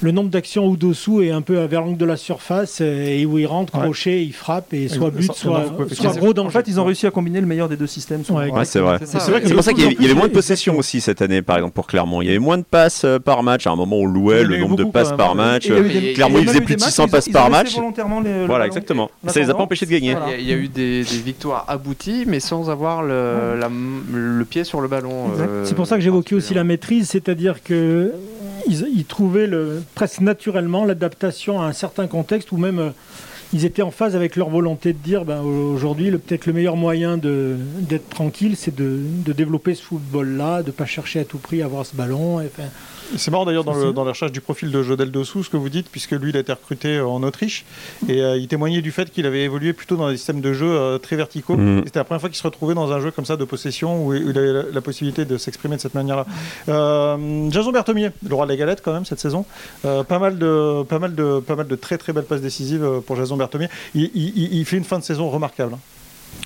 le 0.04 0.10
nombre 0.12 0.28
d'actions 0.30 0.66
où 0.66 0.76
Dossou 0.76 1.22
est 1.22 1.30
un 1.30 1.40
peu 1.40 1.64
vers 1.64 1.80
l'angle 1.80 1.96
de 1.96 2.04
la 2.04 2.16
surface 2.16 2.78
euh, 2.80 3.06
et 3.06 3.24
où 3.26 3.38
il 3.38 3.46
rentre, 3.46 3.74
Ouais. 3.74 3.82
crochet, 3.84 4.22
il 4.22 4.32
frappe 4.32 4.72
et 4.74 4.88
soit 4.88 5.10
but, 5.10 5.32
soit, 5.32 5.64
soit 5.92 6.16
gros 6.16 6.32
danger. 6.34 6.46
En 6.48 6.50
fait, 6.50 6.68
ils 6.68 6.78
ont 6.78 6.84
réussi 6.84 7.06
à 7.06 7.10
combiner 7.10 7.40
le 7.40 7.46
meilleur 7.46 7.68
des 7.68 7.76
deux 7.76 7.86
systèmes. 7.86 8.22
souvent. 8.24 8.40
Ouais, 8.40 8.50
Ouais, 8.50 8.64
c'est 8.64 8.80
vrai. 8.80 8.98
C'est 9.02 9.54
pour 9.54 9.64
ça 9.64 9.72
qu'il 9.72 9.82
y, 9.82 9.86
avait- 9.86 9.96
il 9.98 10.02
y 10.02 10.04
avait 10.04 10.14
moins 10.14 10.24
de 10.28 10.28
Exactement. 10.34 10.34
possession 10.34 10.78
aussi 10.78 11.00
cette 11.00 11.22
année, 11.22 11.40
par 11.42 11.56
exemple, 11.56 11.72
pour 11.74 11.86
Clermont. 11.86 12.20
Il 12.22 12.26
y 12.26 12.28
avait 12.30 12.38
moins 12.38 12.58
de 12.58 12.62
passes 12.64 13.02
euh, 13.04 13.18
par 13.18 13.42
match. 13.42 13.66
À 13.66 13.70
un 13.70 13.76
moment, 13.76 13.96
on 13.96 14.06
louait 14.06 14.44
le 14.44 14.58
nombre 14.58 14.76
de 14.76 14.84
passes 14.84 15.12
par 15.12 15.34
match. 15.34 15.68
Euh, 15.70 16.12
Clermont, 16.14 16.38
il 16.40 16.46
faisait 16.48 16.60
plus 16.60 16.76
de 16.76 16.80
matchs, 16.80 16.90
600 16.90 17.06
ils- 17.06 17.10
passes 17.10 17.26
ils 17.26 17.32
par 17.32 17.50
match. 17.50 17.74
volontairement 17.74 18.20
les- 18.20 18.40
le 18.40 18.46
Voilà, 18.46 18.66
exactement. 18.66 19.10
En 19.26 19.30
Ça 19.30 19.40
les 19.40 19.48
a 19.50 19.54
pas 19.54 19.62
empêchés 19.62 19.86
de 19.86 19.90
gagner. 19.90 20.14
Il 20.38 20.46
y, 20.46 20.52
a- 20.52 20.56
eu 20.56 20.68
des, 20.68 21.02
victoires 21.02 21.64
abouties, 21.68 22.24
mais 22.26 22.40
sans 22.40 22.68
avoir 22.70 23.02
le, 23.02 24.44
pied 24.48 24.64
sur 24.64 24.80
le 24.80 24.88
ballon. 24.88 25.30
Euh, 25.38 25.64
C'est 25.64 25.74
pour 25.74 25.86
ça 25.86 25.96
que 25.96 26.02
j'évoquais 26.02 26.34
aussi 26.34 26.52
la 26.54 26.64
maîtrise, 26.64 27.08
c'est-à-dire 27.08 27.62
que 27.62 28.12
ils, 28.66 28.86
ils 28.94 29.04
trouvaient 29.04 29.46
le, 29.46 29.82
presque 29.94 30.20
naturellement 30.20 30.84
l'adaptation 30.84 31.60
à 31.60 31.66
un 31.66 31.72
certain 31.72 32.06
contexte 32.06 32.52
ou 32.52 32.56
même 32.56 32.78
euh, 32.78 32.90
ils 33.52 33.64
étaient 33.64 33.82
en 33.82 33.90
phase 33.90 34.16
avec 34.16 34.36
leur 34.36 34.50
volonté 34.50 34.92
de 34.92 34.98
dire 34.98 35.24
ben, 35.24 35.40
aujourd'hui 35.40 36.10
peut-être 36.10 36.46
le 36.46 36.52
meilleur 36.52 36.76
moyen 36.76 37.16
d'être 37.16 38.08
tranquille 38.08 38.56
c'est 38.56 38.74
de, 38.74 39.00
développer 39.32 39.74
ce 39.74 39.82
football-là, 39.82 40.62
de 40.62 40.68
ne 40.68 40.72
pas 40.72 40.86
chercher 40.86 41.20
à 41.20 41.24
tout 41.24 41.38
prix 41.38 41.62
à 41.62 41.66
avoir 41.66 41.86
ce 41.86 41.94
ballon. 41.94 42.40
C'est 43.16 43.30
marrant 43.30 43.44
d'ailleurs 43.44 43.64
dans, 43.64 44.04
la 44.04 44.10
recherche 44.10 44.32
du 44.32 44.40
profil 44.40 44.70
de 44.70 44.82
Jodel 44.82 45.10
Dossou, 45.10 45.42
ce 45.44 45.50
que 45.50 45.56
vous 45.56 45.68
dites, 45.68 45.88
puisque 45.90 46.12
lui 46.12 46.30
il 46.30 46.36
a 46.36 46.40
été 46.40 46.52
recruté 46.52 47.00
en 47.00 47.22
Autriche 47.22 47.64
et 48.08 48.20
euh, 48.22 48.36
il 48.36 48.48
témoignait 48.48 48.80
du 48.82 48.92
fait 48.92 49.10
qu'il 49.12 49.26
avait 49.26 49.42
évolué 49.42 49.72
plutôt 49.72 49.96
dans 49.96 50.08
des 50.10 50.16
systèmes 50.16 50.40
de 50.40 50.52
jeu 50.52 50.66
euh, 50.68 50.98
très 50.98 51.16
verticaux. 51.16 51.54
Et 51.56 51.82
C'était 51.84 52.00
la 52.00 52.04
première 52.04 52.20
fois 52.20 52.30
qu'il 52.30 52.38
se 52.38 52.42
retrouvait 52.42 52.74
dans 52.74 52.90
un 52.92 53.00
jeu 53.00 53.10
comme 53.10 53.24
ça 53.24 53.36
de 53.36 53.44
possession 53.44 54.06
où 54.06 54.14
il 54.14 54.36
avait 54.38 54.52
la, 54.52 54.62
la 54.72 54.80
possibilité 54.80 55.24
de 55.24 55.36
s'exprimer 55.38 55.76
de 55.76 55.80
cette 55.80 55.94
manière-là. 55.94 56.26
Euh, 56.68 57.50
Jason 57.50 57.72
Berthomier, 57.72 58.10
le 58.26 58.34
roi 58.34 58.46
de 58.46 58.50
la 58.50 58.56
galette 58.56 58.82
quand 58.82 58.92
même 58.92 59.04
cette 59.04 59.20
saison. 59.20 59.44
Euh, 59.84 60.02
pas, 60.02 60.18
mal 60.18 60.38
de, 60.38 60.82
pas, 60.82 60.98
mal 60.98 61.14
de, 61.14 61.40
pas 61.40 61.56
mal 61.56 61.66
de 61.68 61.76
très 61.76 61.98
très 61.98 62.12
belles 62.12 62.24
passes 62.24 62.40
décisives 62.42 62.84
euh, 62.84 63.00
pour 63.00 63.16
Jason 63.16 63.36
Berthomier. 63.36 63.68
Il, 63.94 64.10
il- 64.14 64.32
il- 64.36 64.54
il 64.58 64.64
fait 64.64 64.76
une 64.76 64.84
fin 64.84 64.98
de 64.98 65.04
saison 65.04 65.28
remarquable. 65.30 65.76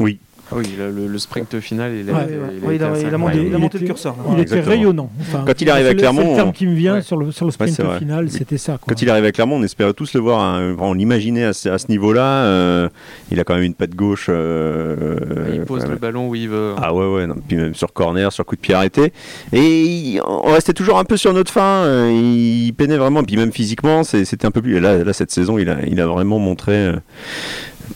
Oui. 0.00 0.18
Ah 0.50 0.54
oui, 0.56 0.64
le, 0.78 0.90
le- 0.90 1.06
le 1.08 1.18
sprint 1.18 1.60
final, 1.60 1.92
il 1.94 2.08
a, 2.08 2.12
Ouais, 2.14 2.24
été- 2.24 2.32
ouais. 2.32 2.38
il 2.56 2.64
a 2.64 2.66
Ouais, 2.68 2.74
été 2.76 2.84
il 2.84 2.88
a- 2.88 2.92
assez 2.92 3.00
il 3.02 3.04
a 3.06 3.08
incroyable. 3.16 3.18
monté- 3.42 3.48
il 3.50 3.54
a 3.54 3.58
monté 3.58 3.78
le 3.78 3.84
était- 3.84 3.92
curseur, 3.92 4.12
là. 4.16 4.22
Il 4.24 4.28
Ouais, 4.28 4.32
était 4.34 4.42
exactement. 4.42 4.70
rayonnant. 4.76 5.10
Enfin, 5.20 5.44
Quand 5.46 5.60
il 5.60 5.70
arrive 5.70 5.86
c'est 5.88 5.94
Clermont, 5.96 6.30
le 6.30 6.34
terme 6.36 6.52
qui 6.52 6.66
me 6.66 6.74
vient 6.74 6.94
ouais. 6.94 7.02
sur 7.02 7.16
le, 7.18 7.32
sur 7.32 7.44
le 7.44 7.50
sprint 7.52 7.80
final, 7.98 8.30
c'était 8.30 8.56
ça. 8.58 8.72
quoi. 8.78 8.94
Quand 8.94 9.02
il 9.02 9.10
arrive 9.10 9.24
avec 9.24 9.34
Clermont, 9.34 9.56
on 9.56 9.62
espérait 9.62 9.92
tous 9.92 10.14
le 10.14 10.20
voir. 10.20 10.40
hein. 10.40 10.74
On 10.78 10.94
l'imaginait 10.94 11.44
à 11.44 11.52
ce, 11.52 11.68
à 11.68 11.76
ce 11.78 11.86
niveau-là. 11.88 12.24
euh, 12.44 12.88
il 13.30 13.38
a 13.40 13.44
quand 13.44 13.54
même 13.54 13.62
une 13.64 13.74
patte 13.74 13.94
gauche. 13.94 14.26
euh, 14.30 15.16
Il 15.52 15.60
pose 15.62 15.84
quand 15.84 15.90
le 15.90 15.96
ballon 15.96 16.28
où 16.28 16.34
il 16.34 16.48
veut. 16.48 16.72
Ah 16.80 16.94
ouais, 16.94 17.06
ouais, 17.14 17.26
non, 17.26 17.34
puis 17.46 17.56
même 17.56 17.74
sur 17.74 17.92
corner, 17.92 18.32
sur 18.32 18.44
coup 18.46 18.56
de 18.56 18.60
pied 18.60 18.74
arrêté. 18.74 19.12
Et 19.52 19.82
il- 19.82 20.20
on 20.26 20.52
restait 20.52 20.72
toujours 20.72 20.98
un 20.98 21.04
peu 21.04 21.16
sur 21.16 21.32
notre 21.34 21.52
fin. 21.52 21.84
euh, 21.84 22.10
Il 22.10 22.72
peinait 22.72 22.96
vraiment, 22.96 23.22
puis 23.22 23.36
même 23.36 23.52
physiquement, 23.52 24.02
c'était 24.04 24.46
un 24.46 24.50
peu 24.50 24.62
plus. 24.62 24.76
et 24.76 24.80
Là, 24.80 25.04
là, 25.04 25.12
cette 25.12 25.30
saison, 25.30 25.58
il 25.58 25.68
a, 25.68 25.76
il 25.86 26.00
a 26.00 26.06
vraiment 26.06 26.38
montré 26.38 26.72
euh, 26.72 26.96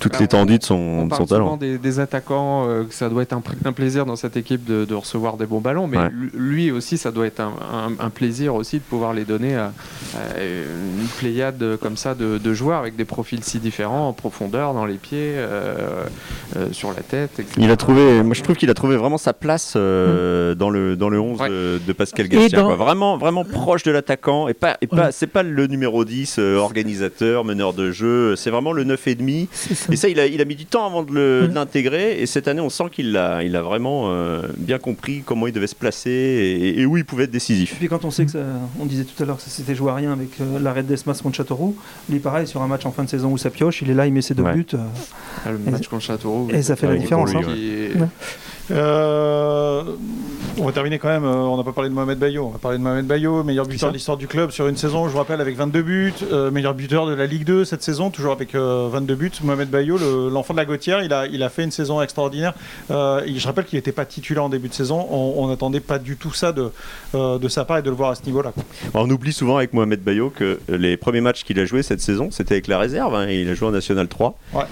toute 0.01 0.13
Alors, 0.15 0.23
l'étendue 0.23 0.59
de 0.59 0.65
On 0.65 0.67
son, 0.67 1.05
de 1.05 1.09
parle 1.11 1.21
son 1.23 1.27
talent. 1.27 1.57
des, 1.57 1.79
des 1.79 2.01
attaquants, 2.01 2.67
euh, 2.69 2.85
que 2.85 2.95
ça 2.95 3.09
doit 3.09 3.23
être 3.23 3.33
un, 3.35 3.73
plaisir 3.73 4.07
dans 4.07 4.17
cette 4.17 4.37
équipe 4.37 4.65
de, 4.65 4.85
de 4.85 4.95
recevoir 4.95 5.37
des 5.37 5.47
bons 5.47 5.61
ballons, 5.61 5.87
mais 5.87 5.99
Ouais. 5.99 6.11
lui 6.35 6.71
aussi, 6.71 6.99
ça 6.99 7.11
doit 7.11 7.27
être 7.27 7.41
un, 7.41 7.53
un- 7.73 8.05
un 8.07 8.11
plaisir 8.11 8.55
aussi 8.55 8.77
de 8.79 8.83
pouvoir 8.83 9.13
les 9.13 9.25
donner 9.25 9.55
à, 9.57 9.73
à 10.15 10.41
une 10.43 11.07
pléiade 11.19 11.77
comme 11.81 11.97
ça 11.97 12.15
de, 12.15 12.39
de 12.39 12.55
joueurs 12.55 12.79
avec 12.81 12.97
des 12.97 13.05
profils 13.05 13.43
si 13.45 13.59
différents, 13.59 14.09
en 14.09 14.13
profondeur, 14.13 14.75
dans 14.75 14.85
les 14.87 14.95
pieds, 14.97 15.35
euh, 15.37 16.05
euh, 16.57 16.69
sur 16.73 16.89
la 16.91 17.03
tête. 17.03 17.39
etc. 17.39 17.55
Il 17.59 17.71
a 17.71 17.77
trouvé, 17.77 18.23
moi 18.23 18.35
je 18.35 18.43
trouve 18.43 18.57
qu'il 18.57 18.71
a 18.71 18.75
trouvé 18.75 18.97
vraiment 18.97 19.19
sa 19.19 19.33
place 19.33 19.75
euh, 19.77 20.55
dans, 20.55 20.71
le, 20.71 20.97
dans 20.97 21.09
le 21.09 21.21
11 21.21 21.41
Ouais. 21.41 21.49
de, 21.49 21.81
de 21.87 21.93
Pascal 21.93 22.27
Et 22.27 22.29
Gastien. 22.29 22.61
dans- 22.61 22.67
quoi. 22.67 22.77
Vraiment, 22.77 23.17
vraiment 23.19 23.45
proche 23.45 23.83
de 23.85 23.91
l'attaquant. 23.91 24.49
Et 24.49 24.55
pas, 24.55 24.77
et 24.81 24.87
pas, 24.87 24.97
Ouais. 25.07 25.09
c'est 25.13 25.27
pas 25.27 25.43
le 25.43 25.67
numéro 25.67 26.05
10, 26.05 26.37
euh, 26.39 26.57
organisateur, 26.57 27.45
meneur 27.45 27.73
de 27.73 27.91
jeu. 27.91 28.37
C'est 28.37 28.51
vraiment 28.51 28.73
le 28.73 28.85
9,5 28.85 29.49
C'est 29.53 29.75
ça. 29.75 29.82
Et 29.91 29.97
ça, 29.97 30.09
il 30.09 30.21
a, 30.21 30.27
il 30.27 30.41
a 30.41 30.45
mis 30.45 30.55
du 30.57 30.67
temps 30.67 30.87
avant 30.87 31.03
de 31.03 31.51
l'intégrer. 31.53 32.21
Et 32.21 32.27
cette 32.27 32.47
année, 32.49 32.61
on 32.61 32.71
sent 32.71 32.85
qu'il 32.93 33.17
a, 33.17 33.43
il 33.43 33.57
a 33.57 33.63
vraiment 33.63 34.05
euh, 34.11 34.43
bien 34.59 34.79
compris 34.79 35.23
comment 35.25 35.47
il 35.47 35.53
devait 35.53 35.67
se 35.67 35.75
placer 35.75 36.11
et, 36.11 36.81
et 36.81 36.87
où 36.87 36.97
il 36.97 37.05
pouvait 37.05 37.25
être 37.25 37.31
Et 37.31 37.33
décisif. 37.33 37.77
puis 37.79 37.89
quand 37.89 38.05
on 38.05 38.11
sait 38.11 38.25
que 38.25 38.31
ça- 38.33 38.39
on 38.81 38.85
disait 38.87 39.05
tout 39.05 39.21
à 39.23 39.27
l'heure 39.27 39.37
que 39.37 39.43
ça 39.43 39.51
s'était 39.51 39.75
joué 39.75 39.91
à 39.91 39.95
rien 39.95 40.13
avec 40.13 40.29
euh, 40.41 40.59
l'arrêt 40.61 40.83
de 40.83 40.89
Desmas 40.89 41.21
contre 41.23 41.37
Châteauroux, 41.37 41.77
lui 42.11 42.19
pareil 42.19 42.47
sur 42.47 42.63
un 42.63 42.67
match 42.67 42.87
en 42.87 42.93
fin 42.93 43.05
de 43.05 43.09
saison 43.09 43.31
où 43.33 43.39
ça 43.39 43.51
pioche, 43.51 43.83
il 43.83 43.91
est 43.91 43.95
là, 43.95 44.07
il 44.07 44.13
met 44.13 44.23
ses 44.23 44.35
deux 44.35 44.43
Ouais. 44.43 44.55
buts. 44.55 44.67
euh, 44.75 44.79
Ah, 45.45 45.51
Le 45.53 45.59
Et- 45.67 45.71
match 45.71 45.89
contre 45.89 46.03
Châteauroux. 46.05 46.49
et 46.53 46.63
ça 46.63 46.77
fait 46.77 46.87
la 46.87 46.93
oui, 46.95 47.01
différence, 47.01 47.31
hein. 47.35 47.41
lui, 47.41 47.45
qui- 47.93 47.99
Ouais. 47.99 48.07
Euh, 48.71 49.83
on 50.59 50.65
va 50.67 50.73
terminer 50.73 50.99
quand 50.99 51.09
même. 51.09 51.25
euh, 51.25 51.29
on 51.35 51.57
n'a 51.57 51.65
pas 51.65 51.73
parlé 51.73 51.89
de 51.91 51.95
Mohamed 51.95 52.19
Bayo. 52.19 52.45
On 52.47 52.51
va 52.51 52.59
parler 52.59 52.79
de 52.79 52.83
Mohamed 52.83 53.07
Bayo, 53.07 53.43
meilleur 53.43 53.67
buteur 53.67 53.89
de 53.91 53.95
l'histoire 53.95 54.17
du 54.17 54.27
club 54.29 54.51
sur 54.51 54.69
une 54.69 54.77
saison, 54.77 55.07
je 55.09 55.13
vous 55.13 55.19
rappelle, 55.19 55.41
avec 55.41 55.57
22 55.57 55.83
buts. 55.83 56.13
euh, 56.31 56.51
meilleur 56.51 56.75
buteur 56.75 57.07
de 57.07 57.15
la 57.15 57.27
Ligue 57.27 57.45
2 57.45 57.65
cette 57.65 57.83
saison, 57.83 58.11
toujours 58.11 58.33
avec 58.33 58.55
euh, 58.55 58.89
22 58.93 59.15
buts. 59.15 59.33
Mohamed 59.43 59.69
Bayo, 59.71 59.97
le- 59.99 60.29
l'enfant 60.29 60.55
de 60.55 60.59
la 60.59 60.65
Gautière, 60.65 61.03
il 61.03 61.13
a, 61.13 61.27
il 61.27 61.43
a 61.43 61.49
fait 61.49 61.65
une 61.65 61.71
saison 61.71 62.01
extraordinaire. 62.03 62.55
Je 62.91 63.47
rappelle 63.47 63.65
qu'il 63.65 63.79
n'était 63.79 63.93
pas 63.93 64.05
titulaire 64.05 64.45
en 64.45 64.49
début 64.49 64.69
de 64.69 64.75
saison. 64.75 65.07
On 65.11 65.49
n'attendait 65.49 65.81
pas 65.81 65.99
du 65.99 66.17
tout 66.17 66.33
ça 66.33 66.53
de, 66.53 66.71
de 67.15 67.49
sa 67.49 67.65
part 67.65 67.79
et 67.79 67.83
de 67.83 67.91
le 67.91 67.97
voir 67.97 68.11
à 68.11 68.15
ce 68.15 68.25
niveau-là. 68.27 68.53
On 68.95 69.09
oublie 69.11 69.33
souvent 69.33 69.57
avec 69.57 69.73
Mohamed 69.73 70.01
Bayo 70.03 70.31
que 70.31 70.61
les 70.69 70.97
premiers 70.97 71.21
matchs 71.21 71.45
qu'il 71.45 71.59
a 71.59 71.65
joués 71.65 71.83
cette 71.83 72.01
saison, 72.01 72.29
c'était 72.31 72.55
avec 72.55 72.67
la 72.69 72.79
réserve. 72.79 73.15
hein, 73.15 73.27
il 73.29 73.49
a 73.49 73.55
joué 73.55 73.69
en 73.69 73.73
National 73.73 74.07
3. 74.09 74.35
Ouais. 74.55 74.63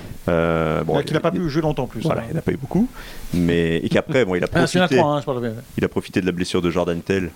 Bon, 0.84 1.00
qu'il 1.02 1.14
n'a 1.14 1.20
pas 1.20 1.30
pu 1.30 1.48
jouer 1.48 1.62
longtemps 1.62 1.84
en 1.84 1.86
plus. 1.86 2.02
Voilà, 2.02 2.22
il 2.30 2.34
n'a 2.34 2.42
pas 2.42 2.52
eu 2.52 2.56
beaucoup. 2.56 2.88
Mais, 3.32 3.76
et 3.76 3.88
qu'après, 3.88 4.24
bon, 4.24 4.34
il 4.34 4.42
a 4.42 4.48
Ah, 4.52 4.58
profité. 4.66 4.96
3, 4.96 5.16
hein, 5.16 5.22
je. 5.24 5.48
Il 5.78 5.84
a 5.84 5.88
profité 5.88 6.20
de 6.20 6.26
la 6.26 6.32
blessure 6.32 6.60
de 6.62 6.70
Jordan 6.70 7.00
Tell 7.00 7.30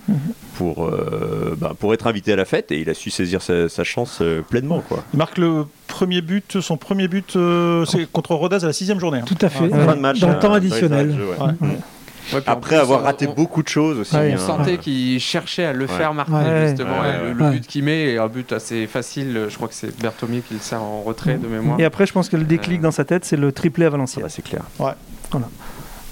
pour, 0.57 0.87
euh, 0.87 1.55
bah, 1.57 1.73
pour 1.79 1.95
être 1.95 2.07
invité 2.09 2.33
à 2.33 2.37
la 2.37 2.45
fête 2.45 2.73
et 2.73 2.81
il 2.81 2.91
a 2.91 2.95
su 2.95 3.11
saisir 3.11 3.41
sa, 3.43 3.69
sa 3.69 3.85
chance 3.85 4.19
euh, 4.21 4.43
pleinement. 4.43 4.81
Quoi. 4.81 5.05
Il 5.13 5.19
marque 5.19 5.39
le 5.39 5.67
premier 5.87 6.21
but, 6.21 6.61
son 6.61 6.77
premier 6.77 7.07
but, 7.07 7.37
euh, 7.37 7.85
c'est 7.85 8.11
contre 8.11 8.35
Rodez 8.35 8.65
à 8.65 8.67
la 8.67 8.73
sixième 8.73 8.99
journée. 8.99 9.21
hein. 9.21 9.25
Tout 9.27 9.39
à 9.41 9.49
fait. 9.49 9.73
En 9.73 9.87
fin 9.87 9.95
de 9.95 10.01
match, 10.01 10.19
Dans 10.19 10.31
le 10.31 10.39
temps 10.41 10.53
additionnel. 10.55 11.11
ouais. 11.13 11.47
Ouais. 11.47 11.69
Ouais, 12.33 12.41
Après 12.47 12.77
plus, 12.77 12.81
avoir 12.81 13.01
on- 13.01 13.05
raté 13.05 13.29
on- 13.29 13.35
beaucoup 13.35 13.63
de 13.63 13.69
choses 13.69 13.99
aussi. 13.99 14.17
Ouais, 14.17 14.31
On 14.33 14.35
hein. 14.37 14.39
sentait 14.47 14.79
qu'il 14.79 15.21
cherchait 15.21 15.67
à 15.67 15.75
le 15.75 15.85
Ouais. 15.85 15.91
faire 15.93 16.15
marquer, 16.15 16.33
Ouais. 16.33 16.69
justement. 16.71 17.01
Ouais, 17.03 17.19
le, 17.21 17.29
ouais. 17.29 17.35
le 17.35 17.45
Ouais. 17.45 17.51
but 17.51 17.67
qu'il 17.67 17.85
met 17.85 18.15
est 18.15 18.19
un 18.19 18.29
but 18.29 18.51
assez 18.53 18.87
facile. 18.87 19.47
Je 19.51 19.55
crois 19.55 19.69
que 19.69 19.75
c'est 19.75 19.95
Berthomier 20.01 20.41
qui 20.41 20.55
le 20.55 20.61
sert 20.61 20.81
en 20.83 21.03
retrait 21.03 21.35
de 21.37 21.47
mémoire. 21.47 21.79
Et 21.79 21.85
après, 21.85 22.07
je 22.07 22.13
pense 22.15 22.31
que 22.31 22.39
le 22.39 22.45
déclic 22.45 22.81
dans 22.81 22.93
sa 22.93 23.05
tête, 23.05 23.27
c'est 23.27 23.37
le 23.37 23.53
triplé 23.53 23.85
à 23.85 23.89
Ah 23.89 23.91
Valenciennes. 23.91 24.23
bah, 24.25 24.31
c'est 24.31 24.41
clair. 24.43 24.63
Là, 24.81 24.97
il 25.35 25.39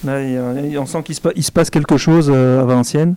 il- 0.05 0.79
on 0.79 0.87
sent 0.87 1.03
qu'il 1.05 1.15
se, 1.15 1.21
pa- 1.21 1.31
il 1.37 1.43
se 1.43 1.53
passe 1.53 1.71
quelque 1.71 1.97
chose 1.97 2.31
euh, 2.33 2.61
à 2.63 2.65
Valenciennes. 2.65 3.15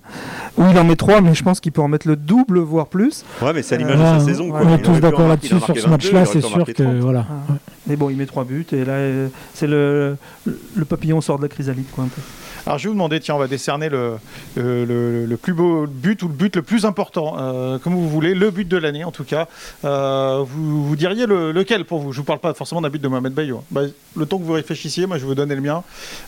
Où 0.58 0.64
il 0.70 0.78
en 0.78 0.84
met 0.84 0.96
trois, 0.96 1.22
mais 1.22 1.34
je 1.34 1.44
pense 1.44 1.60
qu'il 1.60 1.72
peut 1.72 1.82
en 1.82 1.88
mettre 1.88 2.08
le 2.08 2.16
double, 2.16 2.60
voire 2.60 2.88
plus. 2.88 3.24
Ouais, 3.42 3.54
mais 3.54 3.62
c'est 3.64 3.76
à 3.76 3.78
l'image 3.78 3.96
Euh, 4.00 4.14
de 4.16 4.20
sa 4.20 4.26
Ouais, 4.26 4.32
saison. 4.32 4.50
quoi. 4.52 4.62
on 4.64 4.74
est 4.76 4.82
tous 4.82 5.00
d'accord 5.00 5.28
là-dessus 5.28 5.48
sur 5.60 5.68
ce 5.68 5.74
22, 5.74 5.90
match-là, 5.90 6.26
c'est 6.26 6.42
sûr 6.42 6.66
que 6.66 6.72
30. 6.72 6.96
voilà. 6.98 7.26
Ah. 7.30 7.54
Mais 7.88 7.96
bon, 7.96 8.10
il 8.10 8.18
met 8.18 8.26
trois 8.26 8.44
buts 8.46 8.66
et 8.72 8.84
là, 8.86 8.94
euh, 8.94 9.28
c'est 9.54 9.68
le, 9.68 10.18
le 10.46 10.86
papillon 10.86 11.22
sort 11.22 11.38
de 11.38 11.44
la 11.44 11.50
chrysalide, 11.50 11.86
quoi, 11.92 12.04
un 12.06 12.08
peu. 12.08 12.22
Alors 12.66 12.80
je 12.80 12.84
vais 12.86 12.90
vous 12.90 12.96
demander, 12.96 13.20
tiens, 13.20 13.36
on 13.36 13.40
va 13.40 13.48
décerner 13.48 13.90
le, 13.90 14.14
le, 14.56 14.86
le- 14.86 15.26
le 15.26 15.38
plus 15.38 15.54
beau 15.54 15.86
but 15.88 16.22
ou 16.24 16.28
le 16.28 16.34
but 16.34 16.56
le 16.56 16.62
plus 16.64 16.86
important, 16.86 17.36
euh, 17.40 17.78
comme 17.78 17.94
vous 17.94 18.10
voulez, 18.10 18.34
le 18.34 18.50
but 18.50 18.68
de 18.68 18.78
l'année 18.78 19.04
en 19.04 19.12
tout 19.12 19.24
cas. 19.24 19.48
Euh, 19.84 20.44
vous, 20.48 20.84
vous 20.84 20.96
diriez 20.96 21.28
le- 21.28 21.52
lequel 21.52 21.86
pour 21.86 22.00
vous? 22.00 22.12
Je 22.12 22.18
vous 22.18 22.24
parle 22.24 22.40
pas 22.40 22.54
forcément 22.56 22.82
d'un 22.82 22.90
but 22.90 23.02
de 23.02 23.08
Mohamed 23.08 23.34
Bayo. 23.34 23.64
Bah, 23.70 23.82
le 24.16 24.26
temps 24.26 24.40
que 24.40 24.44
vous 24.44 24.54
réfléchissiez, 24.54 25.06
moi 25.06 25.18
je 25.18 25.22
vais 25.22 25.28
vous 25.28 25.36
donner 25.36 25.54
le 25.56 25.62
mien. 25.62 25.84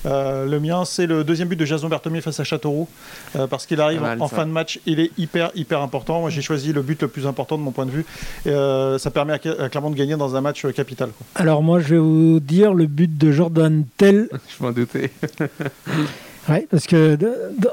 Euh, 0.05 0.45
le 0.45 0.59
mien, 0.59 0.85
c'est 0.85 1.07
le 1.07 1.23
deuxième 1.23 1.47
but 1.47 1.55
de 1.55 1.65
Jason 1.65 1.87
Berthomier 1.89 2.21
face 2.21 2.39
à 2.39 2.43
Châteauroux, 2.43 2.87
euh, 3.35 3.47
parce 3.47 3.65
qu'il 3.65 3.81
arrive 3.81 4.01
mal, 4.01 4.21
en, 4.21 4.25
en 4.25 4.27
ça. 4.27 4.35
fin 4.35 4.45
de 4.45 4.51
match, 4.51 4.79
il 4.85 4.99
est 4.99 5.11
hyper 5.17 5.49
hyper 5.55 5.81
important. 5.81 6.19
Moi 6.21 6.29
j'ai 6.29 6.41
choisi 6.43 6.71
le 6.71 6.83
but 6.83 7.01
le 7.01 7.07
plus 7.07 7.25
important 7.25 7.57
de 7.57 7.63
mon 7.63 7.71
point 7.71 7.85
de 7.87 7.91
vue. 7.91 8.05
Et, 8.45 8.49
euh, 8.49 8.97
ça 8.99 9.09
permet 9.09 9.33
à, 9.33 9.63
à 9.63 9.69
Clermont 9.69 9.89
de 9.89 9.95
gagner 9.95 10.15
dans 10.17 10.35
un 10.35 10.41
match 10.41 10.65
euh, 10.65 10.71
capital. 10.71 11.09
quoi. 11.09 11.25
Alors 11.41 11.63
moi, 11.63 11.79
je 11.79 11.87
vais 11.95 11.97
vous 11.99 12.39
dire 12.39 12.73
le 12.75 12.85
but 12.85 13.17
de 13.17 13.31
Jordan 13.31 13.85
Tell. 13.97 14.29
Je 14.59 14.63
m'en 14.63 14.71
doutais. 14.71 15.11
Ouais, 16.49 16.67
parce 16.71 16.87
que 16.87 17.17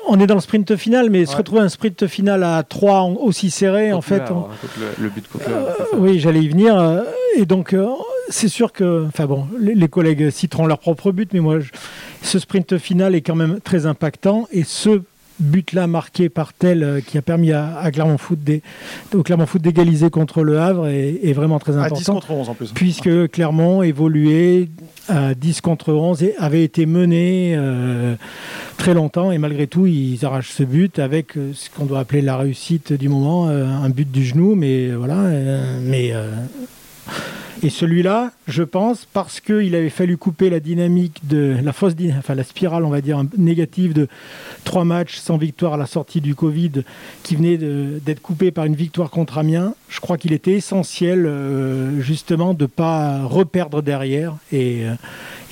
on 0.08 0.18
est 0.20 0.26
dans 0.26 0.34
le 0.34 0.40
sprint 0.40 0.74
final, 0.76 1.08
mais 1.10 1.26
se 1.26 1.36
retrouver 1.36 1.60
un 1.62 1.68
sprint 1.68 2.06
final 2.06 2.42
à 2.42 2.62
3 2.62 3.00
en- 3.02 3.12
aussi 3.14 3.50
serré, 3.50 3.92
en 3.92 4.00
fait. 4.00 4.22
on- 4.30 4.42
Contre 4.42 4.54
le, 4.98 5.04
le 5.04 5.08
but 5.10 5.28
contre. 5.28 5.44
Euh, 5.48 5.72
oui, 5.98 6.18
j'allais 6.18 6.40
y 6.42 6.48
venir. 6.48 6.76
euh, 6.78 7.02
Et 7.36 7.46
donc, 7.46 7.72
euh, 7.72 7.86
c'est 8.28 8.48
sûr 8.48 8.72
que, 8.72 9.04
enfin 9.06 9.26
bon, 9.26 9.46
les, 9.60 9.74
les 9.74 9.88
collègues 9.88 10.30
citeront 10.30 10.66
leur 10.66 10.78
propre 10.78 11.12
but, 11.12 11.32
mais 11.32 11.40
moi, 11.40 11.60
je- 11.60 11.70
ce 12.22 12.38
sprint 12.38 12.78
final 12.78 13.14
est 13.14 13.20
quand 13.22 13.34
même 13.36 13.60
très 13.60 13.86
impactant. 13.86 14.46
Et 14.52 14.64
ce 14.64 15.02
but-là 15.40 15.86
marqué 15.86 16.28
par 16.28 16.52
tel 16.52 16.82
euh, 16.82 17.00
qui 17.00 17.18
a 17.18 17.22
permis 17.22 17.52
à, 17.52 17.76
à 17.76 17.90
Clermont 17.90 18.18
Foot 18.18 18.38
au 19.14 19.22
Clermont 19.22 19.46
Foot 19.46 19.62
d'égaliser 19.62 20.10
contre 20.10 20.42
le 20.42 20.58
Havre 20.60 20.86
est, 20.88 21.18
est 21.22 21.32
vraiment 21.32 21.58
très 21.58 21.76
À 21.76 21.88
10 21.90 22.08
important. 22.08 22.14
contre 22.14 22.30
11 22.30 22.48
en 22.50 22.54
plus. 22.54 22.72
Puisque 22.72 23.28
Clermont 23.30 23.82
évoluait 23.82 24.68
à 25.08 25.34
10 25.34 25.60
contre 25.60 25.92
11 25.92 26.22
et 26.22 26.34
avait 26.38 26.62
été 26.64 26.86
mené 26.86 27.54
euh, 27.56 28.14
très 28.76 28.94
longtemps 28.94 29.32
et 29.32 29.38
malgré 29.38 29.66
tout 29.66 29.86
ils 29.86 30.24
arrachent 30.24 30.50
ce 30.50 30.62
but 30.62 30.98
avec 30.98 31.36
euh, 31.36 31.50
ce 31.54 31.68
qu'on 31.70 31.84
doit 31.86 32.00
appeler 32.00 32.22
la 32.22 32.36
réussite 32.36 32.92
du 32.92 33.08
moment, 33.08 33.48
euh, 33.48 33.66
un 33.66 33.90
but 33.90 34.10
du 34.10 34.24
genou, 34.24 34.54
mais 34.54 34.90
voilà, 34.92 35.16
euh, 35.24 35.78
mais 35.82 36.12
et 37.64 37.70
celui-là, 37.70 38.30
je 38.46 38.62
pense, 38.62 39.06
parce 39.10 39.40
qu'il 39.40 39.74
avait 39.74 39.88
fallu 39.88 40.18
couper 40.18 40.50
la 40.50 40.60
dynamique 40.60 41.26
de 41.26 41.56
la 41.64 41.72
fausse, 41.72 41.94
enfin 42.18 42.34
la 42.34 42.44
spirale, 42.44 42.84
on 42.84 42.90
va 42.90 43.00
dire 43.00 43.24
négative 43.38 43.94
de 43.94 44.06
trois 44.64 44.84
matchs 44.84 45.16
sans 45.16 45.38
victoire 45.38 45.72
à 45.72 45.76
la 45.78 45.86
sortie 45.86 46.20
du 46.20 46.34
Covid, 46.34 46.84
qui 47.22 47.36
venait 47.36 47.56
d'être 47.56 48.20
coupé 48.20 48.50
par 48.50 48.66
une 48.66 48.74
victoire 48.74 49.08
contre 49.08 49.38
Amiens. 49.38 49.74
Je 49.88 49.98
crois 50.00 50.18
qu'il 50.18 50.34
était 50.34 50.52
essentiel 50.52 51.24
euh, 51.24 52.02
justement 52.02 52.52
de 52.52 52.66
pas 52.66 53.24
reperdre 53.24 53.80
derrière 53.80 54.36
et, 54.52 54.84
euh, 54.84 54.94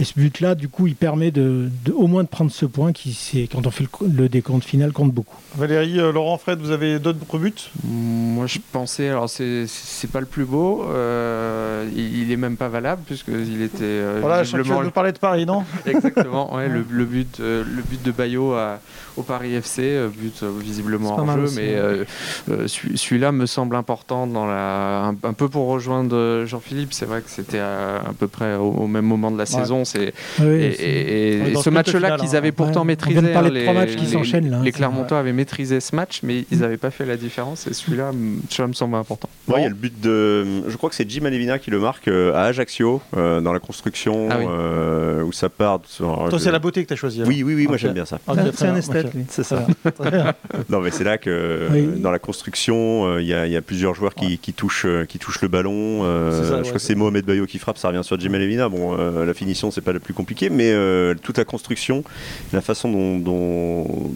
et 0.00 0.05
ce 0.05 0.14
but-là, 0.16 0.55
du 0.55 0.68
coup, 0.68 0.87
il 0.87 0.94
permet 0.96 1.31
de, 1.31 1.68
de- 1.85 1.92
au 1.92 2.07
moins 2.07 2.22
de 2.22 2.28
prendre 2.28 2.50
ce 2.50 2.66
point 2.66 2.92
qui, 2.92 3.12
c'est 3.14 3.46
quand 3.46 3.66
on 3.66 3.70
fait 3.70 3.85
le, 3.85 3.88
co- 3.88 4.07
le 4.07 4.28
décompte 4.28 4.64
final, 4.64 4.92
compte 4.92 5.12
beaucoup. 5.12 5.37
Valérie, 5.57 6.00
euh, 6.00 6.12
Laurent, 6.12 6.38
Fred, 6.38 6.61
vous 6.61 6.70
avez 6.70 6.98
d'autres 6.98 7.38
buts? 7.38 7.52
Moi, 7.85 8.46
je 8.46 8.59
pensais, 8.72 9.09
alors 9.09 9.28
c'est 9.28 9.66
c'est 9.66 10.11
pas 10.11 10.20
le 10.20 10.26
plus 10.26 10.44
beau, 10.44 10.85
euh, 10.88 11.88
il, 11.94 12.22
il 12.22 12.33
est 12.33 12.37
même 12.37 12.57
pas 12.57 12.68
valable 12.68 13.02
puisqu'il 13.07 13.61
était 13.62 13.78
euh, 13.83 14.18
Voilà, 14.20 14.42
je 14.44 14.57
nous 14.57 14.90
parler 14.90 15.12
de 15.12 15.18
Paris, 15.18 15.44
non? 15.46 15.64
Exactement 15.87 16.55
ouais, 16.55 16.68
le, 16.68 16.85
le 16.88 17.05
but 17.05 17.38
euh, 17.40 17.62
le 17.64 17.83
but 17.83 18.02
de 18.02 18.11
Bayo 18.12 18.52
à- 18.55 18.81
au 19.16 19.22
Paris 19.22 19.55
FC, 19.55 20.07
but 20.16 20.42
euh, 20.42 20.50
visiblement 20.59 21.16
en 21.16 21.35
jeu, 21.35 21.42
aussi, 21.42 21.57
mais 21.57 21.74
ouais. 21.74 21.76
euh, 21.78 22.05
euh, 22.50 22.66
celui-là 22.66 23.31
me 23.31 23.44
semble 23.44 23.76
important 23.76 24.26
dans 24.26 24.46
la 24.46 25.05
un, 25.09 25.11
un 25.11 25.33
peu 25.35 25.48
pour 25.50 25.66
rejoindre 25.68 26.44
Jean-Philippe. 26.46 26.92
C'est 26.94 27.05
vrai 27.05 27.20
que 27.20 27.28
c'était 27.28 27.59
à, 27.59 27.96
à 27.96 28.12
peu 28.18 28.26
près 28.26 28.55
au, 28.57 28.70
au 28.70 28.87
même 28.87 29.05
moment 29.05 29.31
de 29.31 29.37
la 29.37 29.44
saison. 29.46 29.81
C'est 29.84 30.12
Ah 30.38 30.42
oui, 30.44 30.62
et, 30.64 31.54
ce 31.62 31.70
match-là 31.70 32.16
qu'ils 32.18 32.30
hein. 32.30 32.38
avaient 32.38 32.52
pourtant 32.52 32.80
Ouais, 32.80 32.82
on 32.82 32.84
maîtrisé. 32.84 33.20
vient 33.20 33.28
de 33.28 33.32
parler 33.34 33.50
de 33.50 33.56
hein, 33.58 33.62
trois 33.62 33.74
matchs 33.74 33.96
qui 33.96 34.04
les- 34.06 34.12
s'enchaînent, 34.12 34.50
là, 34.50 34.58
Les 34.62 34.70
c'est- 34.70 34.76
Clermontois 34.78 35.18
avaient 35.18 35.32
maîtrisé 35.32 35.80
ce 35.80 35.94
match, 35.94 36.20
mais 36.22 36.44
ils 36.50 36.58
n'avaient 36.58 36.76
pas 36.76 36.90
fait 36.90 37.04
la 37.06 37.16
différence. 37.16 37.66
Et 37.66 37.72
celui-là, 37.74 38.10
m- 38.12 38.40
celui-là 38.48 38.68
me 38.68 38.72
semble 38.72 38.94
important. 38.96 39.28
Ouais, 39.48 39.60
il 39.60 39.62
y 39.62 39.66
a 39.66 39.68
le 39.68 39.74
but 39.74 40.00
de. 40.00 40.68
Je 40.68 40.76
crois 40.76 40.88
que 40.90 40.96
c'est 40.96 41.08
Jim 41.08 41.24
Alevina 41.24 41.58
qui 41.58 41.70
le 41.70 41.78
marque 41.78 42.08
euh, 42.08 42.34
à 42.34 42.42
Ajaccio, 42.44 43.00
euh, 43.16 43.40
dans 43.40 43.52
la 43.52 43.58
construction, 43.58 44.28
Ah 44.30 44.36
oui. 44.38 44.46
euh, 44.48 45.22
où 45.22 45.32
ça 45.32 45.48
part. 45.48 45.80
sur- 45.86 46.26
Toi, 46.28 46.38
c'est 46.38 46.50
la 46.52 46.58
beauté 46.58 46.82
que 46.82 46.88
tu 46.88 46.92
as 46.94 46.96
choisi. 46.96 47.18
alors. 47.20 47.28
Oui, 47.28 47.42
oui, 47.42 47.54
oui, 47.54 47.66
moi 47.66 47.76
j'aime 47.76 47.92
bien 47.94 48.04
ça. 48.04 48.18
Ok, 48.26 48.38
C'est 48.54 48.66
un 48.66 48.76
esthète. 48.76 49.08
C'est 49.28 49.44
ça. 49.44 49.66
Très 49.98 50.10
bien. 50.10 50.34
Non, 50.68 50.80
mais 50.80 50.90
c'est 50.90 51.04
là 51.04 51.18
que 51.18 51.68
dans 51.98 52.10
la 52.10 52.18
construction, 52.18 53.18
il 53.18 53.26
y, 53.26 53.34
a- 53.34 53.46
il 53.46 53.52
y 53.52 53.56
a 53.56 53.62
plusieurs 53.62 53.94
joueurs 53.94 54.14
qui, 54.14 54.38
qui 54.38 54.52
touchent, 54.52 54.86
qui 55.08 55.18
touchent 55.18 55.40
le 55.42 55.48
ballon. 55.48 56.02
euh, 56.04 56.30
ça, 56.30 56.36
je 56.48 56.52
ouais, 56.54 56.60
crois 56.62 56.72
que 56.74 56.78
c'est- 56.78 56.94
Mohamed 56.94 57.24
Bayo 57.24 57.46
qui 57.46 57.58
frappe, 57.58 57.78
ça 57.78 57.88
revient 57.88 58.04
sur 58.04 58.18
Jim 58.20 58.32
Alevina. 58.34 58.68
Bon, 58.68 58.96
euh, 58.98 59.24
la 59.24 59.34
finition, 59.34 59.70
c'est 59.72 59.80
pas 59.80 59.92
le 59.92 59.98
plus 60.00 60.14
compliqué, 60.14 60.48
mais 60.50 60.70
euh, 60.70 61.14
toute 61.20 61.38
la 61.38 61.44
construction, 61.44 62.04
la 62.52 62.61
façon 62.61 62.90
dont, 62.92 63.18
dont, 63.18 64.11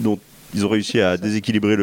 dont 0.00 0.18
ils 0.52 0.66
ont 0.66 0.68
réussi 0.68 1.00
à 1.00 1.16
déséquilibrer 1.16 1.76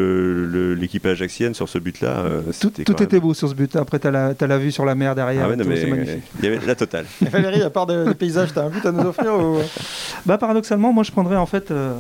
l'équipe 0.76 1.06
ajaxienne 1.06 1.54
sur 1.54 1.70
ce 1.70 1.78
but-là. 1.80 2.20
euh, 2.26 2.42
Tout, 2.60 2.72
même- 2.78 3.04
était 3.04 3.20
beau 3.20 3.34
sur 3.34 3.48
ce 3.48 3.56
but. 3.56 3.76
Après, 3.78 3.98
tu 3.98 4.08
as, 4.08 4.36
la 4.48 4.58
vue 4.58 4.72
sur 4.74 4.84
la 4.84 4.94
mer 4.94 5.16
derrière. 5.16 5.46
Ah 5.46 5.50
ouais, 5.50 5.56
c'est 5.58 5.86
magnifique. 5.88 6.24
il 6.40 6.46
y 6.46 6.48
avait 6.54 6.66
la 6.66 6.76
totale. 6.76 7.06
Valérie, 7.22 7.62
à 7.62 7.70
part 7.70 7.86
des, 7.88 8.04
des 8.06 8.14
paysages, 8.14 8.54
t'as 8.54 8.64
un 8.66 8.70
but 8.70 8.86
à 8.86 8.92
nous 8.92 9.04
offrir 9.06 9.34
ou... 9.36 9.60
Bah, 10.26 10.38
paradoxalement, 10.38 10.92
moi 10.92 11.04
je 11.04 11.12
prendrais 11.12 11.38
en 11.38 11.46
fait 11.46 11.72
euh, 11.72 11.94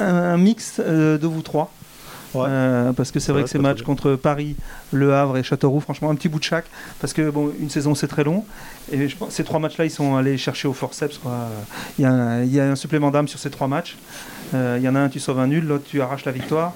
un, 0.00 0.04
un 0.06 0.36
mix 0.38 0.80
euh, 0.80 1.18
de 1.18 1.26
vous 1.28 1.42
trois. 1.42 1.72
Ouais. 2.34 2.46
Euh, 2.48 2.92
parce 2.92 3.10
que 3.10 3.20
c'est 3.20 3.32
vrai 3.32 3.42
que 3.42 3.48
ces 3.50 3.58
matchs 3.58 3.82
contre 3.82 4.14
Paris, 4.14 4.56
Le 4.92 5.14
Havre 5.14 5.36
et 5.36 5.42
Châteauroux, 5.42 5.80
franchement, 5.80 6.10
un 6.10 6.14
petit 6.14 6.28
bout 6.28 6.38
de 6.38 6.44
chaque. 6.44 6.66
Parce 7.00 7.12
que 7.12 7.30
bon, 7.30 7.52
une 7.60 7.70
saison 7.70 7.94
c'est 7.94 8.08
très 8.08 8.24
long. 8.24 8.44
Et 8.90 9.08
je 9.08 9.16
pense, 9.16 9.30
ces 9.30 9.44
trois 9.44 9.60
matchs-là, 9.60 9.84
ils 9.84 9.90
sont 9.90 10.16
allés 10.16 10.38
chercher 10.38 10.68
au 10.68 10.72
forceps. 10.72 11.20
Il 11.98 12.02
y, 12.02 12.06
a 12.06 12.12
un, 12.12 12.42
il 12.42 12.52
y 12.52 12.60
a 12.60 12.70
un 12.70 12.76
supplément 12.76 13.10
d'âme 13.10 13.28
sur 13.28 13.38
ces 13.38 13.50
trois 13.50 13.68
matchs. 13.68 13.96
Euh, 14.54 14.76
il 14.78 14.84
y 14.84 14.88
en 14.88 14.94
a 14.94 15.00
un, 15.00 15.08
tu 15.08 15.20
sauves 15.20 15.38
un 15.40 15.46
nul, 15.46 15.66
l'autre, 15.66 15.84
tu 15.86 16.00
arraches 16.00 16.24
la 16.24 16.32
victoire. 16.32 16.72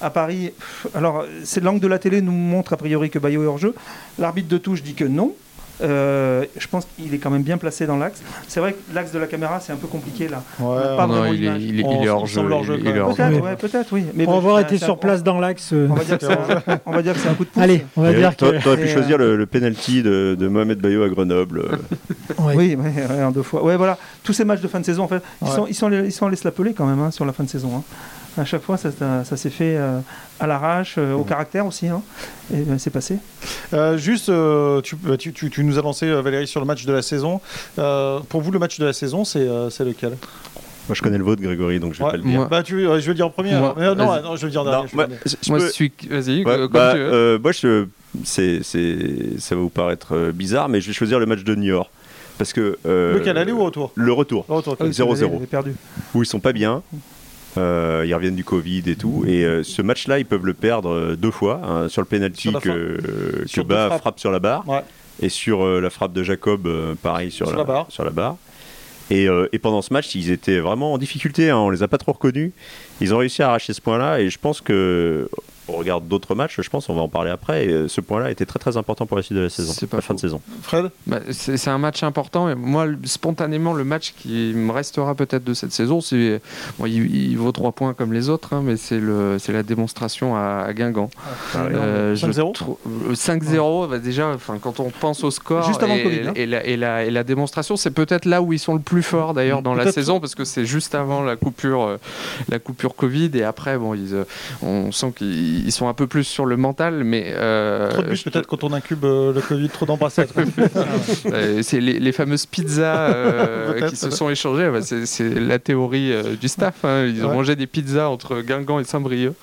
À 0.00 0.10
Paris, 0.10 0.52
pff, 0.56 0.88
alors 0.94 1.24
c'est 1.44 1.62
l'angle 1.62 1.80
de 1.80 1.88
la 1.88 1.98
télé 1.98 2.20
nous 2.20 2.32
montre 2.32 2.74
a 2.74 2.76
priori 2.76 3.08
que 3.08 3.18
Bayo 3.18 3.42
est 3.42 3.46
hors 3.46 3.58
jeu. 3.58 3.74
L'arbitre 4.18 4.48
de 4.48 4.58
touche 4.58 4.82
dit 4.82 4.94
que 4.94 5.04
non. 5.04 5.34
Euh, 5.82 6.44
je 6.58 6.66
pense 6.68 6.86
qu'il 6.96 7.12
est 7.12 7.18
quand 7.18 7.30
même 7.30 7.42
bien 7.42 7.58
placé 7.58 7.86
dans 7.86 7.96
l'axe. 7.96 8.22
C'est 8.48 8.60
vrai 8.60 8.72
que 8.72 8.94
l'axe 8.94 9.12
de 9.12 9.18
la 9.18 9.26
caméra, 9.26 9.60
c'est 9.60 9.72
un 9.72 9.76
peu 9.76 9.86
compliqué 9.86 10.28
là. 10.28 10.42
Ouais, 10.58 10.96
Pas 10.96 11.06
Non, 11.06 11.26
il, 11.26 11.34
est, 11.34 11.36
l'image. 11.38 11.62
il, 11.62 11.80
est, 11.80 11.84
On- 11.84 12.00
il 12.00 12.06
est 12.06 12.08
hors 12.08 12.26
jeu. 12.26 12.42
Peut-être, 12.42 13.30
Oui. 13.32 13.40
ouais, 13.40 13.56
peut-être, 13.56 13.92
oui. 13.92 14.04
Mais 14.14 14.24
Pour 14.24 14.32
bon, 14.34 14.38
avoir 14.38 14.60
été 14.60 14.78
sur 14.78 14.98
place 14.98 15.22
dans 15.22 15.38
l'axe, 15.38 15.70
euh, 15.72 15.86
On 15.90 15.94
va 15.94 16.04
dire 16.04 16.18
que 16.18 16.26
c'est 16.26 16.32
un, 16.32 16.78
on 16.86 16.92
va 16.92 17.02
dire 17.02 17.12
que 17.12 17.18
c'est 17.20 17.28
un 17.28 17.34
coup 17.34 17.44
de 17.44 17.50
pouce. 17.50 17.62
allez, 17.62 17.84
on 17.96 18.02
va 18.02 18.12
Et 18.12 18.16
dire 18.16 18.36
que. 18.36 18.44
t'a- 18.52 18.58
T'aurais 18.60 18.78
pu 18.78 18.88
choisir 18.88 19.16
euh, 19.16 19.18
le, 19.32 19.36
le 19.36 19.46
penalty 19.46 20.02
de, 20.02 20.36
de 20.38 20.48
Mohamed 20.48 20.78
Bayo 20.78 21.02
à 21.02 21.08
Grenoble. 21.08 21.62
Ouais. 22.38 22.54
Oui, 22.54 22.76
ouais, 22.76 23.22
en 23.24 23.30
deux 23.30 23.42
fois. 23.42 23.62
Ouais, 23.64 23.76
voilà. 23.76 23.96
Tous 24.22 24.32
ces 24.32 24.44
matchs 24.44 24.60
de 24.60 24.68
fin 24.68 24.78
de 24.80 24.84
saison, 24.84 25.04
en 25.04 25.08
fait, 25.08 25.22
ils, 25.42 25.48
sont, 25.48 25.66
ils, 25.66 25.74
sont, 25.74 25.90
ils 25.90 26.12
sont 26.12 26.30
quand 26.76 26.86
même 26.86 27.00
hein, 27.00 27.10
sur 27.10 27.24
la 27.24 27.32
fin 27.32 27.44
de 27.44 27.48
saison. 27.48 27.70
hein. 27.78 27.82
À 28.38 28.44
chaque 28.44 28.62
fois, 28.62 28.76
ça, 28.76 28.90
ça, 28.90 29.24
ça 29.24 29.36
s'est 29.36 29.50
fait 29.50 29.76
euh, 29.76 29.98
à 30.40 30.46
l'arrache, 30.46 30.96
euh, 30.98 31.14
au 31.14 31.24
caractère 31.24 31.64
aussi. 31.66 31.88
hein. 31.88 32.02
Et 32.52 32.58
ben, 32.60 32.78
c'est 32.78 32.90
passé. 32.90 33.16
Euh, 33.72 33.96
juste, 33.96 34.28
euh, 34.28 34.80
tu, 34.82 34.94
bah, 34.96 35.16
tu, 35.16 35.32
tu- 35.32 35.48
tu 35.48 35.64
nous 35.64 35.78
as 35.78 35.82
lancé 35.82 36.10
Valérie 36.20 36.46
sur 36.46 36.60
le 36.60 36.66
match 36.66 36.84
de 36.84 36.92
la 36.92 37.00
saison. 37.02 37.40
Euh, 37.78 38.20
pour 38.28 38.42
vous, 38.42 38.50
le 38.50 38.58
match 38.58 38.78
de 38.78 38.84
la 38.84 38.92
saison, 38.92 39.24
c'est 39.24 39.40
euh, 39.40 39.70
lequel? 39.80 40.10
Moi, 40.88 40.94
je 40.94 41.00
connais 41.02 41.18
le 41.18 41.24
vôtre, 41.24 41.40
Grégory, 41.42 41.80
donc 41.80 41.94
je 41.94 41.98
vais 41.98 42.04
Ouais. 42.04 42.10
pas 42.12 42.16
le 42.18 42.22
dire. 42.22 42.32
Moi- 42.32 42.48
Bah, 42.50 42.62
tu, 42.62 42.86
ouais, 42.86 43.00
je 43.00 43.06
vais 43.06 43.12
le 43.12 43.14
dire 43.14 43.26
en 43.26 43.30
premier. 43.30 43.54
Moi, 43.58 43.74
euh, 43.78 43.94
non, 43.94 44.04
non, 44.22 44.36
je 44.36 44.42
vais 44.42 44.46
le 44.46 44.50
dire 44.50 44.60
en 44.60 44.64
dernier. 44.64 44.88
moi, 44.92 45.06
je- 45.24 45.50
Moi, 45.50 45.58
peux- 45.58 45.70
qui- 45.70 46.08
Vas-y, 46.08 46.44
Ouais, 46.44 46.56
comme 46.58 46.68
bah, 46.68 46.92
tu 46.92 46.98
veux. 46.98 47.12
euh, 47.12 47.38
moi, 47.42 47.52
je, 47.52 47.86
c'est, 48.24 48.60
c'est, 48.62 49.38
ça 49.40 49.54
va 49.54 49.62
vous 49.62 49.68
paraître 49.70 50.30
bizarre, 50.32 50.68
mais 50.68 50.80
je 50.82 50.86
vais 50.88 50.92
choisir 50.92 51.18
le 51.18 51.26
match 51.26 51.42
de 51.42 51.54
Niort. 51.54 51.90
Parce 52.38 52.52
que. 52.52 52.76
euh, 52.86 53.14
Lequel, 53.14 53.38
aller 53.38 53.50
ou 53.52 53.64
retour? 53.64 53.92
Le 53.94 54.12
retour, 54.12 54.44
Le 54.48 54.54
retour, 54.56 54.74
ok. 54.74 54.78
Ah 54.82 54.84
oui, 54.84 54.92
0-0. 54.92 55.16
ils 55.32 55.36
avaient 55.36 55.46
perdu. 55.46 55.74
où 56.14 56.22
ils 56.22 56.26
sont 56.26 56.38
pas 56.38 56.52
bien. 56.52 56.82
Euh, 57.58 58.04
ils 58.06 58.14
reviennent 58.14 58.36
du 58.36 58.44
Covid 58.44 58.82
et 58.86 58.96
tout. 58.96 59.24
Et 59.26 59.44
euh, 59.44 59.62
ce 59.62 59.82
match-là, 59.82 60.18
ils 60.18 60.26
peuvent 60.26 60.44
le 60.44 60.54
perdre 60.54 60.90
euh, 60.90 61.16
deux 61.16 61.30
fois. 61.30 61.60
hein, 61.64 61.88
sur 61.88 62.02
le 62.02 62.06
penalty 62.06 62.50
Sur 62.50 62.60
que, 62.60 63.44
que 63.52 63.60
Bas 63.62 63.98
frappe 63.98 64.18
sur 64.20 64.30
la 64.30 64.38
barre. 64.38 64.68
Ouais. 64.68 64.82
Et 65.22 65.28
sur 65.28 65.64
euh, 65.64 65.80
la 65.80 65.90
frappe 65.90 66.12
de 66.12 66.22
Jacob, 66.22 66.68
pareil, 67.02 67.30
sur, 67.30 67.48
Sur 67.48 67.56
la 67.56 67.64
barre. 67.64 67.86
Sur 67.88 68.04
la 68.04 68.10
barre. 68.10 68.36
Et, 69.10 69.28
et 69.52 69.58
pendant 69.60 69.82
ce 69.82 69.92
match, 69.92 70.14
ils 70.16 70.30
étaient 70.32 70.58
vraiment 70.58 70.92
en 70.92 70.98
difficulté. 70.98 71.48
Hein, 71.50 71.58
on 71.58 71.70
les 71.70 71.82
a 71.84 71.88
pas 71.88 71.98
trop 71.98 72.12
reconnus. 72.12 72.50
Ils 73.00 73.14
ont 73.14 73.18
réussi 73.18 73.40
à 73.42 73.48
arracher 73.48 73.72
ce 73.72 73.80
point-là. 73.80 74.20
Et 74.20 74.30
je 74.30 74.38
pense 74.38 74.60
que. 74.60 75.28
On 75.68 75.72
regarde 75.72 76.06
d'autres 76.06 76.34
matchs, 76.34 76.60
je 76.60 76.70
pense, 76.70 76.88
on 76.88 76.94
va 76.94 77.00
en 77.02 77.08
parler 77.08 77.30
après. 77.30 77.66
Et 77.66 77.68
euh, 77.72 77.88
ce 77.88 78.00
point-là 78.00 78.30
était 78.30 78.46
très 78.46 78.58
très 78.58 78.76
important 78.76 79.04
pour 79.06 79.16
la 79.16 79.22
suite 79.22 79.36
de 79.36 79.42
la 79.42 79.48
saison, 79.50 79.72
C'est 79.76 79.86
pas 79.88 79.96
la 79.96 80.00
fin 80.02 80.14
de 80.14 80.20
saison. 80.20 80.40
Fred? 80.62 80.90
Bah, 81.06 81.18
c'est 81.32 81.68
un 81.68 81.78
match 81.78 82.02
important. 82.02 82.48
Et 82.48 82.54
moi, 82.54 82.86
spontanément, 83.04 83.72
le 83.72 83.82
match 83.84 84.14
qui 84.16 84.52
me 84.54 84.70
restera 84.70 85.14
peut-être 85.14 85.42
de 85.44 85.54
cette 85.54 85.72
saison, 85.72 86.00
c'est 86.00 86.40
bon, 86.78 86.86
il, 86.86 87.14
il 87.14 87.36
vaut 87.36 87.50
3 87.52 87.72
points 87.72 87.94
comme 87.94 88.12
les 88.12 88.28
autres, 88.28 88.52
hein, 88.54 88.62
mais 88.64 88.76
c'est 88.76 89.00
le, 89.00 89.38
c'est 89.40 89.52
la 89.52 89.62
démonstration 89.64 90.36
à, 90.36 90.64
à 90.68 90.72
Guingamp. 90.72 91.10
Euh, 91.56 92.14
je 92.14 92.26
5-0 92.26 92.52
trou- 92.52 92.78
euh, 93.08 93.14
5-0, 93.14 93.88
bah, 93.88 93.98
déjà, 93.98 94.36
quand 94.60 94.78
on 94.80 94.90
pense 94.90 95.24
au 95.24 95.30
score 95.30 95.66
Juste 95.66 95.82
avant 95.82 95.94
et, 95.94 96.04
le 96.04 96.10
Covid, 96.10 96.28
hein. 96.28 96.32
et 96.36 96.46
la, 96.46 96.64
et, 96.64 96.76
la, 96.76 97.04
et 97.04 97.10
la 97.10 97.24
démonstration, 97.24 97.76
c'est 97.76 97.90
peut-être 97.90 98.24
là 98.24 98.40
où 98.42 98.52
ils 98.52 98.58
sont 98.58 98.74
le 98.74 98.80
plus 98.80 99.02
forts 99.02 99.34
d'ailleurs 99.34 99.62
dans 99.62 99.74
la 99.74 99.90
saison, 99.90 100.20
parce 100.20 100.34
que 100.34 100.44
c'est 100.44 100.64
juste 100.66 100.94
avant 100.94 101.22
la 101.22 101.36
coupure, 101.36 101.82
euh, 101.82 101.96
la 102.48 102.58
coupure 102.58 102.94
Covid, 102.94 103.30
et 103.34 103.42
après, 103.42 103.78
bon, 103.78 103.94
ils, 103.94 104.14
euh, 104.14 104.24
on 104.62 104.92
sent 104.92 105.12
qu'ils 105.16 105.55
ils 105.64 105.72
sont 105.72 105.88
un 105.88 105.94
peu 105.94 106.06
plus 106.06 106.24
sur 106.24 106.46
le 106.46 106.56
mental, 106.56 107.04
mais 107.04 107.32
euh, 107.34 107.90
Trop 107.90 108.02
de 108.02 108.08
buts 108.08 108.16
je- 108.16 108.24
peut-être 108.28 108.46
quand 108.46 108.64
on 108.64 108.72
incube 108.72 109.04
euh, 109.04 109.32
le 109.32 109.40
Covid, 109.40 109.68
trop 109.68 109.86
d'embrassades. 109.86 110.28
euh, 111.26 111.62
c'est 111.62 111.80
les, 111.80 111.98
les 111.98 112.12
fameuses 112.12 112.46
pizzas 112.46 113.10
euh, 113.12 113.88
qui 113.88 113.96
se 113.96 114.10
sont 114.10 114.28
échangées. 114.30 114.70
Bah, 114.70 114.80
c'est, 114.82 115.28
la 115.34 115.58
théorie 115.58 116.12
euh, 116.12 116.36
du 116.36 116.48
staff. 116.48 116.84
hein. 116.84 117.04
Ils 117.06 117.24
ont 117.24 117.28
Ouais. 117.28 117.34
mangé 117.34 117.56
des 117.56 117.66
pizzas 117.66 118.08
entre 118.08 118.40
Guingamp 118.42 118.78
et 118.80 118.84
Saint-Brieuc 118.84 119.34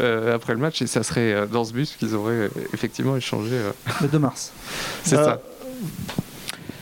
euh, 0.00 0.34
après 0.34 0.52
le 0.54 0.58
match, 0.60 0.80
et 0.82 0.86
ça 0.86 1.02
serait 1.02 1.32
euh, 1.32 1.46
dans 1.46 1.64
ce 1.64 1.72
bus 1.72 1.96
qu'ils 1.98 2.14
auraient 2.14 2.32
euh, 2.32 2.48
effectivement 2.72 3.16
échangé. 3.16 3.52
euh. 3.54 3.70
Le 4.02 4.08
2 4.08 4.18
mars. 4.18 4.52
c'est 5.04 5.16
Euh, 5.18 5.24
ça. 5.24 5.40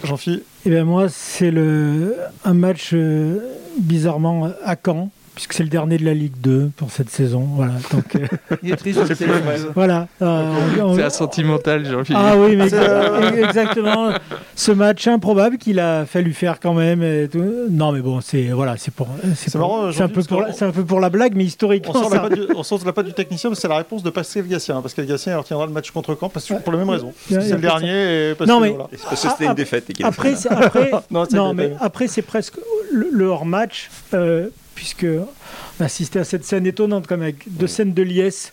Jean-Philippe 0.05 0.45
Eh 0.67 0.71
bien 0.71 0.85
moi, 0.85 1.07
c'est 1.09 1.51
le 1.51 2.15
un 2.45 2.55
match 2.55 2.91
euh, 2.93 3.39
bizarrement 3.79 4.51
à 4.65 4.77
Caen, 4.85 5.11
puisque 5.35 5.53
c'est 5.53 5.63
le 5.63 5.69
dernier 5.69 5.99
de 5.99 6.05
la 6.05 6.15
Ligue 6.15 6.35
2 6.41 6.71
pour 6.77 6.91
cette 6.91 7.11
saison. 7.11 7.41
Voilà. 7.57 7.73
Donc, 7.93 8.15
euh, 8.17 8.27
Il 8.63 8.73
est 8.73 8.77
triste. 8.77 9.05
c'était- 9.07 9.27
voilà. 9.75 10.07
Euh, 10.23 10.53
on- 10.81 10.83
on- 10.85 10.95
C'est 10.95 11.03
un 11.03 11.11
sentimental, 11.11 11.85
Jean-Philippe. 11.85 12.23
Ah 12.25 12.37
oui, 12.37 12.57
mais 12.57 12.67
exa- 12.69 13.45
exactement. 13.49 14.11
Ce 14.55 14.71
match 14.73 15.07
improbable 15.09 15.59
qu'il 15.59 15.81
a 15.81 16.07
fallu 16.07 16.33
faire 16.33 16.61
quand 16.61 16.75
même. 16.75 17.03
et 17.03 17.29
tout. 17.31 17.45
Non, 17.71 17.93
mais 17.93 18.01
bon, 18.01 18.21
c'est 18.21 18.45
voilà, 18.49 18.77
c'est 18.77 18.93
pour, 18.95 19.09
C'est 19.35 19.55
marrant, 19.57 19.91
c'est 19.93 20.03
un 20.03 20.09
peu 20.09 20.23
pour, 20.23 20.41
la- 20.41 20.47
qu'on- 20.49 20.53
c'est 20.53 20.65
un 20.65 20.71
peu 20.71 20.85
pour 20.85 21.01
la 21.01 21.11
blague, 21.11 21.35
mais 21.35 21.45
On 21.45 21.47
historiquement, 21.47 21.93
sort, 21.93 22.11
la 22.11 22.17
ça- 22.17 22.23
patte 22.23 22.35
du, 22.35 22.43
on 22.55 22.63
sort 22.63 22.81
la 22.87 22.93
patte 22.93 23.07
du 23.07 23.13
technicien, 23.13 23.51
mais 23.51 23.57
c'est 23.57 23.69
la 23.69 23.77
réponse 23.79 24.03
de 24.03 24.11
Pascal 24.11 24.47
Gatien. 24.47 24.77
hein. 24.77 24.83
Pascal 24.83 25.07
Gatien 25.07 25.33
il 25.33 25.37
retiendra 25.37 25.67
le 25.67 25.73
match 25.73 25.91
contre 25.91 26.17
Caen 26.19 26.29
parce 26.29 26.47
que, 26.47 26.55
pour 26.55 26.73
la 26.73 26.79
même 26.79 26.91
raison. 26.91 27.13
C'est 27.29 27.35
le 27.37 27.41
pas 27.51 27.57
de 27.57 27.61
dernier. 27.61 28.31
Et 28.31 28.35
parce 28.35 28.49
Non, 28.49 28.59
que, 28.59 28.63
mais- 28.63 28.71
voilà. 28.71 28.89
C'est 28.93 29.03
parce 29.03 29.23
que 29.23 29.29
c'était 29.31 29.45
Ah, 29.47 29.51
une 29.51 29.55
défaite. 29.55 29.85
et 29.99 30.05
après, 30.05 30.37
c'est- 30.37 30.49
après, 30.51 30.91
Non, 31.11 31.25
c'est 31.29 31.37
non, 31.37 31.49
pas 31.49 31.55
mais 31.55 31.73
après 31.81 32.07
c'est 32.07 32.23
presque 32.23 32.55
le, 32.93 33.09
le 33.13 33.27
hors-match, 33.27 33.91
euh, 34.15 34.49
puisque 34.75 35.07
on 35.07 35.83
a 35.83 35.87
assisté 35.87 36.19
à 36.19 36.25
cette 36.25 36.45
scène 36.45 36.67
étonnante, 36.67 37.07
comme 37.07 37.23
avec 37.23 37.45
deux 37.47 37.67
scènes 37.67 37.93
de 37.95 38.03
liesse. 38.03 38.53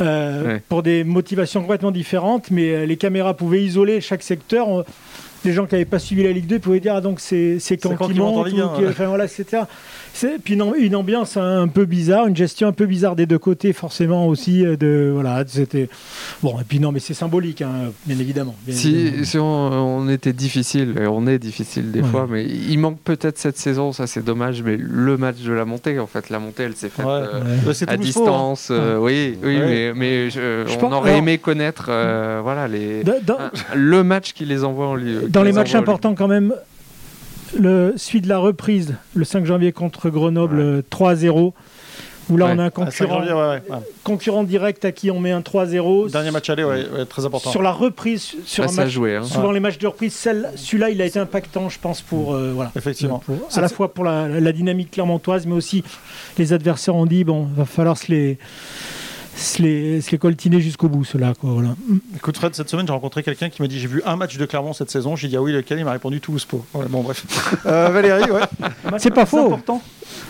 euh, 0.00 0.54
Ouais. 0.54 0.62
pour 0.68 0.82
des 0.82 1.04
motivations 1.04 1.60
complètement 1.60 1.92
différentes, 1.92 2.50
mais 2.50 2.70
euh, 2.74 2.84
les 2.86 2.96
caméras 2.96 3.34
pouvaient 3.34 3.62
isoler 3.62 4.00
chaque 4.00 4.24
secteur. 4.24 4.66
On- 4.68 4.84
les 5.44 5.52
gens 5.52 5.66
qui 5.66 5.74
n'avaient 5.74 5.84
pas 5.84 5.98
suivi 5.98 6.22
la 6.22 6.32
Ligue 6.32 6.46
2 6.46 6.58
pouvaient 6.58 6.80
dire 6.80 6.94
ah, 6.96 7.00
donc 7.00 7.20
c'est 7.20 7.58
c'est 7.58 7.76
quand, 7.76 7.94
quand 7.96 8.06
en 8.06 8.40
ou 8.40 8.44
qui- 8.44 8.54
ouais. 8.60 8.88
enfin, 8.88 9.06
voilà, 9.06 9.24
etc. 9.24 9.62
C'est- 10.12 10.38
Puis 10.42 10.54
une, 10.54 10.64
une 10.78 10.96
ambiance 10.96 11.36
un 11.36 11.66
peu 11.68 11.84
bizarre, 11.84 12.26
une 12.26 12.36
gestion 12.36 12.68
un 12.68 12.72
peu 12.72 12.86
bizarre 12.86 13.16
des 13.16 13.26
deux 13.26 13.38
côtés, 13.38 13.72
forcément 13.72 14.26
aussi. 14.28 14.64
euh, 14.64 14.76
De, 14.76 15.10
voilà, 15.12 15.44
c'était 15.46 15.88
bon. 16.42 16.58
Et 16.60 16.64
puis 16.64 16.78
non, 16.80 16.92
mais 16.92 17.00
c'est 17.00 17.14
symbolique, 17.14 17.62
hein, 17.62 17.92
bien 18.06 18.18
évidemment. 18.18 18.54
bien 18.66 18.74
évidemment. 18.76 19.24
Si, 19.24 19.38
on, 19.38 19.42
on 19.44 20.08
était 20.08 20.32
difficile, 20.32 20.94
et 21.00 21.06
on 21.06 21.26
est 21.26 21.38
difficile 21.38 21.90
des 21.90 22.00
Ouais. 22.00 22.08
fois, 22.08 22.26
mais 22.30 22.44
il 22.44 22.78
manque 22.78 22.98
peut-être 23.00 23.38
cette 23.38 23.56
saison, 23.58 23.92
ça 23.92 24.06
c'est 24.06 24.24
dommage, 24.24 24.62
mais 24.62 24.76
le 24.78 25.16
match 25.16 25.40
de 25.40 25.52
la 25.52 25.64
montée, 25.64 25.98
en 25.98 26.06
fait, 26.06 26.30
la 26.30 26.38
montée 26.38 26.64
elle 26.64 26.74
s'est 26.76 26.88
faite 26.88 27.04
Ouais. 27.04 27.12
euh, 27.12 27.40
Ouais. 27.40 27.56
Bah, 27.66 27.72
à 27.88 27.92
hein. 27.92 27.96
distance. 27.96 28.68
euh, 28.70 28.98
oui, 28.98 29.36
oui, 29.42 29.56
Ouais. 29.58 29.66
mais, 29.66 29.92
mais 29.94 30.30
je- 30.30 30.64
Je 30.66 30.74
on 30.76 30.78
pense- 30.80 30.92
aurait 30.92 31.10
alors- 31.10 31.22
aimé 31.22 31.38
connaître 31.38 31.86
euh, 31.88 32.40
voilà, 32.42 32.68
les, 32.68 33.02
Dans- 33.04 33.14
dans- 33.24 33.38
un- 33.40 33.50
le 33.74 34.02
match 34.04 34.32
qui 34.32 34.44
les 34.44 34.64
envoie 34.64 34.86
en 34.88 34.94
lieu. 34.94 35.22
Dans 35.34 35.42
les 35.42 35.52
matchs 35.52 35.74
importants, 35.74 36.14
quand 36.14 36.28
même, 36.28 36.54
le 37.58 37.94
celui 37.96 38.20
de 38.20 38.28
la 38.28 38.38
reprise, 38.38 38.94
le 39.14 39.24
5 39.24 39.44
janvier 39.44 39.72
contre 39.72 40.08
Grenoble, 40.10 40.58
euh, 40.60 40.82
3-0, 40.90 41.52
où 42.30 42.36
là 42.36 42.46
Ouais. 42.46 42.52
on 42.54 42.58
a 42.58 42.62
un 42.62 42.66
Ah, 42.66 42.70
5 42.70 42.84
concurrent, 42.84 43.18
janvier, 43.18 43.32
ouais, 43.32 43.38
ouais, 43.40 43.62
ouais. 43.70 43.78
concurrent 44.02 44.44
direct 44.44 44.84
à 44.84 44.92
qui 44.92 45.10
on 45.10 45.20
met 45.20 45.30
un 45.32 45.40
3-0. 45.42 46.08
Dernier 46.08 46.30
match 46.30 46.48
aller, 46.50 46.64
ouais, 46.64 46.86
ouais, 46.88 47.04
très 47.04 47.24
important. 47.26 47.50
Sur 47.50 47.62
la 47.62 47.70
reprise, 47.72 48.34
sur 48.46 48.64
Là, 48.64 48.70
un 48.70 48.72
ça 48.72 48.80
a 48.82 48.84
match, 48.84 48.94
joué. 48.94 49.16
hein. 49.16 49.22
souvent 49.24 49.52
les 49.52 49.60
matchs 49.60 49.78
de 49.78 49.86
reprise, 49.86 50.14
celui-là 50.56 50.90
il 50.90 51.02
a 51.02 51.04
été 51.04 51.18
impactant, 51.18 51.68
je 51.68 51.78
pense, 51.78 52.00
pour, 52.00 52.34
euh, 52.34 52.52
voilà, 52.54 52.72
Effectivement. 52.76 53.18
pour- 53.18 53.36
à 53.54 53.60
la 53.60 53.68
fois 53.68 53.92
pour 53.92 54.04
la, 54.04 54.28
la 54.28 54.52
dynamique 54.52 54.92
clermontoise, 54.92 55.46
mais 55.46 55.54
aussi 55.54 55.84
les 56.38 56.52
adversaires 56.52 56.96
ont 56.96 57.06
dit 57.06 57.24
bon, 57.24 57.46
va 57.56 57.64
falloir 57.66 57.98
se 57.98 58.10
les, 58.10 58.38
se 59.36 59.62
les, 59.62 60.00
se 60.00 60.10
les 60.10 60.18
coltiner 60.18 60.60
jusqu'au 60.60 60.88
bout, 60.88 61.04
cela. 61.04 61.34
Quoi, 61.40 61.50
voilà. 61.52 61.74
Écoute 62.16 62.36
Fred, 62.36 62.54
cette 62.54 62.68
semaine 62.68 62.86
j'ai 62.86 62.92
rencontré 62.92 63.22
quelqu'un 63.22 63.48
qui 63.50 63.60
m'a 63.62 63.68
dit 63.68 63.78
j'ai 63.78 63.88
vu 63.88 64.02
un 64.06 64.16
match 64.16 64.36
de 64.36 64.46
Clermont 64.46 64.72
cette 64.72 64.90
saison. 64.90 65.16
J'ai 65.16 65.28
dit 65.28 65.36
ah 65.36 65.42
oui 65.42 65.52
lequel? 65.52 65.78
Il 65.78 65.84
m'a 65.84 65.92
répondu 65.92 66.20
Toulouse 66.20 66.44
Po. 66.44 66.64
Ouais, 66.74 66.86
bon 66.88 67.02
bref. 67.02 67.24
Euh, 67.66 67.88
Valérie, 67.88 68.30
ouais. 68.30 68.40
C'est 68.98 69.10
pas 69.10 69.26
faux. 69.26 69.46
important, 69.46 69.80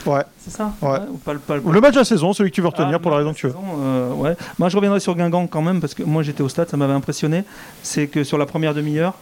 ouais. 0.06 0.22
c'est 0.38 0.50
ça? 0.50 0.72
Ouais. 0.80 0.98
ou 1.10 1.16
pas 1.18 1.32
le- 1.32 1.38
pas 1.40 1.56
le- 1.56 1.62
Le 1.70 1.80
match 1.80 1.94
de 1.94 1.98
la 1.98 2.04
saison, 2.04 2.32
celui 2.32 2.50
que 2.50 2.54
tu 2.54 2.60
veux 2.60 2.68
retenir 2.68 2.92
Ah, 2.94 2.98
pour 2.98 3.10
la 3.10 3.18
raison 3.18 3.32
que 3.32 3.38
tu 3.38 3.46
veux. 3.46 3.52
saison, 3.52 3.64
euh, 3.82 4.12
ouais. 4.14 4.36
Moi, 4.58 4.68
je 4.68 4.76
reviendrai 4.76 5.00
sur 5.00 5.14
Guingamp 5.16 5.46
quand 5.48 5.62
même, 5.62 5.80
parce 5.80 5.94
que 5.94 6.02
moi, 6.02 6.22
j'étais 6.22 6.42
au 6.42 6.48
stade, 6.48 6.68
ça 6.68 6.76
m'avait 6.76 6.92
impressionné. 6.92 7.44
C'est 7.82 8.06
que 8.06 8.22
sur 8.24 8.38
la 8.38 8.46
première 8.46 8.72
demi-heure, 8.74 9.14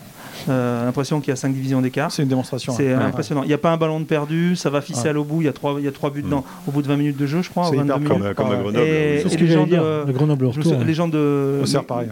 euh, 0.49 0.85
l'impression 0.85 1.21
qu'il 1.21 1.29
y 1.31 1.33
a 1.33 1.37
5 1.37 1.53
divisions 1.53 1.81
d'écart. 1.81 2.11
C'est 2.13 2.23
une 2.23 2.29
démonstration. 2.29 2.73
C'est 2.77 2.93
hein. 2.93 2.99
Ouais. 2.99 3.05
impressionnant. 3.05 3.43
Il 3.43 3.49
n'y 3.49 3.55
a 3.55 3.59
pas 3.59 3.71
un 3.71 3.77
ballon 3.77 4.01
de 4.01 4.05
perdu, 4.05 4.57
ça 4.57 4.71
va 4.71 4.81
ficelle 4.81 5.17
au 5.19 5.25
bout. 5.25 5.43
Il 5.43 5.47
y 5.47 5.49
a 5.49 5.53
trois, 5.53 5.77
il 5.79 5.85
y 5.85 5.89
a 5.89 5.93
trois 5.93 6.11
buts 6.11 6.23
Mm. 6.23 6.31
dans, 6.31 6.45
au 6.67 6.71
bout 6.71 6.83
de 6.83 6.89
20 6.89 6.97
minutes 6.97 7.17
de 7.17 7.27
jeu, 7.27 7.43
je 7.43 7.51
crois. 7.51 7.65
C'est 7.71 7.77
ou 7.77 7.79
22 7.79 7.85
hyper 7.95 7.99
minutes. 7.99 8.13
Comme, 8.19 8.27
à- 8.27 8.35
comme 8.35 8.47
à. 8.53 8.57
Grenoble. 8.57 8.79
Et- 8.79 9.15
oui. 9.17 9.21
C'est 9.23 9.29
ce 9.29 9.35
et 9.35 9.37
que 9.37 9.43
les 9.43 9.49
j'allais 9.49 9.61
gens 9.61 9.67
dire, 9.67 9.83
de- 9.83 10.05
le 10.07 10.13
Grenoble 10.13 10.47
retour. 10.47 10.73
ouais. 10.73 10.85
Les 10.85 10.95
gens 10.95 11.09
de 11.09 11.63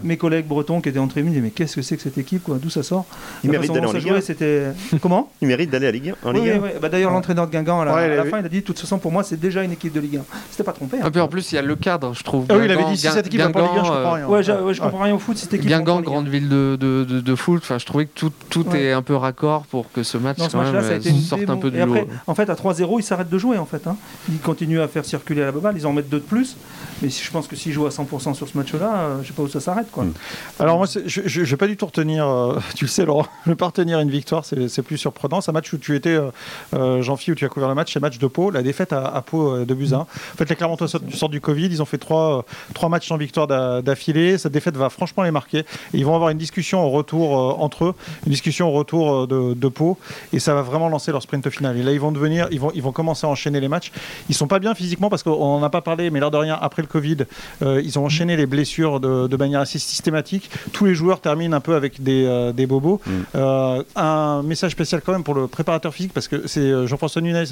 mes 0.03 0.17
collègues 0.17 0.47
bretons 0.47 0.81
qui 0.81 0.89
étaient 0.89 0.99
en 0.99 1.09
tribune 1.09 1.31
disaient 1.33 1.43
mais 1.43 1.51
qu'est-ce 1.51 1.77
que 1.77 1.83
c'est 1.83 1.97
que 1.97 2.03
cette 2.03 2.19
équipe 2.19 2.43
quoi? 2.45 2.57
D'où 2.61 2.71
ça 2.71 2.83
sort? 2.83 3.05
Il 3.45 3.49
La 3.51 3.59
mérite 3.59 3.73
d'aller 3.73 3.87
en 3.87 3.93
Ligue 3.93 4.03
jouait, 4.09 4.19
1. 4.19 4.21
C'était 4.21 4.67
comment? 5.01 5.31
Il 5.41 5.49
mérite 5.49 5.71
d'aller 5.71 5.87
à 5.87 5.91
Ligue 5.91 6.15
1, 6.25 6.29
en 6.29 6.33
Oui, 6.35 6.41
Ligue 6.41 6.51
1. 6.51 6.55
oui, 6.55 6.61
oui. 6.65 6.71
Bah, 6.81 6.89
D'ailleurs, 6.89 7.11
l'entraîneur 7.13 7.47
de 7.47 7.53
Guingamp 7.53 7.81
à 7.81 7.85
la, 7.85 7.93
à 8.21 8.25
fin, 8.25 8.39
il 8.41 8.45
a 8.47 8.49
dit 8.49 8.61
de 8.61 8.65
toute 8.65 8.79
façon 8.79 8.99
pour 8.99 9.13
moi 9.13 9.23
c'est 9.23 9.39
déjà 9.39 9.63
une 9.63 9.73
équipe 9.73 9.93
de 9.93 10.01
Ligue 10.01 10.17
1. 10.19 10.23
C'était 10.51 10.65
pas 10.65 10.73
trompé. 10.73 10.99
hein. 11.03 11.11
Puis 11.11 11.21
en 11.21 11.29
plus, 11.29 11.53
il 11.53 11.55
y 11.57 11.59
a 11.59 11.63
le 11.63 11.77
cadre, 11.77 12.15
je 12.15 12.23
trouve. 12.23 12.47
Ah 12.49 12.55
oui, 12.57 12.65
il 12.67 12.71
avait 12.71 12.85
dit 12.85 12.97
si 12.97 13.07
cette 13.09 13.27
équipe 13.27 13.41
va 13.41 13.51
pas 13.51 13.63
en 13.63 13.73
Ligue 13.73 13.81
1, 13.81 13.85
je 13.85 13.89
comprends 13.89 14.11
euh, 14.11 14.15
rien. 14.15 14.29
Ouais, 14.29 14.43
je 14.75 14.81
comprends 14.81 15.03
rien 15.05 15.15
au 15.15 15.19
foot. 15.19 15.37
Cette 15.37 15.55
équipe. 15.55 15.69
Guingamp, 15.69 15.97
en 15.97 15.99
Ligue 15.99 16.09
1. 16.09 16.11
grande 16.13 16.29
ville 16.29 16.49
de, 16.49 16.77
de, 16.81 17.05
de, 17.05 17.21
de 17.21 17.35
foot. 17.35 17.61
Enfin, 17.63 17.79
je 17.79 17.87
trouvais 17.87 18.07
que 18.07 18.11
tout, 18.21 18.33
tout 18.51 18.69
Ouais. 18.69 18.83
est 18.83 18.93
un 18.93 19.01
peu 19.03 19.17
raccord 19.17 19.63
pour 19.67 19.91
que 19.91 20.03
ce 20.03 20.19
match, 20.19 20.37
Dans 20.37 20.47
ce 20.49 20.53
quand 20.53 20.63
même, 20.63 20.73
match-là, 20.75 20.89
ça 20.89 20.95
a 20.95 20.99
été 20.99 21.09
une 21.09 21.21
sorte 21.21 21.49
un 21.49 21.57
peu 21.57 21.71
du 21.71 21.79
lot. 21.79 21.97
en 22.27 22.35
fait, 22.35 22.51
à 22.51 22.55
3-0, 22.55 22.99
ils 22.99 23.03
s'arrêtent 23.03 23.31
de 23.31 23.39
jouer. 23.39 23.57
En 23.59 23.65
fait, 23.65 23.87
hein. 23.87 23.97
Ils 24.29 24.39
continuent 24.39 24.81
à 24.81 24.89
faire 24.89 25.05
circuler 25.05 25.41
la 25.41 25.53
balle. 25.53 25.75
Ils 25.77 25.87
en 25.87 25.93
mettent 25.93 26.09
deux 26.11 26.19
de 26.19 26.25
plus. 26.25 26.57
Mais 27.03 27.09
si- 27.09 27.25
je 27.25 27.31
pense 27.31 27.47
que 27.49 27.57
s'ils 27.57 27.73
jouent 27.73 27.87
à 27.87 27.91
100% 27.91 28.35
sur 28.35 28.47
ce 28.47 28.57
match-là, 28.59 28.93
euh, 28.95 29.23
je 29.23 29.29
sais 29.29 29.33
pas 29.33 29.43
où 29.43 29.49
ça 29.49 29.61
s'arrête. 29.61 29.91
quoi. 29.91 30.05
Mm. 30.05 30.13
Alors 30.59 30.77
moi, 30.77 30.87
c'est- 30.87 31.03
je 31.09 31.41
ne 31.41 31.45
vais 31.47 31.57
pas 31.57 31.67
du 31.67 31.77
tout 31.79 31.87
retenir, 31.87 32.29
euh, 32.29 32.59
tu 32.77 32.85
le 32.85 32.91
sais 32.91 33.05
Laurent, 33.07 33.27
je 33.47 33.51
ne 33.51 33.55
vais 33.55 33.59
pas 33.59 33.67
retenir 33.67 33.99
une 34.01 34.11
victoire, 34.11 34.45
c'est 34.45 34.83
plus 34.83 34.99
surprenant. 34.99 35.41
C'est 35.41 35.51
un 35.51 35.55
match 35.55 35.73
où 35.73 35.79
tu 35.79 35.97
étais, 35.97 36.11
euh, 36.11 36.31
euh, 36.75 37.01
Jean-Philippe, 37.03 37.37
où 37.37 37.39
tu 37.39 37.45
as 37.47 37.49
couvert 37.49 37.69
le 37.71 37.75
match, 37.75 37.93
c'est 37.93 37.99
le 38.01 38.03
match 38.05 38.19
de 38.19 38.27
Pau, 38.27 38.51
la 38.51 38.63
défaite 38.63 38.93
à, 38.93 39.07
à 39.07 39.23
Pau 39.23 39.65
de 39.65 39.95
un. 39.95 39.99
En 40.01 40.07
fait, 40.37 40.49
les 40.51 40.57
Clermontois 40.57 40.89
sortent, 40.89 41.31
du 41.31 41.41
Covid, 41.41 41.67
ils 41.67 41.81
ont 41.81 41.87
fait 41.87 41.97
trois, 41.99 42.45
trois 42.75 42.89
matchs 42.91 43.09
sans 43.09 43.17
victoire 43.17 43.47
d'a- 43.47 43.81
d'affilée. 43.83 44.37
Cette 44.37 44.53
défaite 44.53 44.77
va 44.77 44.91
franchement 44.91 45.23
les 45.23 45.31
marquer. 45.31 45.61
Et 45.61 45.65
ils 45.95 46.05
vont 46.05 46.15
avoir 46.15 46.31
une 46.31 46.39
discussion 46.39 46.85
au 46.85 46.91
retour 46.91 47.35
euh, 47.39 47.55
entre 47.59 47.85
eux 47.87 47.95
une 48.27 48.33
discussion 48.33 48.69
au 48.69 48.73
retour 48.73 49.27
de, 49.27 49.55
de 49.55 49.69
Pau, 49.69 49.99
et 50.33 50.39
ça 50.39 50.55
va 50.55 50.63
vraiment 50.63 50.89
lancer 50.89 51.13
leur 51.13 51.23
sprint 51.23 51.49
final. 51.51 51.77
Et 51.77 51.83
là, 51.83 51.93
ils 51.93 52.01
vont 52.01 52.13
devenir, 52.13 52.49
ils 52.51 52.61
vont, 52.61 52.71
ils 52.75 52.83
vont 52.83 52.93
commencer 52.93 53.27
à 53.27 53.31
enchaîner 53.31 53.61
les 53.61 53.69
matchs. 53.69 53.93
Ils 54.29 54.35
sont 54.35 54.47
pas 54.49 54.59
bien 54.59 54.75
physiquement 54.75 55.09
parce 55.11 55.23
qu'on 55.23 55.59
n'en 55.59 55.63
a 55.63 55.71
pas 55.71 55.81
parlé, 55.81 56.11
mais 56.11 56.21
l'air 56.21 56.31
de 56.31 56.37
rien, 56.37 56.59
après 56.61 56.83
le 56.83 56.89
Covid, 56.89 57.19
euh, 57.63 57.81
ils 57.85 57.99
ont 57.99 58.05
enchaîné 58.05 58.37
les 58.37 58.47
blessures 58.47 59.01
de, 59.01 59.27
de 59.27 59.37
manière 59.37 59.61
assez 59.61 59.79
systématique. 59.79 60.51
Tous 60.73 60.85
les 60.87 60.95
joueurs 60.95 61.21
terminent 61.21 61.57
un 61.57 61.61
peu 61.61 61.75
avec 61.75 62.03
des, 62.03 62.25
euh, 62.27 62.53
des 62.53 62.67
bobos. 62.67 63.01
Mm. 63.07 63.11
Euh, 63.35 63.83
un 63.97 64.43
message 64.43 64.73
spécial 64.73 65.01
quand 65.05 65.13
même 65.13 65.25
pour 65.25 65.35
le 65.35 65.47
préparateur 65.47 65.93
physique 65.95 66.13
parce 66.13 66.29
que 66.29 66.47
c'est 66.47 66.61
euh, 66.61 66.87
Jean-François 66.87 67.21
Nunez. 67.23 67.45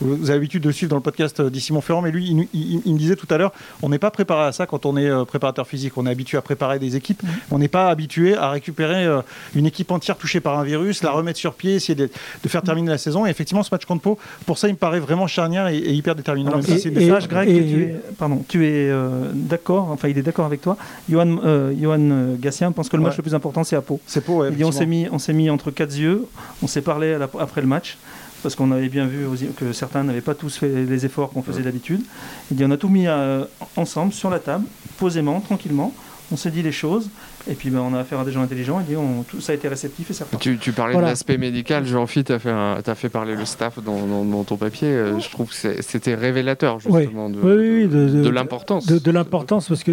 Vous 0.00 0.16
vous 0.16 0.30
avez 0.30 0.38
l'habitude 0.38 0.62
de 0.62 0.68
le 0.68 0.72
suivre 0.72 0.90
dans 0.90 0.96
le 0.96 1.02
podcast 1.02 1.40
euh, 1.40 1.50
d'Ici 1.50 1.72
Montferrand, 1.72 2.02
mais 2.02 2.10
lui, 2.10 2.26
il, 2.30 2.48
il- 2.54 2.82
il 2.84 2.92
me 2.94 2.98
disait 2.98 3.16
tout 3.16 3.26
à 3.30 3.36
l'heure, 3.38 3.52
on 3.82 3.88
n'est 3.88 3.98
pas 3.98 4.10
préparé 4.10 4.46
à 4.46 4.52
ça 4.52 4.66
quand 4.66 4.86
on 4.86 4.96
est 4.96 5.08
euh, 5.08 5.24
préparateur 5.24 5.66
physique. 5.66 5.96
On 5.96 6.06
est 6.06 6.10
habitué 6.10 6.38
à 6.38 6.42
préparer 6.42 6.78
des 6.78 6.94
équipes. 6.96 7.22
On 7.50 7.58
n'est 7.58 7.68
pas 7.68 7.88
habitué 7.90 8.36
à 8.36 8.50
récupérer 8.50 9.04
euh, 9.04 9.20
une 9.56 9.66
équipe 9.66 9.90
entière 9.90 10.05
touchée 10.14 10.38
par 10.38 10.56
un 10.56 10.62
virus, 10.62 11.02
la 11.02 11.10
remettre 11.10 11.40
sur 11.40 11.54
pied, 11.54 11.74
essayer 11.74 11.96
de, 11.96 12.08
de 12.44 12.48
faire 12.48 12.62
terminer 12.62 12.90
la 12.90 12.98
saison. 12.98 13.26
Et 13.26 13.30
effectivement, 13.30 13.64
ce 13.64 13.70
match 13.72 13.84
contre 13.84 14.02
Pau, 14.02 14.18
pour 14.46 14.58
ça, 14.58 14.68
il 14.68 14.74
me 14.74 14.76
paraît 14.76 15.00
vraiment 15.00 15.26
charnière 15.26 15.66
et, 15.66 15.78
et 15.78 15.92
hyper 15.92 16.14
déterminant. 16.14 16.52
Alors, 16.52 16.62
si 16.62 16.86
et- 16.86 16.90
Greg, 16.92 17.48
que 17.48 17.52
tu 17.58 17.82
es, 17.82 17.96
pardon, 18.16 18.44
tu 18.46 18.64
es 18.68 18.88
euh, 18.88 19.30
d'accord, 19.34 19.88
enfin 19.90 20.06
il 20.06 20.16
est 20.16 20.22
d'accord 20.22 20.46
avec 20.46 20.60
toi. 20.60 20.76
Johan, 21.10 21.38
euh, 21.44 21.72
Johan 21.76 21.98
euh, 22.00 22.36
Gatien 22.38 22.70
pense 22.70 22.88
que 22.88 22.96
le 22.96 23.02
match 23.02 23.14
Ouais. 23.14 23.16
le 23.16 23.22
plus 23.24 23.34
important 23.34 23.64
c'est 23.64 23.74
à 23.74 23.80
Pau. 23.82 23.98
c'est 24.06 24.22
Pau, 24.24 24.42
ouais, 24.42 24.50
Il 24.50 24.56
dit 24.56 24.62
on 24.64 24.70
s'est 24.70 24.86
mis, 24.86 25.08
on 25.10 25.18
s'est 25.18 25.32
mis 25.32 25.50
entre 25.50 25.70
quatre 25.72 25.96
yeux, 25.98 26.26
on 26.62 26.66
s'est 26.68 26.82
parlé 26.82 27.16
la- 27.18 27.28
après 27.40 27.62
le 27.62 27.66
match 27.66 27.96
parce 28.42 28.54
qu'on 28.54 28.70
avait 28.70 28.88
bien 28.90 29.06
vu 29.06 29.26
que 29.56 29.72
certains 29.72 30.04
n'avaient 30.04 30.20
pas 30.20 30.34
tous 30.34 30.56
fait 30.58 30.68
les 30.68 31.06
efforts 31.06 31.30
qu'on 31.30 31.42
faisait 31.42 31.62
d'habitude. 31.62 32.02
Il 32.50 32.56
dit 32.58 32.64
on 32.64 32.70
a 32.70 32.76
tout 32.76 32.88
mis 32.90 33.06
euh, 33.08 33.44
ensemble 33.76 34.12
sur 34.12 34.28
la 34.30 34.38
table, 34.38 34.64
posément, 34.98 35.40
tranquillement. 35.40 35.92
On 36.32 36.36
s'est 36.36 36.50
dit 36.50 36.62
les 36.62 36.72
choses 36.72 37.08
et 37.48 37.54
puis 37.54 37.70
ben, 37.70 37.78
on 37.78 37.94
a 37.94 38.00
affaire 38.00 38.18
à 38.18 38.24
des 38.24 38.32
gens 38.32 38.42
intelligents. 38.42 38.82
On, 38.96 39.22
tout 39.22 39.40
ça 39.40 39.52
a 39.52 39.54
été 39.54 39.68
réceptif 39.68 40.10
et 40.10 40.12
c'est 40.12 40.24
reparti. 40.24 40.42
Tu, 40.50 40.58
tu 40.58 40.72
parlais 40.72 40.92
Voilà. 40.94 41.06
de 41.08 41.12
l'aspect 41.12 41.38
médical, 41.38 41.86
Jean-Phi, 41.86 42.24
tu 42.24 42.32
as, 42.32 42.38
fait 42.40 42.50
un- 42.50 42.78
t'as 42.82 42.96
fait 42.96 43.08
parler 43.08 43.36
le 43.36 43.44
staff 43.44 43.78
dans, 43.82 44.04
dans- 44.06 44.24
dans 44.24 44.42
ton 44.42 44.56
papier. 44.56 44.88
euh, 44.88 45.20
je 45.20 45.30
trouve 45.30 45.50
que 45.50 45.80
c'était 45.82 46.14
révélateur, 46.16 46.80
justement, 46.80 47.30
de, 47.30 47.36
Oui, 47.40 47.52
oui, 47.52 47.68
oui, 47.82 47.86
de- 47.88 48.08
de- 48.08 48.08
de- 48.18 48.22
de 48.24 48.28
l'importance. 48.30 48.86
de, 48.86 48.98
de 48.98 49.10
l'importance 49.12 49.68
parce 49.68 49.84
que 49.84 49.92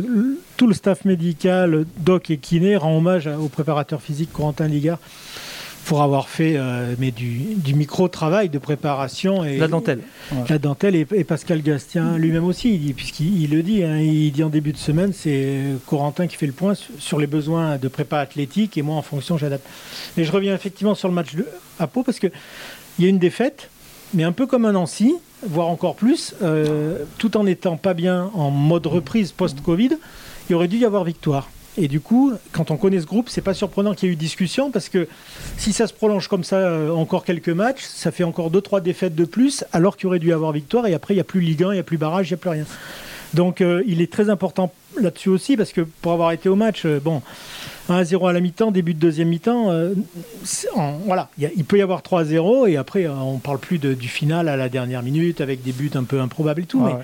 tout 0.58 0.66
le 0.68 0.74
staff 0.74 1.06
médical, 1.06 1.86
doc 1.98 2.32
et 2.32 2.38
kiné 2.38 2.78
rend 2.78 2.98
hommage 2.98 3.28
au 3.28 3.48
préparateur 3.48 4.02
physique 4.02 4.32
Corentin 4.34 4.68
Ligard 4.68 4.98
pour 5.86 6.02
avoir 6.02 6.30
fait 6.30 6.54
euh, 6.56 6.96
mais 6.98 7.12
du, 7.12 7.56
du 7.56 7.74
micro-travail 7.76 8.50
de 8.50 8.58
préparation 8.58 9.44
et 9.44 9.58
La 9.58 9.68
dentelle. 9.68 10.02
la 10.50 10.58
dentelle 10.58 10.96
et, 10.96 11.06
et 11.14 11.24
Pascal 11.24 11.62
Gastien 11.62 12.18
lui-même 12.18 12.46
aussi, 12.46 12.94
puisqu'il 12.96 13.42
il 13.42 13.52
le 13.52 13.64
dit, 13.64 13.84
hein, 13.84 14.00
il 14.00 14.32
dit 14.32 14.44
en 14.44 14.50
début 14.50 14.72
de 14.72 14.78
semaine, 14.78 15.14
c'est 15.14 15.60
Corentin 15.86 16.28
qui 16.28 16.38
fait 16.38 16.48
le 16.48 16.54
point 16.54 16.74
sur, 17.00 17.20
les 17.20 17.28
besoins 17.28 17.78
de 17.78 17.88
prépa 17.88 18.20
athlétique 18.20 18.78
et 18.78 18.82
moi 18.82 18.96
en 18.96 19.02
fonction 19.02 19.38
j'adapte. 19.38 19.66
Mais 20.18 20.24
je 20.24 20.32
reviens 20.32 20.56
effectivement 20.56 20.96
sur 20.96 21.08
le 21.08 21.14
match 21.14 21.36
de, 21.36 21.48
à 21.80 21.88
Pau 21.88 22.04
parce 22.04 22.20
que 22.20 22.28
il 23.00 23.04
y 23.04 23.08
a 23.08 23.10
une 23.10 23.20
défaite, 23.20 23.70
mais 24.14 24.24
un 24.24 24.32
peu 24.32 24.46
comme 24.46 24.66
un 24.66 24.74
Nancy, 24.74 25.16
voire 25.46 25.68
encore 25.68 25.96
plus, 25.96 26.36
euh, 26.42 27.00
tout 27.18 27.38
en 27.38 27.44
n'étant 27.44 27.76
pas 27.78 27.94
bien 27.94 28.30
en 28.34 28.52
mode 28.52 28.86
reprise 28.88 29.32
post-Covid, 29.32 29.92
il 30.50 30.56
aurait 30.56 30.68
dû 30.68 30.78
y 30.78 30.86
avoir 30.86 31.04
victoire. 31.04 31.50
Et 31.78 31.88
du 31.88 32.00
coup, 32.00 32.34
quand 32.52 32.70
on 32.70 32.78
connaît 32.78 33.00
ce 33.00 33.06
groupe, 33.06 33.30
c'est 33.30 33.42
pas 33.42 33.54
surprenant 33.54 33.96
qu'il 33.96 34.08
y 34.08 34.12
ait 34.12 34.14
eu 34.14 34.16
discussion 34.16 34.70
parce 34.70 34.90
que 34.90 35.08
si 35.58 35.74
ça 35.74 35.88
se 35.88 35.94
prolonge 35.94 36.28
comme 36.28 36.44
ça 36.44 36.58
euh, 36.58 36.92
encore 36.92 37.26
quelques 37.26 37.50
matchs, 37.50 37.84
ça 37.84 38.12
fait 38.12 38.24
encore 38.24 38.52
2-3 38.52 38.82
défaites 38.82 39.16
de 39.16 39.26
plus, 39.26 39.64
alors 39.74 39.98
qu'il 39.98 40.08
aurait 40.08 40.20
dû 40.20 40.30
y 40.30 40.34
avoir 40.34 40.52
victoire 40.52 40.86
et 40.86 40.94
après 40.94 41.16
il 41.16 41.18
n'y 41.18 41.22
a 41.22 41.26
plus 41.26 41.42
Ligue 41.42 41.64
1, 41.64 41.72
il 41.72 41.74
n'y 41.74 41.80
a 41.80 41.84
plus 41.84 41.98
barrage, 41.98 42.30
il 42.30 42.34
n'y 42.34 42.36
a 42.36 42.38
plus 42.38 42.50
rien. 42.52 42.66
Donc 43.34 43.62
euh, 43.62 43.84
il 43.88 44.02
est 44.02 44.12
très 44.12 44.30
important 44.30 44.72
là-dessus 45.02 45.30
aussi 45.30 45.58
parce 45.58 45.72
que 45.72 45.82
pour 45.82 46.12
avoir 46.12 46.32
été 46.32 46.50
au 46.50 46.56
match, 46.56 46.86
euh, 46.86 47.00
bon, 47.00 47.24
1-0 47.90 48.28
à 48.30 48.34
la 48.34 48.40
mi-temps, 48.40 48.72
début 48.72 48.94
de 48.94 49.00
deuxième 49.00 49.28
mi-temps, 49.28 49.70
euh, 49.72 49.94
voilà, 51.06 51.30
il 51.38 51.44
y 51.44 51.46
a- 51.46 51.50
il 51.56 51.66
peut 51.66 51.78
y 51.78 51.82
avoir 51.82 52.02
3-0 52.02 52.66
et 52.68 52.78
après 52.78 53.06
euh, 53.06 53.14
on 53.14 53.40
parle 53.40 53.60
plus 53.60 53.78
de- 53.78 53.94
du 53.94 54.08
final 54.08 54.48
à 54.48 54.56
la 54.56 54.70
dernière 54.70 55.04
minute 55.04 55.42
avec 55.42 55.64
des 55.64 55.74
buts 55.74 55.92
un 55.96 56.04
peu 56.06 56.22
improbables 56.22 56.62
et 56.62 56.66
tout. 56.66 56.80
Mais 56.82 56.94
ouais. 56.94 57.00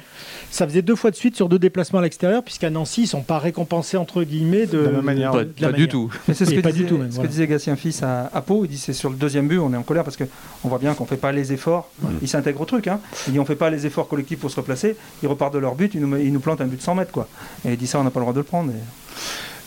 ça 0.52 0.66
faisait 0.66 0.82
deux 0.82 0.96
fois 0.96 1.12
de 1.12 1.16
suite 1.18 1.36
sur 1.36 1.50
deux 1.50 1.60
déplacements 1.60 2.00
à 2.00 2.02
l'extérieur 2.02 2.44
puisqu'à 2.44 2.70
Nancy 2.70 3.04
ils 3.04 3.08
sont 3.08 3.22
pas 3.24 3.40
récompensés 3.40 3.98
entre 3.98 4.24
guillemets 4.24 4.68
de, 4.68 4.78
De 4.78 4.84
la 4.86 4.92
même 4.92 5.02
manière, 5.02 5.32
Pas, 5.32 5.44
de 5.44 5.52
la 5.60 5.70
pas 5.70 5.74
du 5.78 5.88
tout. 5.90 6.10
Mais 6.30 6.34
c'est 6.34 6.46
ce 6.46 6.54
que 6.54 6.62
pas 6.62 6.72
disait, 6.72 6.84
du 6.86 6.90
tout, 6.90 6.98
même, 6.98 7.10
ce 7.10 7.16
voilà. 7.16 7.28
que 7.28 7.32
disait 7.34 7.48
Gatien 7.48 7.76
Fils 7.76 8.02
à, 8.04 8.30
à 8.34 8.42
Pau. 8.42 8.64
Il 8.64 8.70
dit 8.70 8.78
c'est 8.78 8.94
sur 8.94 9.10
le 9.10 9.16
deuxième 9.18 9.48
but, 9.50 9.60
on 9.60 9.74
est 9.74 9.78
en 9.78 9.84
colère 9.84 10.04
parce 10.06 10.16
qu'on 10.18 10.70
voit 10.70 10.80
bien 10.80 10.94
qu'on 10.94 11.06
fait 11.06 11.18
pas 11.18 11.32
les 11.34 11.52
efforts. 11.52 11.90
Il 12.22 12.28
s'intègre 12.30 12.62
au 12.62 12.66
truc. 12.66 12.88
Hein. 12.88 13.00
Il 13.28 13.34
dit 13.34 13.40
on 13.40 13.46
fait 13.46 13.56
pas 13.58 13.70
les 13.70 13.86
efforts 13.86 14.08
collectifs 14.08 14.40
pour 14.40 14.50
se 14.50 14.56
replacer. 14.56 14.96
Ils 15.24 15.28
repartent 15.28 15.54
de 15.54 15.60
leur 15.60 15.76
but, 15.76 15.94
ils 15.94 16.00
nous, 16.02 16.16
ils 16.18 16.32
nous 16.32 16.40
plantent 16.40 16.62
un 16.62 16.68
but 16.68 16.78
de 16.78 16.82
100 16.82 16.96
mètres. 16.96 17.12
Quoi. 17.12 17.28
Et 17.66 17.74
il 17.74 17.78
dit 17.78 17.88
ça, 17.88 18.00
on 18.00 18.04
n'a 18.06 18.12
pas 18.12 18.20
le 18.22 18.24
droit 18.24 18.34
de 18.34 18.40
le 18.40 18.44
prendre. 18.44 18.72
Et- 18.72 18.76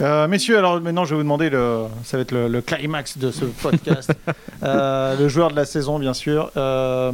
Euh, 0.00 0.26
messieurs, 0.26 0.58
alors 0.58 0.80
maintenant 0.80 1.04
je 1.04 1.10
vais 1.10 1.16
vous 1.16 1.22
demander, 1.22 1.50
le, 1.50 1.84
ça 2.04 2.16
va 2.16 2.22
être 2.22 2.32
le, 2.32 2.48
le 2.48 2.60
climax 2.60 3.18
de 3.18 3.30
ce 3.30 3.44
podcast. 3.44 4.12
Euh, 4.64 5.18
le 5.18 5.26
joueur 5.26 5.50
de 5.50 5.56
la 5.56 5.64
saison, 5.64 5.98
bien 5.98 6.14
sûr. 6.14 6.52
Euh, 6.56 7.10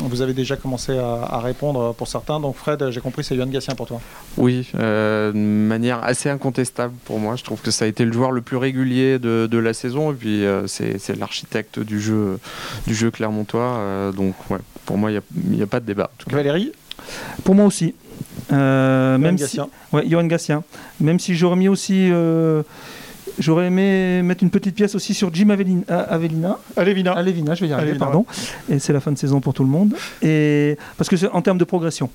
vous 0.00 0.20
avez 0.20 0.32
déjà 0.32 0.56
commencé 0.56 0.98
à, 0.98 1.22
à 1.30 1.38
répondre 1.38 1.94
pour 1.94 2.08
certains. 2.08 2.40
Donc 2.40 2.56
Fred, 2.56 2.90
j'ai 2.90 3.00
compris, 3.00 3.22
c'est 3.22 3.36
Yohan 3.36 3.46
Gatien 3.46 3.76
pour 3.76 3.86
toi. 3.86 4.00
Oui, 4.36 4.68
euh, 4.74 5.30
de 5.30 5.36
manière 5.38 6.02
assez 6.02 6.28
incontestable 6.28 6.94
pour 7.04 7.20
moi. 7.20 7.36
Je 7.36 7.44
trouve 7.44 7.60
que 7.60 7.70
ça 7.70 7.84
a 7.84 7.88
été 7.88 8.04
le 8.04 8.10
joueur 8.12 8.32
le 8.32 8.40
plus 8.40 8.56
régulier 8.56 9.20
de, 9.20 9.46
de 9.48 9.58
la 9.58 9.74
saison 9.74 10.10
et 10.10 10.14
puis 10.16 10.44
euh, 10.44 10.66
c'est 10.66 11.16
l'architecte 11.16 11.78
du 11.78 12.00
jeu, 12.00 12.40
du 12.88 12.96
jeu 12.96 13.12
clermontois. 13.12 13.76
euh, 13.78 14.10
donc 14.10 14.34
ouais, 14.50 14.58
pour 14.84 14.98
moi, 14.98 15.12
il 15.12 15.20
n'y 15.50 15.62
a, 15.62 15.66
pas 15.68 15.78
de 15.78 15.86
débat. 15.86 16.10
en 16.12 16.16
tout 16.18 16.30
cas. 16.30 16.34
Valérie, 16.34 16.72
Pour 17.44 17.54
moi 17.54 17.66
aussi. 17.66 17.94
Euh, 18.52 19.18
même 19.18 19.38
si, 19.38 19.60
ouais, 19.92 20.08
Johan 20.08 20.24
Gatien. 20.24 20.62
Même 21.00 21.18
si 21.18 21.34
j'aurais 21.34 21.56
mis 21.56 21.68
aussi. 21.68 22.08
euh, 22.10 22.62
J'aurais 23.38 23.66
aimé 23.66 24.20
mettre 24.22 24.42
une 24.42 24.50
petite 24.50 24.74
pièce 24.74 24.96
aussi 24.96 25.14
sur 25.14 25.32
Jim 25.32 25.50
Avelina, 25.50 25.82
Avelina, 25.88 26.58
Allez, 26.76 26.92
Vina. 26.92 27.12
Alévina, 27.12 27.54
je 27.54 27.60
vais 27.60 27.68
y 27.68 27.72
arriver, 27.72 27.90
Alévina, 27.90 28.06
pardon. 28.06 28.26
Et 28.68 28.80
c'est 28.80 28.92
la 28.92 28.98
fin 28.98 29.12
de 29.12 29.18
saison 29.18 29.40
pour 29.40 29.54
tout 29.54 29.62
le 29.62 29.68
monde. 29.68 29.94
Et 30.22 30.76
parce 30.96 31.08
que 31.08 31.16
c'est 31.16 31.28
en 31.28 31.40
termes 31.40 31.58
de 31.58 31.64
progression. 31.64 32.10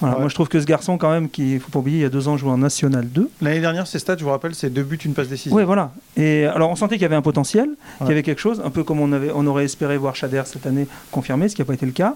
Voilà, 0.00 0.14
Ouais. 0.16 0.20
Moi, 0.20 0.28
je 0.28 0.34
trouve 0.34 0.48
que 0.48 0.60
ce 0.60 0.66
garçon, 0.66 0.98
quand 0.98 1.10
même, 1.10 1.30
qui, 1.30 1.58
faut 1.58 1.70
pas 1.70 1.78
oublier, 1.78 1.98
il 1.98 2.02
y 2.02 2.04
a 2.04 2.10
deux 2.10 2.28
ans, 2.28 2.36
jouait 2.36 2.50
en 2.50 2.58
National 2.58 3.08
2. 3.08 3.30
L'année 3.40 3.60
dernière, 3.60 3.86
ses 3.86 3.98
stats, 3.98 4.16
je 4.18 4.24
vous 4.24 4.30
rappelle, 4.30 4.54
c'est 4.54 4.68
deux 4.68 4.82
buts, 4.82 4.98
une 5.04 5.14
passe 5.14 5.28
décisive. 5.28 5.54
Oui, 5.54 5.64
voilà. 5.64 5.90
Et 6.18 6.44
alors, 6.44 6.70
on 6.70 6.76
sentait 6.76 6.96
qu'il 6.96 7.02
y 7.02 7.06
avait 7.06 7.16
un 7.16 7.22
potentiel, 7.22 7.70
qu'il 7.98 8.08
y 8.08 8.12
avait 8.12 8.22
quelque 8.22 8.40
chose, 8.40 8.60
un 8.64 8.70
peu 8.70 8.84
comme 8.84 9.00
on, 9.00 9.10
avait, 9.12 9.30
on 9.34 9.46
aurait 9.46 9.64
espéré 9.64 9.96
voir 9.96 10.14
Chader 10.16 10.42
cette 10.44 10.66
année 10.66 10.86
confirmé, 11.10 11.48
ce 11.48 11.54
qui 11.56 11.62
n'a 11.62 11.66
pas 11.66 11.74
été 11.74 11.86
le 11.86 11.92
cas. 11.92 12.14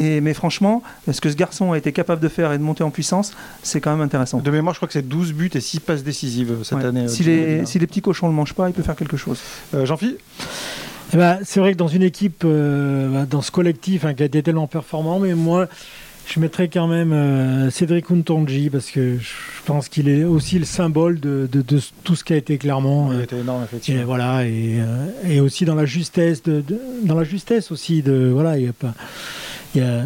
Et, 0.00 0.20
mais 0.20 0.34
franchement, 0.34 0.82
ce 1.10 1.20
que 1.20 1.30
ce 1.30 1.36
garçon 1.36 1.72
a 1.72 1.78
été 1.78 1.92
capable 1.92 2.20
de 2.20 2.28
faire 2.28 2.52
et 2.52 2.58
de 2.58 2.62
monter 2.62 2.82
en 2.82 2.90
puissance, 2.90 3.32
c'est 3.62 3.80
quand 3.80 3.92
même 3.92 4.00
intéressant. 4.00 4.38
De 4.38 4.50
mémoire, 4.50 4.74
je 4.74 4.78
crois 4.80 4.88
que 4.88 4.92
c'est 4.92 5.06
12 5.08 5.32
buts 5.34 5.50
et 5.54 5.60
6 5.60 5.80
passes 5.80 6.02
décisives 6.02 6.50
euh, 6.52 6.64
cette 6.64 6.78
Ouais. 6.78 6.84
année. 6.86 7.02
euh, 7.04 7.08
si, 7.08 7.22
les, 7.22 7.42
Avelina. 7.42 7.66
si 7.66 7.78
les 7.78 7.86
petits 7.86 8.02
cochons 8.02 8.26
ne 8.26 8.32
le 8.32 8.36
mangent 8.36 8.54
pas, 8.54 8.68
il 8.68 8.72
peut 8.72 8.82
faire 8.82 8.96
quelque 8.96 9.16
chose. 9.16 9.38
Euh, 9.74 9.86
Jean-Philippe 9.86 10.20
Eh 11.12 11.16
ben, 11.16 11.38
c'est 11.44 11.60
vrai 11.60 11.72
que 11.72 11.78
dans 11.78 11.86
une 11.88 12.02
équipe, 12.02 12.42
euh, 12.44 13.08
bah, 13.08 13.26
dans 13.28 13.40
ce 13.42 13.50
collectif 13.52 14.04
hein, 14.04 14.14
qui 14.14 14.22
a 14.24 14.26
été 14.26 14.42
tellement 14.42 14.66
performant, 14.66 15.20
mais 15.20 15.34
moi, 15.34 15.68
je 16.26 16.40
mettrais 16.40 16.68
quand 16.68 16.88
même 16.88 17.12
euh, 17.12 17.70
Cédric 17.70 18.10
Untonji 18.10 18.70
parce 18.70 18.90
que 18.90 19.18
je 19.18 19.28
pense 19.66 19.88
qu'il 19.88 20.08
est 20.08 20.24
aussi 20.24 20.58
le 20.58 20.64
symbole 20.64 21.20
de, 21.20 21.46
de- 21.52 21.60
de 21.62 21.80
tout 22.02 22.16
ce 22.16 22.24
qui 22.24 22.32
a 22.32 22.36
été 22.36 22.56
Clermont. 22.58 23.12
Il 23.12 23.18
euh, 23.18 23.22
était 23.24 23.38
énorme, 23.38 23.60
et 23.60 23.64
effectivement. 23.66 24.04
voilà, 24.06 24.44
et, 24.46 24.80
euh, 24.80 25.06
et 25.28 25.40
aussi 25.40 25.66
dans 25.66 25.74
la 25.76 25.84
justesse, 25.86 26.42
de, 26.42 26.62
de- 26.62 26.80
dans 27.04 27.14
la 27.14 27.24
justesse 27.24 27.70
aussi 27.70 28.02
de 28.02 28.30
voilà, 28.32 28.58
il 28.58 28.64
y 28.64 28.68
a 28.68 28.72
pas, 28.72 28.94
y 29.80 29.84
a- 29.84 30.04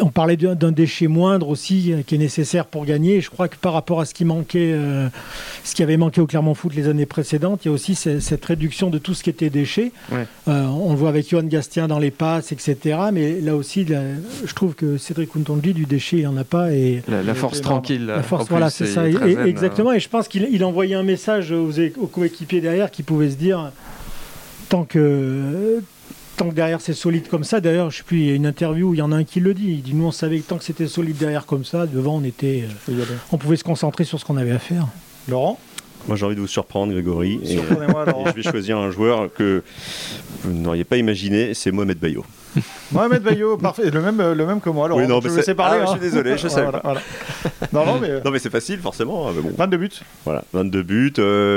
on 0.00 0.08
parlait 0.08 0.36
d'un 0.36 0.72
déchet 0.72 1.06
moindre 1.06 1.48
aussi 1.48 1.92
euh, 1.92 2.02
qui 2.04 2.16
est 2.16 2.18
nécessaire 2.18 2.66
pour 2.66 2.84
gagner. 2.84 3.16
Et 3.16 3.20
je 3.20 3.30
crois 3.30 3.46
que 3.46 3.54
par 3.56 3.72
rapport 3.74 4.00
à 4.00 4.04
ce 4.06 4.12
qui 4.12 4.24
manquait, 4.24 4.72
euh, 4.72 5.08
ce 5.62 5.74
qui 5.76 5.84
avait 5.84 5.96
manqué 5.96 6.20
au 6.20 6.26
Clermont 6.26 6.54
Foot 6.54 6.74
les 6.74 6.88
années 6.88 7.06
précédentes, 7.06 7.64
il 7.64 7.68
y 7.68 7.70
a 7.70 7.74
aussi 7.74 7.94
ce- 7.94 8.18
cette 8.18 8.44
réduction 8.44 8.90
de 8.90 8.98
tout 8.98 9.14
ce 9.14 9.22
qui 9.22 9.30
était 9.30 9.50
déchets. 9.50 9.92
Ouais. 10.10 10.26
Euh, 10.48 10.64
on 10.66 10.90
le 10.90 10.96
voit 10.98 11.10
avec 11.10 11.30
Johan 11.30 11.44
Gastien 11.44 11.86
dans 11.86 12.00
les 12.00 12.10
passes, 12.10 12.50
etc. 12.50 12.98
Mais 13.12 13.40
là 13.40 13.54
aussi, 13.54 13.84
là, 13.84 14.00
je 14.44 14.52
trouve 14.52 14.74
que 14.74 14.98
Cédric 14.98 15.30
Kountonji, 15.30 15.74
du 15.74 15.84
déchet, 15.86 16.16
il 16.18 16.24
n'en 16.24 16.36
a 16.38 16.44
pas. 16.44 16.72
Et 16.72 17.02
La, 17.06 17.34
force 17.34 17.60
tranquille. 17.60 18.06
la 18.06 18.18
en 18.18 18.22
force, 18.24 18.48
voilà, 18.48 18.70
c'est 18.70 18.86
ça. 18.86 19.06
Et- 19.08 19.12
zen, 19.12 19.46
exactement. 19.46 19.92
Et 19.92 20.00
je 20.00 20.08
pense 20.08 20.26
qu'il 20.26 20.48
il 20.50 20.64
envoyait 20.64 20.96
un 20.96 21.04
message 21.04 21.52
aux, 21.52 21.70
aux 22.00 22.06
coéquipiers 22.08 22.60
derrière 22.60 22.90
qui 22.90 23.04
pouvaient 23.04 23.30
se 23.30 23.36
dire 23.36 23.70
tant 24.68 24.82
que. 24.84 25.80
Tant 26.36 26.48
que 26.48 26.54
derrière 26.54 26.80
c'est 26.80 26.94
solide 26.94 27.28
comme 27.28 27.44
ça, 27.44 27.60
d'ailleurs, 27.60 27.90
je 27.90 27.98
sais 27.98 28.02
plus, 28.02 28.18
il 28.20 28.26
y 28.26 28.30
a 28.32 28.34
une 28.34 28.46
interview 28.46 28.88
où 28.90 28.94
il 28.94 28.98
y 28.98 29.02
en 29.02 29.12
a 29.12 29.16
un 29.16 29.24
qui 29.24 29.38
le 29.40 29.54
dit. 29.54 29.70
Il 29.70 29.82
dit 29.82 29.94
Nous, 29.94 30.04
on 30.06 30.10
savait 30.10 30.40
que 30.40 30.48
tant 30.48 30.58
que 30.58 30.64
c'était 30.64 30.88
solide 30.88 31.16
derrière 31.16 31.46
comme 31.46 31.64
ça, 31.64 31.86
devant, 31.86 32.16
on 32.16 32.24
était. 32.24 32.64
euh, 32.88 33.04
on 33.30 33.38
pouvait 33.38 33.56
se 33.56 33.64
concentrer 33.64 34.04
sur 34.04 34.18
ce 34.18 34.24
qu'on 34.24 34.36
avait 34.36 34.50
à 34.50 34.58
faire. 34.58 34.88
Laurent? 35.28 35.58
Moi, 36.08 36.16
j'ai 36.16 36.26
envie 36.26 36.34
de 36.34 36.40
vous 36.40 36.46
surprendre, 36.46 36.92
Grégory. 36.92 37.40
Et, 37.44 37.54
Surprenez-moi, 37.54 38.04
et 38.06 38.10
Laurent. 38.10 38.24
je 38.36 38.42
vais 38.42 38.42
choisir 38.42 38.78
un 38.78 38.90
joueur 38.90 39.32
que 39.32 39.62
vous 40.42 40.52
n'auriez 40.52 40.84
pas 40.84 40.96
imaginé, 40.96 41.54
c'est 41.54 41.70
Mohamed 41.70 41.98
Bayo. 41.98 42.24
Mohamed 42.92 43.22
Bayo, 43.22 43.56
parfait. 43.56 43.90
Le 43.90 44.00
même, 44.00 44.20
le 44.32 44.46
même 44.46 44.60
que 44.60 44.70
moi. 44.70 44.86
Alors, 44.86 44.98
Oui, 44.98 45.06
non, 45.06 45.20
je 45.20 45.28
vais 45.28 45.36
laisser 45.36 45.54
parler. 45.54 45.80
Ah, 45.82 45.86
je 45.86 45.90
hein. 45.90 45.92
suis 45.94 46.00
désolé, 46.00 46.36
je 46.38 46.48
Voilà, 46.54 46.80
voilà. 46.84 47.00
Non, 47.72 47.84
non, 47.86 47.98
mais 48.00 48.10
euh, 48.10 48.20
Non, 48.24 48.30
mais 48.30 48.38
c'est 48.38 48.50
facile, 48.50 48.78
forcément. 48.80 49.28
hein, 49.28 49.32
mais 49.34 49.42
bon, 49.42 49.52
22 49.56 49.76
buts. 49.76 49.90
voilà, 50.24 50.44
22 50.52 50.82
buts, 50.82 51.12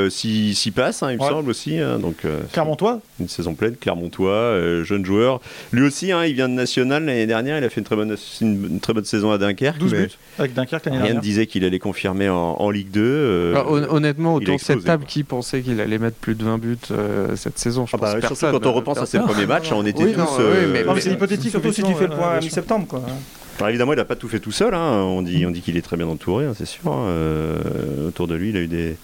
6 0.09 0.71
passes, 0.71 1.03
hein, 1.03 1.11
il 1.11 1.17
me 1.17 1.23
Ouais. 1.23 1.29
semble 1.29 1.49
aussi. 1.49 1.77
hein, 1.79 1.99
donc, 1.99 2.17
euh, 2.25 2.39
Clermontois. 2.51 2.99
une 3.19 3.27
saison 3.27 3.53
pleine. 3.53 3.75
Clermontois, 3.75 4.31
euh, 4.31 4.83
jeune 4.83 5.05
joueur. 5.05 5.39
Lui 5.71 5.85
aussi, 5.85 6.11
hein, 6.11 6.25
il 6.25 6.33
vient 6.33 6.49
de 6.49 6.53
National 6.53 7.05
l'année 7.05 7.25
dernière. 7.27 7.57
Il 7.57 7.63
a 7.63 7.69
fait 7.69 7.81
une 7.81 7.85
très 7.85 7.95
bonne, 7.95 8.15
une, 8.41 8.65
une 8.71 8.79
très 8.79 8.93
bonne 8.93 9.05
saison 9.05 9.31
à 9.31 9.37
Dunkerque. 9.37 9.77
12 9.77 9.91
mais 9.93 10.01
buts 10.05 10.11
avec 10.39 10.53
Dunkerque 10.53 10.85
l'année 10.85 10.97
Rien 10.97 11.03
ne 11.05 11.07
dernière. 11.13 11.21
disait 11.21 11.47
qu'il 11.47 11.63
allait 11.65 11.79
confirmer 11.79 12.29
en, 12.29 12.35
en 12.59 12.69
Ligue 12.69 12.91
2. 12.91 13.01
euh, 13.03 13.51
Alors, 13.51 13.71
hon- 13.71 13.95
honnêtement, 13.97 14.35
autour 14.35 14.55
de 14.55 14.59
cette 14.61 14.83
table, 14.83 15.03
quoi. 15.03 15.09
qui 15.11 15.23
pensait 15.23 15.61
qu'il 15.61 15.79
allait 15.81 15.97
mettre 15.99 16.17
plus 16.17 16.35
de 16.35 16.43
20 16.43 16.57
buts 16.57 16.77
euh, 16.91 17.35
cette 17.35 17.59
saison? 17.59 17.85
Je 17.85 17.91
ah 17.95 17.97
bah, 17.97 18.07
pense 18.07 18.11
surtout 18.21 18.27
personne. 18.35 18.51
quand 18.59 18.65
on 18.69 18.73
repense 18.73 18.97
à 18.99 19.05
ses 19.05 19.19
premiers 19.19 19.45
matchs, 19.45 19.71
on 19.71 19.85
était 19.85 20.03
Oui, 20.03 20.13
tous. 20.13 20.39
Oui, 20.93 20.99
euh, 20.99 21.01
c'est 21.03 21.11
hypothétique. 21.13 21.51
Surtout 21.51 21.71
si 21.73 21.83
tu 21.83 21.93
fais 21.93 22.07
le 22.07 22.15
point 22.15 22.33
euh, 22.33 22.37
à 22.37 22.41
sûr. 22.41 22.49
mi-septembre. 22.49 22.87
quoi. 22.87 23.01
Alors, 23.57 23.69
évidemment, 23.69 23.93
il 23.93 23.97
n'a 23.97 24.05
pas 24.05 24.15
tout 24.15 24.27
fait 24.27 24.39
tout 24.39 24.51
seul. 24.51 24.73
hein, 24.73 25.01
On 25.03 25.21
dit, 25.21 25.45
on 25.45 25.51
dit 25.51 25.61
qu'il 25.61 25.77
est 25.77 25.81
très 25.81 25.97
bien 25.97 26.07
entouré, 26.07 26.45
hein, 26.45 26.53
c'est 26.55 26.65
sûr. 26.65 26.87
hein, 26.91 27.07
euh, 27.07 28.07
autour 28.09 28.27
de 28.27 28.35
lui, 28.35 28.49
il 28.49 28.57
a 28.57 28.59
eu 28.61 28.67
des, 28.67 28.95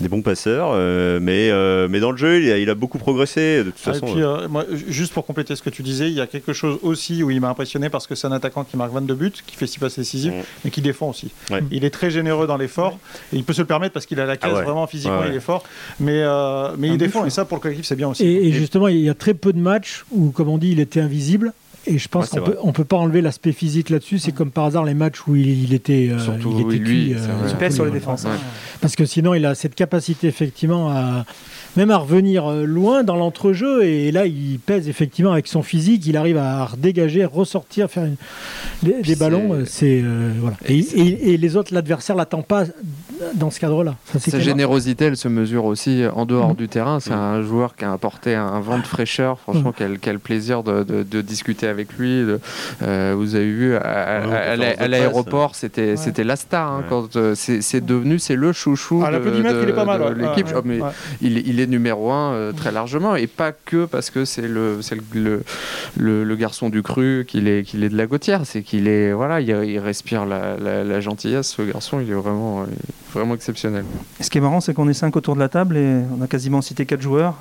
des 0.00 0.08
bons 0.08 0.22
passeurs. 0.22 0.70
euh, 0.74 1.18
mais, 1.20 1.50
euh, 1.50 1.88
mais 1.90 2.00
dans 2.00 2.10
le 2.10 2.16
jeu, 2.16 2.42
il 2.42 2.50
a, 2.52 2.58
il 2.58 2.70
a 2.70 2.74
beaucoup 2.74 2.98
progressé. 2.98 3.58
De 3.58 3.70
toute 3.70 3.74
Ah, 3.86 3.90
et 3.90 3.92
façon, 3.94 4.06
puis, 4.12 4.22
euh, 4.22 4.48
moi, 4.48 4.64
juste 4.88 5.12
pour 5.12 5.26
compléter 5.26 5.54
ce 5.56 5.62
que 5.62 5.70
tu 5.70 5.82
disais, 5.82 6.08
il 6.08 6.14
y 6.14 6.20
a 6.20 6.26
quelque 6.26 6.52
chose 6.52 6.78
aussi 6.82 7.22
où 7.22 7.30
il 7.30 7.40
m'a 7.40 7.48
impressionné 7.48 7.88
parce 7.90 8.06
que 8.06 8.14
c'est 8.14 8.26
un 8.26 8.32
attaquant 8.32 8.64
qui 8.64 8.76
marque 8.76 8.92
22 8.92 9.14
buts, 9.14 9.32
qui 9.46 9.56
fait 9.56 9.66
6 9.66 9.78
passes 9.78 9.98
décisives, 9.98 10.32
mais 10.64 10.70
qui 10.70 10.80
défend 10.80 11.10
aussi. 11.10 11.30
Ouais. 11.50 11.62
Il 11.70 11.84
est 11.84 11.90
très 11.90 12.10
généreux 12.10 12.46
dans 12.46 12.56
l'effort 12.56 12.98
et 13.32 13.36
il 13.36 13.44
peut 13.44 13.52
se 13.52 13.60
le 13.62 13.66
permettre 13.66 13.92
parce 13.92 14.06
qu'il 14.06 14.18
a 14.20 14.26
la 14.26 14.36
caisse 14.36 14.50
Ah 14.52 14.58
ouais. 14.58 14.64
vraiment 14.64 14.86
physiquement, 14.86 15.20
Ouais, 15.20 15.28
il 15.30 15.34
est 15.36 15.40
fort. 15.40 15.64
Mais, 15.98 16.22
euh, 16.22 16.70
mais 16.78 16.88
il 16.88 16.98
défend 16.98 17.24
et 17.26 17.30
ça 17.30 17.44
pour 17.44 17.56
le 17.58 17.62
collectif 17.62 17.86
c'est 17.86 17.96
bien 17.96 18.08
aussi. 18.08 18.24
Et, 18.26 18.48
et 18.48 18.52
justement, 18.52 18.88
il 18.88 18.98
y 19.00 19.08
a 19.10 19.14
très 19.14 19.34
peu 19.34 19.52
de 19.52 19.58
matchs 19.60 20.04
où, 20.10 20.30
comme 20.30 20.48
on 20.48 20.58
dit, 20.58 20.70
il 20.72 20.80
était 20.80 21.00
invisible. 21.00 21.52
Et 21.86 21.98
je 21.98 22.08
pense 22.08 22.30
Ouais, 22.32 22.38
qu'on 22.40 22.44
peut, 22.46 22.56
on 22.62 22.72
peut 22.72 22.84
pas 22.84 22.96
enlever 22.98 23.22
l'aspect 23.22 23.52
physique 23.52 23.88
là-dessus. 23.90 24.18
C'est 24.18 24.32
comme 24.32 24.50
par 24.50 24.64
hasard 24.66 24.84
les 24.84 24.94
matchs 24.94 25.26
où 25.26 25.34
il, 25.34 25.64
il 25.64 25.72
était, 25.74 26.10
euh, 26.12 26.18
Surtout, 26.18 26.50
il 26.54 26.60
était 26.60 26.68
oui, 26.70 26.78
lui, 26.78 27.14
euh. 27.14 27.18
Il 27.48 27.56
pèse 27.56 27.74
sur 27.74 27.84
les 27.86 27.90
défenses. 27.90 28.24
Ouais. 28.24 28.30
hein. 28.30 28.38
Parce 28.82 28.96
que 28.96 29.04
sinon, 29.06 29.32
il 29.34 29.46
a 29.46 29.54
cette 29.54 29.74
capacité 29.74 30.26
effectivement 30.28 30.90
à 30.90 31.24
même 31.76 31.90
à 31.92 31.98
revenir 31.98 32.50
euh, 32.50 32.64
loin 32.64 33.02
dans 33.04 33.16
l'entrejeu. 33.16 33.84
Et 33.84 34.10
là, 34.12 34.26
il 34.26 34.58
pèse 34.58 34.88
effectivement 34.88 35.32
avec 35.32 35.46
son 35.46 35.62
physique. 35.62 36.04
Il 36.06 36.16
arrive 36.16 36.36
à 36.36 36.66
redégager, 36.66 37.24
ressortir, 37.24 37.88
faire 37.90 38.04
une- 38.04 38.16
des, 39.02 39.16
ballons. 39.16 39.64
c'est- 39.66 40.02
euh, 40.04 40.32
voilà. 40.40 40.56
Et, 40.68 40.78
et- 40.78 41.32
et 41.32 41.36
les 41.38 41.56
autres, 41.56 41.72
l'adversaire 41.72 42.16
l'attend 42.16 42.42
pas 42.42 42.64
dans 43.34 43.50
ce 43.50 43.60
cadre-là. 43.60 43.94
Sa 44.18 44.38
générosité, 44.40 45.06
elle 45.06 45.16
se 45.16 45.28
mesure 45.28 45.64
aussi 45.64 46.04
en 46.14 46.26
dehors 46.26 46.50
Mhm. 46.50 46.54
du 46.56 46.68
terrain. 46.68 47.00
C'est 47.00 47.10
Mhm. 47.10 47.18
un 47.18 47.42
joueur 47.42 47.76
qui 47.76 47.84
a 47.84 47.92
apporté 47.92 48.34
un 48.34 48.60
vent 48.60 48.78
de 48.78 48.86
fraîcheur. 48.86 49.38
Franchement, 49.40 49.72
quel, 49.76 49.98
quel 49.98 50.18
plaisir 50.18 50.62
de, 50.62 50.82
de- 50.84 51.02
de 51.02 51.20
discuter 51.20 51.66
avec 51.66 51.92
lui. 51.98 52.20
de- 52.24 52.40
euh, 52.82 53.14
vous 53.16 53.34
avez 53.34 53.50
vu, 53.50 53.74
à, 53.76 54.22
Ouais, 54.58 54.88
l'aéroport, 54.88 55.54
c'était 55.54 55.96
c'était 55.96 56.24
la 56.24 56.36
star. 56.36 56.70
hein, 56.72 56.78
Ouais. 56.80 56.84
quand 56.88 57.16
euh, 57.16 57.34
c'est 57.34 57.84
devenu, 57.84 58.18
c'est 58.18 58.36
le 58.36 58.52
chouchou 58.52 59.02
Ah, 59.04 59.10
de, 59.12 59.18
ouais. 59.18 59.30
l'équipe. 60.16 60.46
Ouais, 60.48 60.52
Oh, 60.56 60.66
ouais. 60.66 60.80
il, 61.22 61.38
est- 61.38 61.42
il 61.46 61.60
est 61.60 61.66
numéro 61.66 62.10
un 62.10 62.32
euh, 62.32 62.52
très 62.52 62.72
largement 62.72 63.16
et 63.16 63.26
pas 63.26 63.52
que 63.52 63.84
parce 63.84 64.10
que 64.10 64.24
c'est 64.24 64.46
le, 64.48 64.78
c'est 64.82 64.94
le, 64.96 65.02
le, 65.14 65.42
le- 65.96 66.24
le 66.24 66.36
garçon 66.36 66.68
du 66.68 66.82
cru 66.82 67.24
qu'il 67.28 67.48
est, 67.48 67.62
qu'il 67.64 67.82
est 67.84 67.88
de 67.88 67.96
la 67.96 68.06
Gautière. 68.06 68.42
C'est 68.44 68.62
qu'il 68.62 68.88
est 68.88 69.12
voilà, 69.12 69.40
il, 69.40 69.48
il 69.48 69.78
respire 69.78 70.26
la, 70.26 70.56
la- 70.56 70.84
la 70.84 71.00
gentillesse. 71.00 71.48
Ce 71.56 71.62
garçon, 71.62 72.00
il 72.00 72.10
est 72.10 72.14
vraiment, 72.14 72.64
il 72.64 73.09
vraiment 73.12 73.34
exceptionnel. 73.34 73.84
Ce 74.20 74.30
qui 74.30 74.38
est 74.38 74.40
marrant, 74.40 74.60
c'est 74.60 74.74
qu'on 74.74 74.88
est 74.88 74.94
cinq 74.94 75.16
autour 75.16 75.34
de 75.34 75.40
la 75.40 75.48
table 75.48 75.76
et 75.76 76.00
on 76.18 76.22
a 76.22 76.26
quasiment 76.26 76.62
cité 76.62 76.86
quatre 76.86 77.02
joueurs 77.02 77.34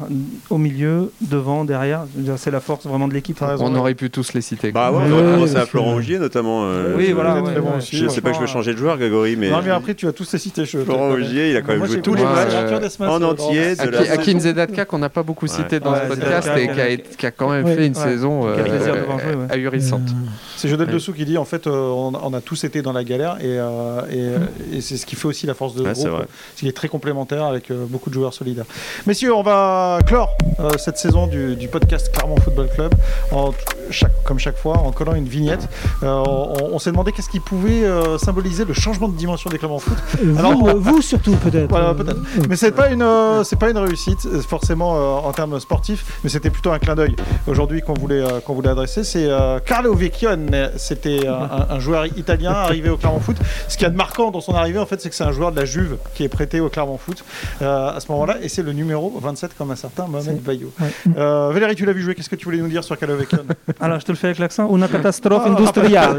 au 0.50 0.58
milieu, 0.58 1.12
devant, 1.22 1.66
derrière. 1.66 2.06
C'est 2.38 2.52
la 2.52 2.60
force 2.60 2.86
vraiment 2.86 3.08
de 3.08 3.14
l'équipe. 3.14 3.38
On 3.42 3.74
ouais. 3.74 3.80
aurait 3.80 3.96
pu 3.96 4.10
tous 4.10 4.34
les 4.34 4.42
citer. 4.42 4.72
Bah 4.72 4.92
ouais, 4.92 4.98
on 4.98 5.06
Ouais, 5.06 5.12
aurait 5.14 5.24
ouais, 5.24 5.34
commencé 5.34 5.56
à 5.56 5.66
Florent 5.66 5.94
Augier 5.94 6.20
notamment. 6.20 6.64
euh, 6.66 6.96
Oui, 6.98 7.08
je- 7.10 7.14
voilà, 7.14 7.42
ouais, 7.42 7.52
très 7.52 7.62
bon 7.62 7.72
ouais. 7.72 7.78
aussi, 7.78 7.98
Je 7.98 8.08
sais 8.08 8.22
pas 8.22 8.30
que 8.32 8.36
je 8.36 8.42
vais 8.42 8.48
changer 8.48 8.74
de 8.74 8.78
joueur, 8.78 8.98
Grégory, 8.98 9.36
mais. 9.36 9.50
Non 9.50 9.62
mais 9.64 9.72
après 9.72 9.96
tu 9.96 10.08
as 10.08 10.14
tous 10.14 10.32
les 10.34 10.40
cités. 10.40 10.66
Florent 10.66 11.10
Augier, 11.10 11.52
il 11.52 11.58
a 11.58 11.62
quand 11.62 11.74
même 11.74 11.86
joué 11.86 12.02
tous 12.02 12.16
les 12.16 12.24
matchs. 12.24 13.00
en 13.00 13.22
entier. 13.22 13.80
Akin 14.12 14.40
Zedatka 14.40 14.86
qu'on 14.86 15.00
n'a 15.00 15.10
pas 15.10 15.24
beaucoup 15.24 15.48
cité 15.48 15.80
dans 15.80 15.96
ce 15.96 16.08
podcast 16.08 16.50
et 16.58 17.04
qui 17.18 17.26
a, 17.26 17.32
quand 17.32 17.50
même 17.50 17.68
fait 17.68 17.88
une 17.88 17.96
saison 17.96 18.48
euh, 18.48 19.48
ahurissante. 19.50 20.10
C'est 20.58 20.68
Jodel. 20.68 20.90
Dessous 20.90 21.14
qui 21.14 21.26
dit 21.26 21.38
en 21.38 21.46
fait 21.46 21.68
euh, 21.68 21.72
on, 21.72 22.34
a 22.34 22.42
tous 22.42 22.64
été 22.64 22.82
dans 22.82 22.94
la 22.94 23.04
galère 23.04 23.38
et 23.42 24.82
c'est 24.82 24.98
ce 24.98 25.06
qui 25.06 25.16
fait 25.16 25.28
aussi 25.28 25.46
la 25.46 25.54
force 25.60 25.76
de 25.76 25.84
Ouais, 25.84 25.92
groupe. 25.92 26.04
c'est 26.04 26.10
vrai. 26.10 26.26
Ce 26.56 26.62
qui 26.62 26.68
est 26.70 26.72
très 26.76 26.88
complémentaire 26.88 27.44
avec 27.44 27.70
euh, 27.70 27.86
beaucoup 27.88 28.10
de 28.10 28.16
joueurs 28.16 28.34
solidaires. 28.34 28.66
Messieurs, 29.06 29.34
on 29.36 29.44
va 29.44 30.00
clore 30.08 30.36
euh, 30.60 30.70
cette 30.78 30.98
saison 30.98 31.28
du, 31.28 31.56
du 31.56 31.68
podcast 31.68 32.10
Clermont 32.14 32.38
Football 32.38 32.70
Club 32.74 32.94
en, 33.32 33.52
chaque, 33.92 34.24
comme 34.24 34.40
chaque 34.40 34.58
fois 34.58 34.78
en 34.80 34.92
collant 34.92 35.16
une 35.16 35.28
vignette. 35.28 35.68
Euh, 36.04 36.08
on 36.26 36.70
on 36.74 36.80
s'est 36.80 36.92
demandé 36.92 37.12
qu'est-ce 37.12 37.30
qui 37.30 37.40
pouvait 37.40 37.84
euh, 37.84 38.18
symboliser 38.18 38.64
le 38.66 38.74
changement 38.74 39.08
de 39.08 39.16
dimension 39.18 39.50
des 39.50 39.58
clubs 39.58 39.72
en 39.72 39.80
foot. 39.80 39.98
vous, 40.24 40.38
Alors, 40.40 40.78
vous 40.78 41.02
surtout 41.02 41.36
peut-être. 41.36 41.70
Voilà, 41.70 41.90
Euh, 41.90 41.94
peut-être. 41.94 42.18
euh, 42.18 42.44
Mais 42.50 42.56
c'est 42.56 42.72
pas 42.72 42.90
une, 42.90 43.02
euh, 43.02 43.44
c'est 43.44 43.58
pas 43.58 43.70
une 43.70 43.78
réussite 43.78 44.26
euh, 44.26 44.42
forcément 44.42 44.96
euh, 44.96 45.28
en 45.28 45.32
termes 45.32 45.60
sportifs, 45.60 46.20
mais 46.24 46.30
c'était 46.30 46.50
plutôt 46.50 46.72
un 46.72 46.80
clin 46.80 46.96
d'œil 46.96 47.16
aujourd'hui 47.48 47.82
qu'on 47.82 47.94
voulait, 47.96 48.22
euh, 48.22 48.40
qu'on 48.40 48.54
voulait 48.54 48.70
adresser. 48.70 49.04
C'est 49.04 49.26
euh, 49.30 49.60
Carlo 49.60 49.94
Vecchione. 49.94 50.70
C'était 50.78 51.26
euh, 51.28 51.34
un, 51.34 51.76
un 51.76 51.80
joueur 51.80 52.06
italien 52.06 52.52
arrivé 52.52 52.90
au 52.90 52.98
Clermont 52.98 53.20
Foot. 53.20 53.38
Ce 53.68 53.76
qu'il 53.76 53.84
y 53.84 53.88
a 53.88 53.90
de 53.90 53.98
marquant 53.98 54.32
dans 54.32 54.42
son 54.42 54.54
arrivée, 54.54 54.80
en 54.80 54.86
fait, 54.86 55.02
c'est 55.02 55.10
que 55.10 55.16
c'est 55.16 55.24
un 55.24 55.32
joueur 55.32 55.52
de 55.52 55.58
la 55.60 55.66
Juve 55.66 55.98
qui 56.16 56.24
est 56.24 56.30
prêté 56.30 56.60
au 56.60 56.70
Clermont 56.70 56.98
Foot 56.98 57.24
euh, 57.62 57.96
à 57.96 58.00
ce 58.00 58.12
moment-là, 58.12 58.38
et 58.42 58.50
c'est 58.50 58.64
le 58.64 58.74
numéro 58.74 59.14
27 59.22 59.52
comme 59.58 59.72
un 59.72 59.76
certain 59.76 60.08
Mohamed 60.08 60.42
Bayo. 60.42 60.72
ouais. 60.80 60.88
Euh, 61.18 61.50
Valérie, 61.54 61.76
tu 61.76 61.86
l'as 61.86 61.94
vu 61.94 62.02
jouer. 62.04 62.16
Qu'est-ce 62.16 62.30
que 62.30 62.36
tu 62.36 62.46
voulais 62.46 62.58
nous 62.60 62.68
dire 62.68 62.84
sur 62.84 62.98
Carlo 62.98 63.16
Vecchione? 63.18 63.46
Alors, 63.82 64.00
je 64.00 64.06
te 64.06 64.12
le 64.12 64.18
fais 64.18 64.28
avec 64.28 64.40
l'accent. 64.40 64.70
Una 64.76 64.88
catastrophe 64.88 65.44
Ah, 65.46 65.50
industriale. 65.50 66.18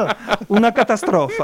Una 0.50 0.70
catastrophe. 0.72 1.40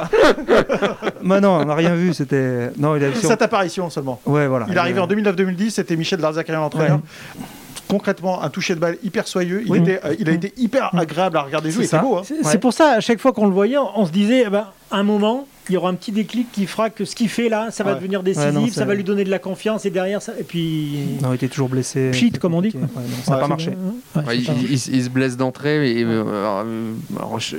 Mais 1.23 1.41
non, 1.41 1.61
on 1.61 1.65
n'a 1.65 1.75
rien 1.75 1.95
vu. 1.95 2.13
C'était. 2.13 2.71
Non, 2.77 2.97
il 2.97 3.05
a 3.05 3.15
Cette 3.15 3.43
apparition 3.43 3.89
seulement. 3.91 4.21
Ouais, 4.27 4.47
voilà. 4.47 4.67
Il 4.69 4.75
est 4.75 4.79
arrivé 4.79 5.01
en 5.01 5.07
2009-2010, 5.07 5.71
c'était 5.71 5.97
Michel 5.97 6.21
Darzacarian 6.21 6.61
l'entraîneur. 6.61 6.97
Ouais. 6.99 7.45
Concrètement, 7.89 8.43
un 8.43 8.51
toucher 8.51 8.75
de 8.75 8.81
balle 8.81 8.97
hyper 9.05 9.29
soyeux. 9.29 9.63
Il, 9.65 9.71
Oui. 9.71 9.79
était, 9.79 10.01
euh, 10.05 10.15
il 10.19 10.29
a 10.29 10.33
été 10.33 10.53
hyper 10.57 10.91
agréable 10.99 11.37
à 11.37 11.43
regarder 11.43 11.71
jouer. 11.71 11.87
C'est 11.87 12.01
beau. 12.01 12.17
Hein. 12.17 12.23
C'est 12.25 12.45
Ouais. 12.45 12.59
pour 12.59 12.73
ça, 12.73 12.95
à 12.97 13.01
chaque 13.01 13.21
fois 13.21 13.33
qu'on 13.33 13.47
le 13.47 13.53
voyait, 13.53 13.79
on 13.79 14.05
se 14.05 14.11
disait, 14.11 14.43
eh 14.47 14.51
ben, 14.51 14.67
à 14.91 14.97
un 14.97 15.03
moment, 15.05 15.47
il 15.69 15.75
y 15.75 15.77
aura 15.77 15.91
un 15.91 15.95
petit 15.95 16.13
déclic 16.13 16.51
qui 16.53 16.67
fera 16.67 16.91
que 16.91 17.05
ce 17.05 17.15
qu'il 17.15 17.29
fait 17.29 17.49
là, 17.49 17.71
ça 17.71 17.85
va 17.85 17.91
Ouais. 17.93 17.97
devenir 17.97 18.21
Ouais, 18.21 18.25
décisif, 18.27 18.53
non, 18.53 18.67
ça 18.69 18.85
va 18.85 18.95
lui 18.95 19.05
donner 19.05 19.25
de 19.25 19.31
la 19.31 19.39
confiance, 19.39 19.85
et 19.87 19.91
derrière, 19.91 20.23
ça, 20.23 20.33
et 20.39 20.43
puis. 20.43 20.99
Non, 21.23 21.33
il 21.33 21.37
était 21.37 21.49
toujours 21.49 21.69
blessé. 21.69 22.11
Pchit, 22.11 22.27
C'était 22.27 22.39
comme 22.39 22.55
on 22.55 22.63
dit. 22.63 22.73
Ouais, 22.75 22.81
non, 22.83 22.89
ça 23.25 23.31
n'a 23.33 23.37
Ouais. 23.37 23.43
pas 23.43 23.49
marché. 23.49 23.71
Ouais, 24.15 24.23
Ouais, 24.27 24.39
il, 24.39 24.79
se 24.79 25.09
blesse 25.11 25.37
d'entrée, 25.37 26.03
euh, 26.03 26.23
alors, 26.23 26.65
euh, 26.67 26.93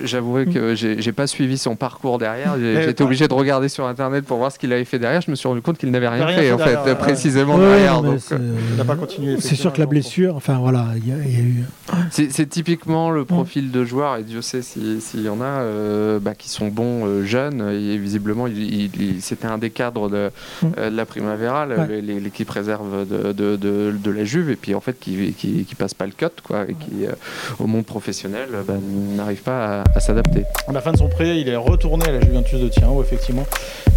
j'avouerai 0.04 0.46
que 0.46 0.76
j'ai 0.76 1.12
pas 1.12 1.28
suivi 1.28 1.58
son 1.58 1.76
parcours 1.76 2.18
derrière. 2.18 2.56
Pas- 2.56 3.04
obligé 3.04 3.28
de 3.28 3.34
regarder 3.34 3.70
sur 3.70 3.86
internet 3.88 4.26
pour 4.26 4.38
voir 4.38 4.52
ce 4.52 4.60
qu'il 4.60 4.74
avait 4.74 4.84
fait 4.84 5.00
derrière. 5.00 5.22
Je 5.22 5.32
me 5.32 5.36
suis 5.36 5.48
rendu 5.48 5.62
compte 5.62 5.78
qu'il 5.78 5.92
n'avait 5.92 6.08
rien, 6.10 6.26
rien 6.26 6.36
fait, 6.38 6.44
fait 6.48 6.52
en 6.52 6.58
fait, 6.58 6.66
derrière, 6.74 6.98
précisément 6.98 7.56
Ouais, 7.56 7.62
derrière. 7.68 8.02
donc, 8.02 8.20
euh, 8.32 8.38
Il 8.72 8.76
n'a 8.78 8.84
pas 8.86 8.96
continué. 8.96 9.38
C'est 9.40 9.56
sûr 9.56 9.72
que 9.72 9.80
la 9.80 9.86
blessure, 9.86 10.36
enfin 10.36 10.58
voilà, 10.60 10.88
il 10.98 11.08
y, 11.08 11.12
a- 11.12 11.24
il 11.26 11.32
y 11.34 11.36
a 11.36 11.40
eu. 11.44 11.64
C'est 12.10 12.50
typiquement 12.50 13.10
le 13.12 13.24
profil 13.26 13.72
de 13.72 13.86
joueurs, 13.86 14.18
et 14.18 14.24
Dieu 14.24 14.42
sait 14.42 14.62
si- 14.62 15.00
s'il 15.02 15.22
y 15.24 15.30
en 15.30 15.40
a, 15.42 15.46
euh, 15.46 16.20
bah, 16.20 16.34
qui 16.36 16.50
sont 16.50 16.68
bons 16.68 17.06
euh, 17.06 17.24
jeunes. 17.24 17.62
Et 17.98 18.00
visiblement, 18.00 18.46
il, 18.48 18.58
il- 18.58 19.02
il- 19.02 19.22
c'était 19.22 19.48
un 19.48 19.58
des 19.58 19.72
cadres 19.72 20.10
de, 20.10 20.30
Mm. 20.62 20.68
euh, 20.78 20.90
de 20.92 20.96
la 20.96 21.06
Primavera, 21.06 21.66
Ouais. 21.68 22.02
l'équipe 22.02 22.50
réserve 22.50 23.08
de, 23.08 23.32
de, 23.34 23.56
de- 23.56 23.92
de 23.98 24.12
la 24.12 24.24
Juve, 24.24 24.50
et 24.52 24.56
puis 24.56 24.76
en 24.76 24.82
fait, 24.82 25.00
qui, 25.00 25.34
qui, 25.34 25.66
qui 25.66 25.76
passe 25.76 25.94
pas 25.96 26.06
le 26.06 26.12
cut, 26.12 26.28
quoi, 26.44 26.64
et 26.68 26.74
qui, 26.76 27.06
euh, 27.06 27.12
au 27.60 27.66
monde 27.68 27.86
professionnel, 27.86 28.50
bah, 28.68 28.76
n'arrive 29.16 29.42
pas 29.42 29.82
à, 29.82 29.84
à 29.96 30.00
s'adapter. 30.00 30.44
À 30.68 30.72
la 30.74 30.82
fin 30.82 30.92
de 30.92 30.98
son 30.98 31.10
prêt, 31.10 31.40
il 31.42 31.50
est 31.50 31.56
retourné 31.56 32.06
à 32.08 32.12
la 32.12 32.22
Juventus 32.22 32.60
de 32.60 32.68
Turin, 32.70 32.90
où 32.92 33.02
effectivement, 33.02 33.46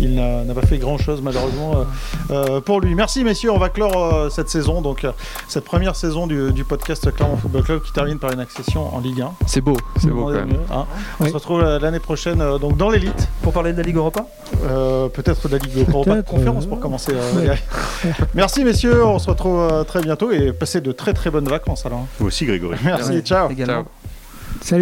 il 0.00 0.14
n'a 0.14 0.54
pas 0.54 0.62
fait 0.66 0.78
grand-chose 0.78 1.20
malheureusement 1.22 1.74
euh, 1.76 1.84
euh, 2.30 2.60
pour 2.62 2.80
lui. 2.80 2.94
Merci 2.94 3.22
messieurs, 3.24 3.50
on 3.52 3.58
va 3.58 3.68
clore 3.68 4.14
euh, 4.14 4.28
cette 4.30 4.48
saison, 4.48 4.80
donc 4.80 5.04
euh, 5.04 5.12
cette 5.48 5.64
première 5.64 5.94
saison 5.96 6.26
du, 6.26 6.52
du 6.52 6.64
podcast 6.64 7.10
Clermont 7.14 7.36
Football 7.36 7.62
Club 7.64 7.82
qui 7.82 7.92
termine 7.92 8.18
par 8.18 8.32
une 8.32 8.40
accession 8.40 8.94
en 8.94 9.00
Ligue 9.00 9.20
1. 9.20 9.32
C'est 9.46 9.60
beau, 9.60 9.76
c'est 10.00 10.08
beau 10.08 10.24
quand 10.26 10.30
même. 10.32 10.48
mieux, 10.48 10.58
hein. 10.70 10.86
On 11.18 11.24
Oui. 11.24 11.30
se 11.30 11.34
retrouve 11.34 11.62
euh, 11.62 11.78
l'année 11.78 11.98
prochaine 12.00 12.40
euh, 12.40 12.58
donc 12.58 12.76
dans 12.76 12.88
l'élite, 12.90 13.28
Pour 13.42 13.52
parler 13.52 13.72
de 13.72 13.76
la 13.78 13.82
Ligue 13.82 13.89
Europa? 13.96 14.26
Euh, 14.64 15.08
peut-être 15.08 15.48
de 15.48 15.56
la 15.56 15.58
Ligue 15.58 15.78
Europa 15.88 16.16
de 16.16 16.20
conférence 16.22 16.64
euh, 16.64 16.68
pour 16.68 16.80
commencer. 16.80 17.12
euh. 17.14 17.54
Merci 18.34 18.64
messieurs, 18.64 19.04
on 19.04 19.18
se 19.18 19.28
retrouve 19.30 19.84
très 19.86 20.00
bientôt 20.00 20.30
et 20.32 20.52
passez 20.52 20.80
de 20.80 20.92
très 20.92 21.12
très 21.14 21.30
bonnes 21.30 21.48
vacances 21.48 21.86
alors. 21.86 22.06
Vous 22.18 22.26
aussi, 22.26 22.46
Grégory. 22.46 22.76
Merci, 22.84 23.10
Ouais, 23.12 23.20
ciao. 23.20 23.50
Également. 23.50 23.84
Ciao. 24.64 24.78